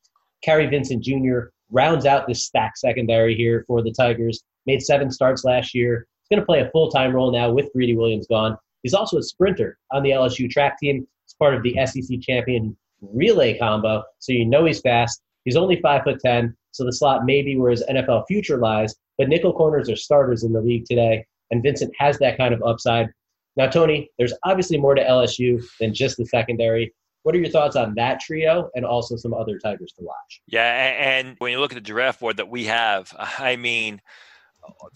Kary 0.44 0.68
Vincent 0.68 1.04
Jr. 1.04 1.50
rounds 1.70 2.06
out 2.06 2.28
this 2.28 2.46
stack 2.46 2.78
secondary 2.78 3.36
here 3.36 3.64
for 3.68 3.82
the 3.82 3.92
Tigers. 3.92 4.44
Made 4.66 4.82
seven 4.82 5.12
starts 5.12 5.44
last 5.44 5.74
year, 5.74 6.08
He's 6.32 6.38
going 6.38 6.44
to 6.44 6.46
play 6.46 6.62
a 6.62 6.72
full 6.72 6.90
time 6.90 7.14
role 7.14 7.30
now 7.30 7.52
with 7.52 7.74
Greedy 7.74 7.94
Williams 7.94 8.26
gone. 8.28 8.58
He's 8.84 8.94
also 8.94 9.18
a 9.18 9.24
sprinter 9.24 9.78
on 9.92 10.02
the 10.02 10.12
LSU 10.12 10.50
track 10.50 10.80
team. 10.80 11.06
He's 11.26 11.34
part 11.34 11.56
of 11.56 11.62
the 11.62 11.76
SEC 11.86 12.22
champion 12.22 12.78
relay 13.02 13.58
combo, 13.58 14.04
so 14.20 14.32
you 14.32 14.46
know 14.46 14.64
he's 14.64 14.80
fast. 14.80 15.22
He's 15.44 15.58
only 15.58 15.82
five 15.82 16.04
foot 16.04 16.22
ten, 16.24 16.56
so 16.72 16.84
the 16.84 16.94
slot 16.94 17.26
may 17.26 17.42
be 17.42 17.58
where 17.58 17.72
his 17.72 17.84
NFL 17.90 18.26
future 18.28 18.58
lies. 18.58 18.96
But 19.18 19.30
nickel 19.30 19.54
corners 19.54 19.90
are 19.90 19.96
starters 19.96 20.44
in 20.44 20.54
the 20.54 20.62
league 20.62 20.86
today, 20.86 21.26
and 21.52 21.62
Vincent 21.62 21.94
has 21.98 22.18
that 22.20 22.38
kind 22.38 22.54
of 22.54 22.64
upside. 22.64 23.10
Now, 23.56 23.68
Tony, 23.68 24.10
there's 24.18 24.34
obviously 24.44 24.78
more 24.78 24.96
to 24.96 25.04
LSU 25.04 25.62
than 25.80 25.94
just 25.94 26.18
the 26.18 26.26
secondary. 26.26 26.94
What 27.24 27.36
are 27.36 27.38
your 27.38 27.50
thoughts 27.50 27.76
on 27.76 27.94
that 27.96 28.20
trio 28.20 28.70
and 28.74 28.86
also 28.86 29.16
some 29.16 29.34
other 29.34 29.60
Tigers 29.60 29.94
to 29.98 30.04
watch? 30.04 30.42
Yeah, 30.48 30.64
and 30.64 31.36
when 31.38 31.52
you 31.52 31.60
look 31.60 31.72
at 31.72 31.76
the 31.76 31.82
draft 31.82 32.20
board 32.20 32.38
that 32.38 32.50
we 32.50 32.66
have, 32.66 33.14
I 33.20 33.58
mean, 33.58 34.02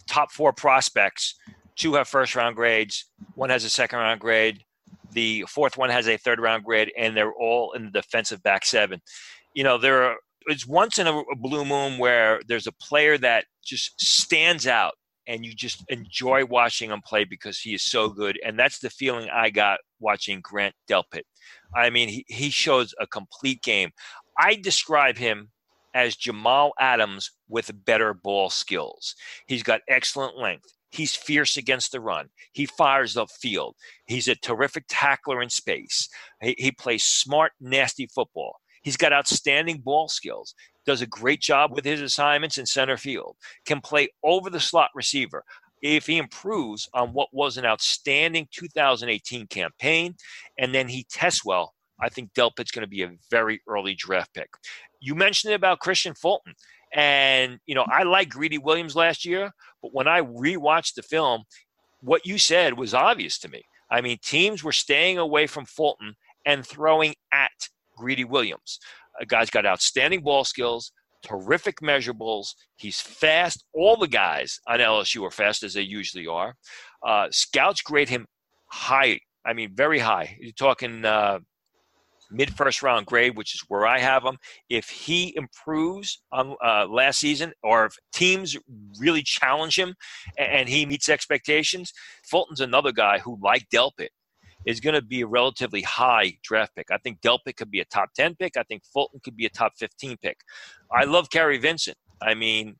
top 0.07 0.31
four 0.31 0.53
prospects, 0.53 1.35
two 1.75 1.95
have 1.95 2.07
first 2.07 2.35
round 2.35 2.55
grades, 2.55 3.05
one 3.35 3.49
has 3.49 3.63
a 3.63 3.69
second 3.69 3.99
round 3.99 4.21
grade, 4.21 4.63
the 5.11 5.45
fourth 5.47 5.77
one 5.77 5.89
has 5.89 6.07
a 6.07 6.17
third 6.17 6.39
round 6.39 6.63
grade, 6.63 6.91
and 6.97 7.15
they're 7.15 7.33
all 7.33 7.73
in 7.73 7.85
the 7.85 7.91
defensive 7.91 8.41
back 8.41 8.65
seven. 8.65 9.01
You 9.53 9.63
know, 9.63 9.77
there 9.77 10.03
are 10.03 10.15
it's 10.47 10.67
once 10.67 10.99
in 10.99 11.07
a, 11.07 11.17
a 11.17 11.35
blue 11.35 11.65
moon 11.65 11.97
where 11.97 12.41
there's 12.47 12.67
a 12.67 12.71
player 12.71 13.17
that 13.17 13.45
just 13.63 13.99
stands 13.99 14.67
out 14.67 14.93
and 15.27 15.45
you 15.45 15.53
just 15.53 15.83
enjoy 15.89 16.45
watching 16.45 16.91
him 16.91 17.01
play 17.01 17.23
because 17.23 17.59
he 17.59 17.73
is 17.73 17.83
so 17.83 18.09
good. 18.09 18.39
And 18.45 18.57
that's 18.59 18.79
the 18.79 18.89
feeling 18.89 19.29
I 19.29 19.49
got 19.49 19.79
watching 19.99 20.39
Grant 20.41 20.75
Delpit. 20.89 21.23
I 21.75 21.89
mean, 21.89 22.09
he, 22.09 22.25
he 22.27 22.49
shows 22.49 22.93
a 22.99 23.07
complete 23.07 23.61
game. 23.63 23.91
I 24.37 24.55
describe 24.55 25.17
him 25.17 25.49
as 25.93 26.15
Jamal 26.15 26.73
Adams 26.79 27.31
with 27.47 27.71
better 27.85 28.13
ball 28.13 28.49
skills. 28.49 29.15
He's 29.47 29.63
got 29.63 29.81
excellent 29.87 30.37
length. 30.37 30.67
He's 30.91 31.15
fierce 31.15 31.57
against 31.57 31.91
the 31.91 31.99
run. 31.99 32.29
He 32.53 32.65
fires 32.65 33.17
up 33.17 33.29
field. 33.31 33.75
He's 34.05 34.27
a 34.27 34.35
terrific 34.35 34.85
tackler 34.87 35.41
in 35.41 35.49
space. 35.49 36.07
He, 36.41 36.55
he 36.57 36.71
plays 36.71 37.03
smart, 37.03 37.53
nasty 37.59 38.07
football. 38.07 38.57
He's 38.85 38.95
got 38.95 39.11
outstanding 39.11 39.79
ball 39.79 40.07
skills. 40.07 40.55
Does 40.85 41.01
a 41.01 41.07
great 41.07 41.41
job 41.41 41.71
with 41.73 41.83
his 41.83 41.99
assignments 41.99 42.57
in 42.57 42.65
center 42.65 42.95
field. 42.95 43.35
Can 43.65 43.81
play 43.81 44.07
over 44.23 44.49
the 44.49 44.61
slot 44.61 44.91
receiver 44.95 45.43
if 45.81 46.07
he 46.07 46.17
improves 46.17 46.87
on 46.93 47.09
what 47.09 47.27
was 47.33 47.57
an 47.57 47.65
outstanding 47.65 48.47
2018 48.51 49.47
campaign 49.47 50.15
and 50.57 50.73
then 50.73 50.87
he 50.87 51.05
tests 51.11 51.43
well, 51.43 51.73
I 51.99 52.09
think 52.09 52.33
Delpit's 52.33 52.71
going 52.71 52.83
to 52.83 52.87
be 52.87 53.03
a 53.03 53.11
very 53.29 53.61
early 53.67 53.93
draft 53.93 54.33
pick 54.33 54.49
you 55.05 55.13
mentioned 55.13 55.53
about 55.53 55.79
Christian 55.79 56.15
Fulton. 56.15 56.55
And, 56.93 57.59
you 57.67 57.75
know, 57.75 57.85
I 57.87 58.03
like 58.03 58.29
Greedy 58.29 58.57
Williams 58.57 58.95
last 58.95 59.23
year, 59.23 59.51
but 59.81 59.93
when 59.93 60.07
I 60.07 60.21
rewatched 60.21 60.95
the 60.95 61.03
film, 61.03 61.43
what 62.01 62.25
you 62.25 62.37
said 62.37 62.77
was 62.77 62.93
obvious 62.93 63.37
to 63.39 63.49
me. 63.49 63.61
I 63.91 64.01
mean, 64.01 64.17
teams 64.23 64.63
were 64.63 64.71
staying 64.71 65.19
away 65.19 65.45
from 65.45 65.65
Fulton 65.65 66.15
and 66.45 66.65
throwing 66.65 67.15
at 67.31 67.51
Greedy 67.95 68.23
Williams. 68.23 68.79
A 69.19 69.25
guy's 69.25 69.49
got 69.49 69.65
outstanding 69.65 70.21
ball 70.21 70.43
skills, 70.43 70.91
terrific 71.23 71.79
measurables. 71.81 72.53
He's 72.75 72.99
fast. 72.99 73.65
All 73.73 73.97
the 73.97 74.07
guys 74.07 74.59
on 74.67 74.79
LSU 74.79 75.23
are 75.23 75.31
fast 75.31 75.63
as 75.63 75.73
they 75.73 75.81
usually 75.81 76.27
are. 76.27 76.55
Uh, 77.05 77.27
scouts 77.31 77.81
grade 77.81 78.09
him 78.09 78.25
high. 78.67 79.19
I 79.45 79.53
mean, 79.53 79.75
very 79.75 79.99
high. 79.99 80.37
You're 80.39 80.51
talking 80.53 81.05
uh, 81.05 81.39
mid 82.31 82.55
first 82.55 82.81
round 82.83 83.05
grade, 83.05 83.37
which 83.37 83.55
is 83.55 83.63
where 83.67 83.85
I 83.85 83.99
have 83.99 84.23
him. 84.23 84.37
If 84.69 84.89
he 84.89 85.33
improves 85.35 86.21
on 86.31 86.55
uh, 86.63 86.87
last 86.87 87.19
season, 87.19 87.53
or 87.63 87.85
if 87.85 87.95
teams 88.13 88.57
really 88.99 89.23
challenge 89.23 89.77
him 89.77 89.95
and 90.37 90.67
he 90.67 90.85
meets 90.85 91.09
expectations, 91.09 91.93
Fulton's 92.23 92.61
another 92.61 92.91
guy 92.91 93.19
who, 93.19 93.37
like 93.41 93.67
Delpit, 93.73 94.09
is 94.65 94.79
going 94.79 94.95
to 94.95 95.01
be 95.01 95.21
a 95.21 95.27
relatively 95.27 95.81
high 95.81 96.37
draft 96.43 96.75
pick. 96.75 96.91
I 96.91 96.97
think 96.97 97.21
Delpit 97.21 97.55
could 97.55 97.71
be 97.71 97.79
a 97.79 97.85
top 97.85 98.09
10 98.15 98.35
pick. 98.35 98.57
I 98.57 98.63
think 98.63 98.83
Fulton 98.85 99.19
could 99.23 99.37
be 99.37 99.45
a 99.45 99.49
top 99.49 99.73
15 99.77 100.17
pick. 100.21 100.37
I 100.91 101.05
love 101.05 101.29
Kary 101.29 101.57
Vincent. 101.57 101.97
I 102.21 102.33
mean, 102.33 102.75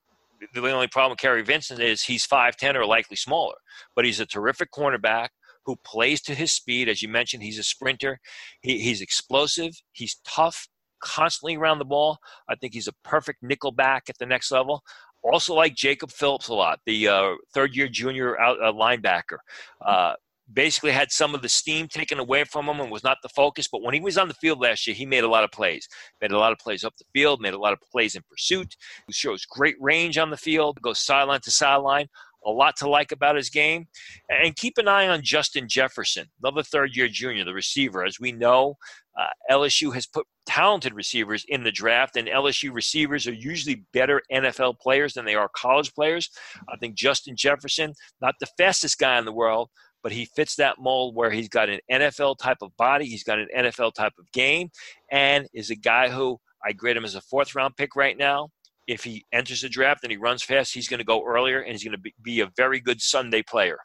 the 0.53 0.71
only 0.71 0.88
problem 0.88 1.11
with 1.11 1.19
Kary 1.19 1.43
Vincent 1.43 1.79
is 1.79 2.03
he's 2.03 2.27
5'10 2.27 2.75
or 2.75 2.86
likely 2.86 3.15
smaller, 3.15 3.55
but 3.95 4.05
he's 4.05 4.19
a 4.19 4.25
terrific 4.25 4.71
cornerback 4.71 5.29
who 5.65 5.75
plays 5.83 6.21
to 6.23 6.36
his 6.36 6.51
speed. 6.51 6.89
As 6.89 7.01
you 7.01 7.09
mentioned, 7.09 7.43
he's 7.43 7.59
a 7.59 7.63
sprinter. 7.63 8.19
He, 8.61 8.79
he's 8.79 9.01
explosive. 9.01 9.71
He's 9.91 10.17
tough, 10.25 10.67
constantly 11.01 11.55
around 11.55 11.79
the 11.79 11.86
ball. 11.86 12.17
I 12.49 12.55
think 12.55 12.73
he's 12.73 12.88
a 12.88 12.93
perfect 13.03 13.41
nickel 13.41 13.71
back 13.71 14.03
at 14.09 14.17
the 14.17 14.25
next 14.25 14.51
level. 14.51 14.83
Also, 15.23 15.55
like 15.55 15.73
Jacob 15.73 16.11
Phillips 16.11 16.49
a 16.49 16.53
lot, 16.53 16.79
the 16.86 17.07
uh, 17.07 17.31
third 17.51 17.75
year 17.75 17.88
junior 17.88 18.39
out, 18.39 18.61
uh, 18.61 18.71
linebacker. 18.71 19.38
Uh, 19.83 20.13
basically 20.51 20.91
had 20.91 21.11
some 21.11 21.33
of 21.33 21.41
the 21.41 21.49
steam 21.49 21.87
taken 21.87 22.19
away 22.19 22.43
from 22.43 22.67
him 22.67 22.79
and 22.79 22.91
was 22.91 23.03
not 23.03 23.17
the 23.23 23.29
focus. 23.29 23.67
But 23.71 23.81
when 23.81 23.93
he 23.93 23.99
was 23.99 24.17
on 24.17 24.27
the 24.27 24.33
field 24.35 24.59
last 24.59 24.85
year, 24.85 24.95
he 24.95 25.05
made 25.05 25.23
a 25.23 25.29
lot 25.29 25.43
of 25.43 25.51
plays. 25.51 25.87
Made 26.21 26.31
a 26.31 26.37
lot 26.37 26.51
of 26.51 26.59
plays 26.59 26.83
up 26.83 26.93
the 26.97 27.05
field, 27.13 27.41
made 27.41 27.53
a 27.53 27.59
lot 27.59 27.73
of 27.73 27.79
plays 27.91 28.15
in 28.15 28.21
pursuit. 28.29 28.75
He 29.07 29.13
shows 29.13 29.45
great 29.45 29.75
range 29.79 30.17
on 30.17 30.29
the 30.29 30.37
field, 30.37 30.81
goes 30.81 30.99
sideline 30.99 31.41
to 31.41 31.51
sideline. 31.51 32.07
A 32.47 32.51
lot 32.51 32.75
to 32.77 32.87
like 32.87 33.11
about 33.11 33.35
his 33.35 33.49
game. 33.49 33.87
And 34.29 34.55
keep 34.55 34.77
an 34.77 34.87
eye 34.87 35.07
on 35.07 35.23
Justin 35.23 35.67
Jefferson, 35.67 36.27
another 36.43 36.61
third 36.61 36.95
year 36.95 37.07
junior, 37.07 37.43
the 37.43 37.55
receiver. 37.55 38.05
As 38.05 38.19
we 38.19 38.31
know, 38.31 38.75
uh, 39.19 39.25
LSU 39.49 39.91
has 39.95 40.05
put 40.05 40.27
talented 40.45 40.93
receivers 40.93 41.43
in 41.47 41.63
the 41.63 41.71
draft, 41.71 42.17
and 42.17 42.27
LSU 42.27 42.71
receivers 42.71 43.27
are 43.27 43.33
usually 43.33 43.83
better 43.93 44.21
NFL 44.31 44.79
players 44.79 45.15
than 45.15 45.25
they 45.25 45.33
are 45.33 45.49
college 45.55 45.91
players. 45.95 46.29
I 46.69 46.77
think 46.77 46.95
Justin 46.95 47.35
Jefferson, 47.35 47.93
not 48.21 48.35
the 48.39 48.47
fastest 48.59 48.99
guy 48.99 49.17
in 49.17 49.25
the 49.25 49.33
world, 49.33 49.69
but 50.05 50.11
he 50.11 50.25
fits 50.25 50.55
that 50.57 50.75
mold 50.77 51.15
where 51.15 51.31
he's 51.31 51.49
got 51.49 51.67
an 51.67 51.79
NFL 51.91 52.37
type 52.37 52.59
of 52.61 52.77
body, 52.77 53.05
he's 53.05 53.23
got 53.23 53.39
an 53.39 53.47
NFL 53.57 53.95
type 53.95 54.13
of 54.19 54.31
game, 54.33 54.69
and 55.11 55.47
is 55.51 55.71
a 55.71 55.75
guy 55.75 56.09
who 56.09 56.37
I 56.63 56.73
grade 56.73 56.95
him 56.95 57.05
as 57.05 57.15
a 57.15 57.21
fourth 57.21 57.55
round 57.55 57.75
pick 57.75 57.95
right 57.95 58.15
now. 58.15 58.49
If 58.87 59.03
he 59.03 59.25
enters 59.33 59.61
the 59.61 59.67
draft 59.67 60.03
and 60.03 60.11
he 60.11 60.17
runs 60.17 60.43
fast, 60.43 60.75
he's 60.75 60.87
going 60.87 60.99
to 60.99 61.03
go 61.03 61.25
earlier 61.25 61.61
and 61.61 61.71
he's 61.71 61.83
going 61.83 61.99
to 61.99 62.11
be 62.21 62.41
a 62.41 62.51
very 62.55 62.79
good 62.79 63.01
Sunday 63.01 63.41
player. 63.41 63.79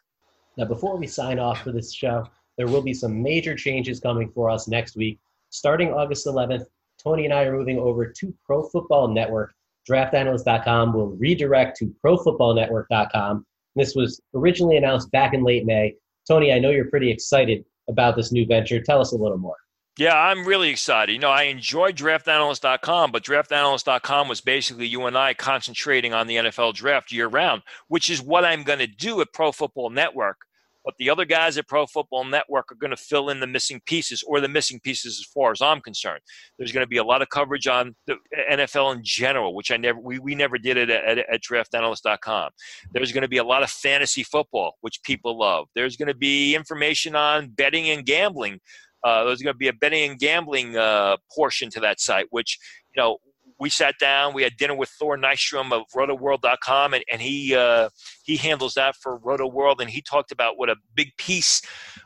Now, 0.57 0.65
before 0.65 0.95
we 0.95 1.07
sign 1.07 1.39
off 1.39 1.63
for 1.63 1.71
this 1.71 1.91
show, 1.91 2.27
there 2.55 2.67
will 2.67 2.83
be 2.83 2.93
some 2.93 3.19
major 3.23 3.55
changes 3.55 3.99
coming 3.99 4.29
for 4.29 4.47
us 4.51 4.67
next 4.67 4.95
week. 4.95 5.17
Starting 5.49 5.91
August 5.91 6.27
11th, 6.27 6.65
Tony 7.03 7.25
and 7.25 7.33
I 7.33 7.45
are 7.45 7.57
moving 7.57 7.79
over 7.79 8.05
to 8.05 8.33
Pro 8.45 8.61
Football 8.69 9.07
Network. 9.07 9.55
DraftAnalyst.com 9.89 10.93
will 10.93 11.15
redirect 11.15 11.77
to 11.77 11.91
ProFootballNetwork.com. 12.05 13.43
This 13.75 13.95
was 13.95 14.21
originally 14.35 14.77
announced 14.77 15.09
back 15.11 15.33
in 15.33 15.43
late 15.43 15.65
May, 15.65 15.95
Tony, 16.27 16.53
I 16.53 16.59
know 16.59 16.69
you're 16.69 16.89
pretty 16.89 17.11
excited 17.11 17.65
about 17.89 18.15
this 18.15 18.31
new 18.31 18.45
venture. 18.45 18.81
Tell 18.81 19.01
us 19.01 19.11
a 19.11 19.17
little 19.17 19.37
more. 19.37 19.55
Yeah, 19.97 20.15
I'm 20.15 20.45
really 20.45 20.69
excited. 20.69 21.11
You 21.11 21.19
know, 21.19 21.29
I 21.29 21.43
enjoy 21.43 21.91
draftanalyst.com, 21.91 23.11
but 23.11 23.23
draftanalyst.com 23.23 24.29
was 24.29 24.39
basically 24.39 24.87
you 24.87 25.05
and 25.05 25.17
I 25.17 25.33
concentrating 25.33 26.13
on 26.13 26.27
the 26.27 26.37
NFL 26.37 26.75
draft 26.75 27.11
year 27.11 27.27
round, 27.27 27.61
which 27.89 28.09
is 28.09 28.21
what 28.21 28.45
I'm 28.45 28.63
going 28.63 28.79
to 28.79 28.87
do 28.87 29.19
at 29.19 29.33
Pro 29.33 29.51
Football 29.51 29.89
Network. 29.89 30.37
But 30.83 30.95
the 30.97 31.09
other 31.09 31.25
guys 31.25 31.57
at 31.57 31.67
Pro 31.67 31.85
Football 31.85 32.25
Network 32.25 32.71
are 32.71 32.75
going 32.75 32.91
to 32.91 32.97
fill 32.97 33.29
in 33.29 33.39
the 33.39 33.47
missing 33.47 33.81
pieces 33.85 34.23
or 34.25 34.39
the 34.39 34.47
missing 34.47 34.79
pieces 34.79 35.19
as 35.19 35.25
far 35.33 35.51
as 35.51 35.61
I'm 35.61 35.81
concerned. 35.81 36.21
There's 36.57 36.71
going 36.71 36.83
to 36.83 36.89
be 36.89 36.97
a 36.97 37.03
lot 37.03 37.21
of 37.21 37.29
coverage 37.29 37.67
on 37.67 37.95
the 38.07 38.15
NFL 38.51 38.95
in 38.95 39.01
general, 39.03 39.53
which 39.55 39.71
I 39.71 39.77
never 39.77 39.99
we, 39.99 40.19
we 40.19 40.35
never 40.35 40.57
did 40.57 40.77
it 40.77 40.89
at, 40.89 41.17
at, 41.17 41.29
at 41.29 41.41
draftanalyst.com. 41.41 42.49
There's 42.93 43.11
going 43.11 43.21
to 43.23 43.27
be 43.27 43.37
a 43.37 43.43
lot 43.43 43.63
of 43.63 43.69
fantasy 43.69 44.23
football, 44.23 44.77
which 44.81 45.01
people 45.03 45.37
love. 45.37 45.67
There's 45.75 45.97
going 45.97 46.07
to 46.07 46.15
be 46.15 46.55
information 46.55 47.15
on 47.15 47.49
betting 47.49 47.89
and 47.89 48.05
gambling. 48.05 48.59
Uh, 49.03 49.23
there's 49.23 49.41
going 49.41 49.53
to 49.53 49.57
be 49.57 49.67
a 49.67 49.73
betting 49.73 50.11
and 50.11 50.19
gambling 50.19 50.77
uh, 50.77 51.17
portion 51.35 51.69
to 51.71 51.79
that 51.79 51.99
site, 51.99 52.27
which 52.29 52.59
you 52.95 53.01
know 53.01 53.17
we 53.61 53.69
sat 53.69 53.93
down, 53.99 54.33
we 54.33 54.41
had 54.41 54.57
dinner 54.57 54.75
with 54.75 54.89
Thor 54.89 55.15
Nystrom 55.15 55.71
of 55.71 55.83
rotoworld.com, 55.95 56.95
and, 56.95 57.03
and 57.11 57.21
he 57.21 57.55
uh, 57.55 57.89
he 58.23 58.35
handles 58.35 58.73
that 58.73 58.95
for 58.95 59.19
RotoWorld, 59.19 59.79
and 59.79 59.89
he 59.89 60.01
talked 60.01 60.31
about 60.31 60.57
what 60.57 60.69
a 60.69 60.75
big 60.95 61.15
piece 61.17 61.61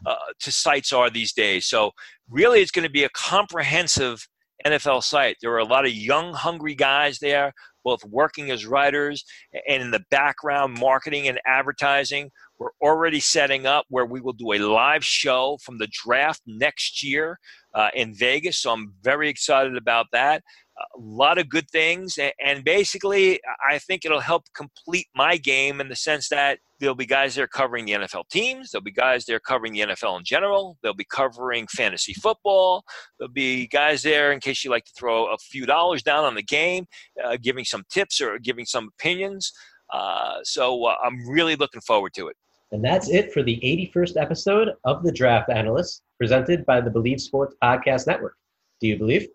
uh, 0.06 0.16
to 0.42 0.52
sites 0.52 0.92
are 0.92 1.10
these 1.10 1.32
days. 1.32 1.66
So 1.66 1.92
really, 2.30 2.60
it's 2.60 2.72
going 2.72 2.84
to 2.84 2.92
be 2.92 3.06
a 3.06 3.10
comprehensive 3.10 4.28
NFL 4.68 5.04
site. 5.04 5.38
There 5.42 5.54
are 5.54 5.60
a 5.60 5.66
lot 5.66 5.86
of 5.86 5.94
young, 5.94 6.34
hungry 6.34 6.76
guys 6.76 7.20
there, 7.20 7.54
both 7.86 8.04
working 8.04 8.52
as 8.52 8.66
writers 8.66 9.24
and 9.66 9.82
in 9.82 9.92
the 9.92 10.04
background, 10.12 10.78
marketing 10.78 11.30
and 11.30 11.40
advertising. 11.48 12.32
We're 12.58 12.70
already 12.82 13.20
setting 13.20 13.66
up 13.66 13.86
where 13.90 14.06
we 14.06 14.22
will 14.22 14.34
do 14.34 14.54
a 14.54 14.60
live 14.60 15.06
show 15.06 15.58
from 15.62 15.78
the 15.78 15.88
draft 15.92 16.42
next 16.46 17.04
year 17.04 17.38
uh, 17.74 17.90
in 17.94 18.14
Vegas. 18.14 18.58
So 18.58 18.72
I'm 18.72 18.94
very 19.02 19.30
excited 19.30 19.76
about 19.78 20.08
that 20.14 20.42
a 20.78 21.00
lot 21.00 21.38
of 21.38 21.48
good 21.50 21.70
things 21.70 22.18
and 22.44 22.64
basically 22.64 23.40
i 23.70 23.78
think 23.78 24.04
it'll 24.04 24.20
help 24.20 24.44
complete 24.56 25.08
my 25.16 25.38
game 25.38 25.80
in 25.80 25.88
the 25.88 25.96
sense 25.96 26.28
that 26.30 26.60
there'll 26.80 26.96
be 26.96 27.06
guys 27.06 27.36
there 27.36 27.48
covering 27.48 27.86
the 27.86 27.94
nfl 27.94 28.28
teams 28.30 28.72
there'll 28.72 28.84
be 28.84 28.92
guys 28.92 29.26
there 29.26 29.40
covering 29.40 29.74
the 29.74 29.82
nfl 29.82 30.18
in 30.18 30.26
general 30.26 30.78
they'll 30.84 30.94
be 30.94 31.06
covering 31.10 31.66
fantasy 31.68 32.14
football 32.14 32.84
there'll 33.18 33.32
be 33.32 33.68
guys 33.68 34.04
there 34.04 34.32
in 34.32 34.40
case 34.40 34.64
you 34.64 34.70
like 34.70 34.86
to 34.86 34.92
throw 34.98 35.28
a 35.28 35.38
few 35.38 35.66
dollars 35.66 36.04
down 36.04 36.24
on 36.26 36.36
the 36.36 36.44
game 36.44 36.86
uh, 37.24 37.38
giving 37.42 37.64
some 37.64 37.84
tips 37.90 38.20
or 38.20 38.38
giving 38.40 38.66
some 38.66 38.90
opinions 39.00 39.52
uh, 39.94 40.38
so 40.44 40.86
uh, 40.86 40.96
i'm 41.04 41.28
really 41.28 41.56
looking 41.56 41.82
forward 41.82 42.14
to 42.14 42.28
it. 42.28 42.36
And 42.72 42.84
that's 42.84 43.10
it 43.10 43.32
for 43.32 43.44
the 43.44 43.58
81st 43.64 44.20
episode 44.22 44.70
of 44.84 45.04
the 45.04 45.12
draft 45.12 45.50
analyst 45.50 46.02
presented 46.18 46.66
by 46.66 46.82
the 46.82 46.90
Bleav 46.90 47.20
sports 47.22 47.56
podcast 47.64 48.08
network. 48.08 48.36
Do 48.82 48.88
you 48.88 48.98
Bleav 48.98 49.28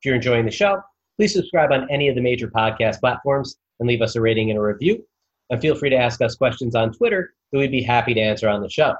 if 0.00 0.04
you're 0.04 0.14
enjoying 0.14 0.44
the 0.44 0.50
show, 0.50 0.80
please 1.16 1.32
subscribe 1.32 1.72
on 1.72 1.88
any 1.90 2.08
of 2.08 2.14
the 2.14 2.20
major 2.20 2.48
podcast 2.48 3.00
platforms 3.00 3.56
and 3.80 3.88
leave 3.88 4.02
us 4.02 4.16
a 4.16 4.20
rating 4.20 4.50
and 4.50 4.58
a 4.58 4.62
review. 4.62 5.04
And 5.50 5.60
feel 5.60 5.74
free 5.74 5.90
to 5.90 5.96
ask 5.96 6.20
us 6.20 6.34
questions 6.34 6.74
on 6.74 6.92
Twitter 6.92 7.34
that 7.52 7.58
we'd 7.58 7.70
be 7.70 7.82
happy 7.82 8.14
to 8.14 8.20
answer 8.20 8.48
on 8.48 8.62
the 8.62 8.70
show. 8.70 8.94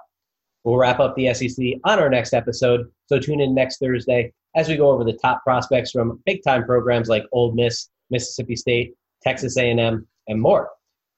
We'll 0.64 0.76
wrap 0.76 1.01
up 1.01 1.14
the 1.14 1.32
SEC 1.32 1.64
on 1.84 1.99
our 1.99 2.09
next 2.09 2.32
episode, 2.32 2.90
so 3.07 3.18
tune 3.18 3.40
in 3.40 3.55
next 3.55 3.78
Thursday 3.78 4.32
as 4.57 4.68
we 4.68 4.76
go 4.76 4.90
over 4.90 5.05
the 5.05 5.18
top 5.22 5.42
prospects 5.44 5.90
from 5.90 6.20
big-time 6.24 6.64
programs 6.64 7.09
like 7.09 7.24
Ole 7.32 7.53
Miss, 7.53 7.88
Mississippi 8.11 8.57
State, 8.57 8.94
Texas 9.22 9.57
A&M, 9.57 10.07
and 10.28 10.40
more. 10.40 10.70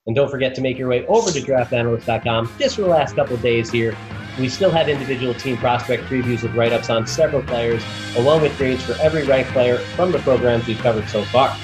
And 0.07 0.17
don't 0.17 0.31
forget 0.31 0.55
to 0.55 0.61
make 0.61 0.79
your 0.79 0.89
way 0.89 1.07
over 1.07 1.31
to 1.31 1.41
draftanalyst.com 1.41 2.51
just 2.59 2.77
for 2.77 2.83
the 2.83 2.89
last 2.89 3.15
couple 3.15 3.37
days 3.39 3.71
here 3.71 3.97
we 4.39 4.49
still 4.49 4.71
have 4.71 4.89
individual 4.89 5.35
team 5.35 5.57
prospect 5.57 6.05
previews 6.05 6.43
with 6.43 6.55
write 6.55 6.73
ups 6.73 6.91
on 6.91 7.07
several 7.07 7.43
players, 7.43 7.83
along 8.17 8.43
with 8.43 8.57
grades 8.57 8.85
for 8.85 8.93
every 9.01 9.25
ranked 9.25 9.51
player 9.51 9.79
from 9.79 10.13
the 10.13 10.19
programs 10.21 10.67
we've 10.67 10.79
covered 10.79 11.09
so 11.09 11.25
far. 11.25 11.55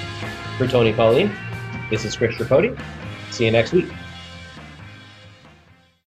For 0.57 0.67
Tony 0.67 0.93
Pauline, 0.93 1.35
this 1.89 2.05
is 2.05 2.15
Chris 2.15 2.35
Tripodi. 2.35 2.79
See 3.31 3.45
you 3.45 3.51
next 3.51 3.71
week. 3.71 3.87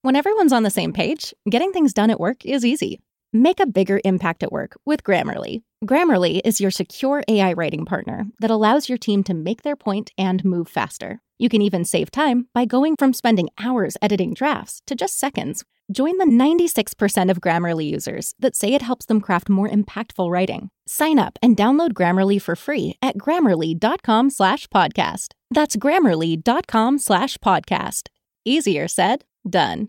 When 0.03 0.17
everyone's 0.17 0.53
on 0.53 0.63
the 0.63 0.71
same 0.71 0.93
page, 0.93 1.35
getting 1.49 1.73
things 1.73 1.95
done 1.95 2.11
at 2.11 2.21
work 2.21 2.45
is 2.45 2.65
easy. 2.65 3.01
Make 3.33 3.59
a 3.59 3.67
bigger 3.67 4.01
impact 4.05 4.43
at 4.43 4.53
work 4.53 4.77
with 4.85 5.03
Grammarly. 5.03 5.63
Grammarly 5.85 6.41
is 6.45 6.61
your 6.61 6.71
secure 6.71 7.25
AI 7.27 7.53
writing 7.55 7.85
partner 7.85 8.27
that 8.41 8.51
allows 8.51 8.89
your 8.89 8.99
team 8.99 9.25
to 9.25 9.35
make 9.35 9.63
their 9.63 9.77
point 9.77 10.13
and 10.17 10.45
move 10.45 10.69
faster. 10.69 11.21
You 11.39 11.49
can 11.49 11.63
even 11.63 11.85
save 11.85 12.11
time 12.11 12.49
by 12.55 12.65
going 12.65 12.97
from 12.97 13.13
spending 13.13 13.49
hours 13.59 13.97
editing 14.01 14.35
drafts 14.35 14.83
to 14.87 14.95
just 14.95 15.19
seconds 15.19 15.65
Join 15.93 16.17
the 16.17 16.25
96% 16.25 17.31
of 17.31 17.41
Grammarly 17.41 17.91
users 17.91 18.35
that 18.41 18.57
say 18.57 18.73
it 18.73 18.83
helps 18.83 19.07
them 19.07 19.21
craft 19.21 19.49
more 19.51 19.69
impactful 19.69 20.31
writing. 20.31 20.71
Sign 20.87 21.19
up 21.19 21.39
and 21.43 21.57
download 21.57 21.93
Grammarly 21.93 22.41
for 22.41 22.57
free 22.57 22.97
at 23.03 23.19
grammarly.com 23.19 24.31
slash 24.31 24.67
podcast. 24.69 25.29
That's 25.51 25.77
grammarly.com 25.77 26.99
slash 26.99 27.37
podcast. 27.39 28.09
Easier 28.47 28.89
said, 28.89 29.25
done. 29.49 29.89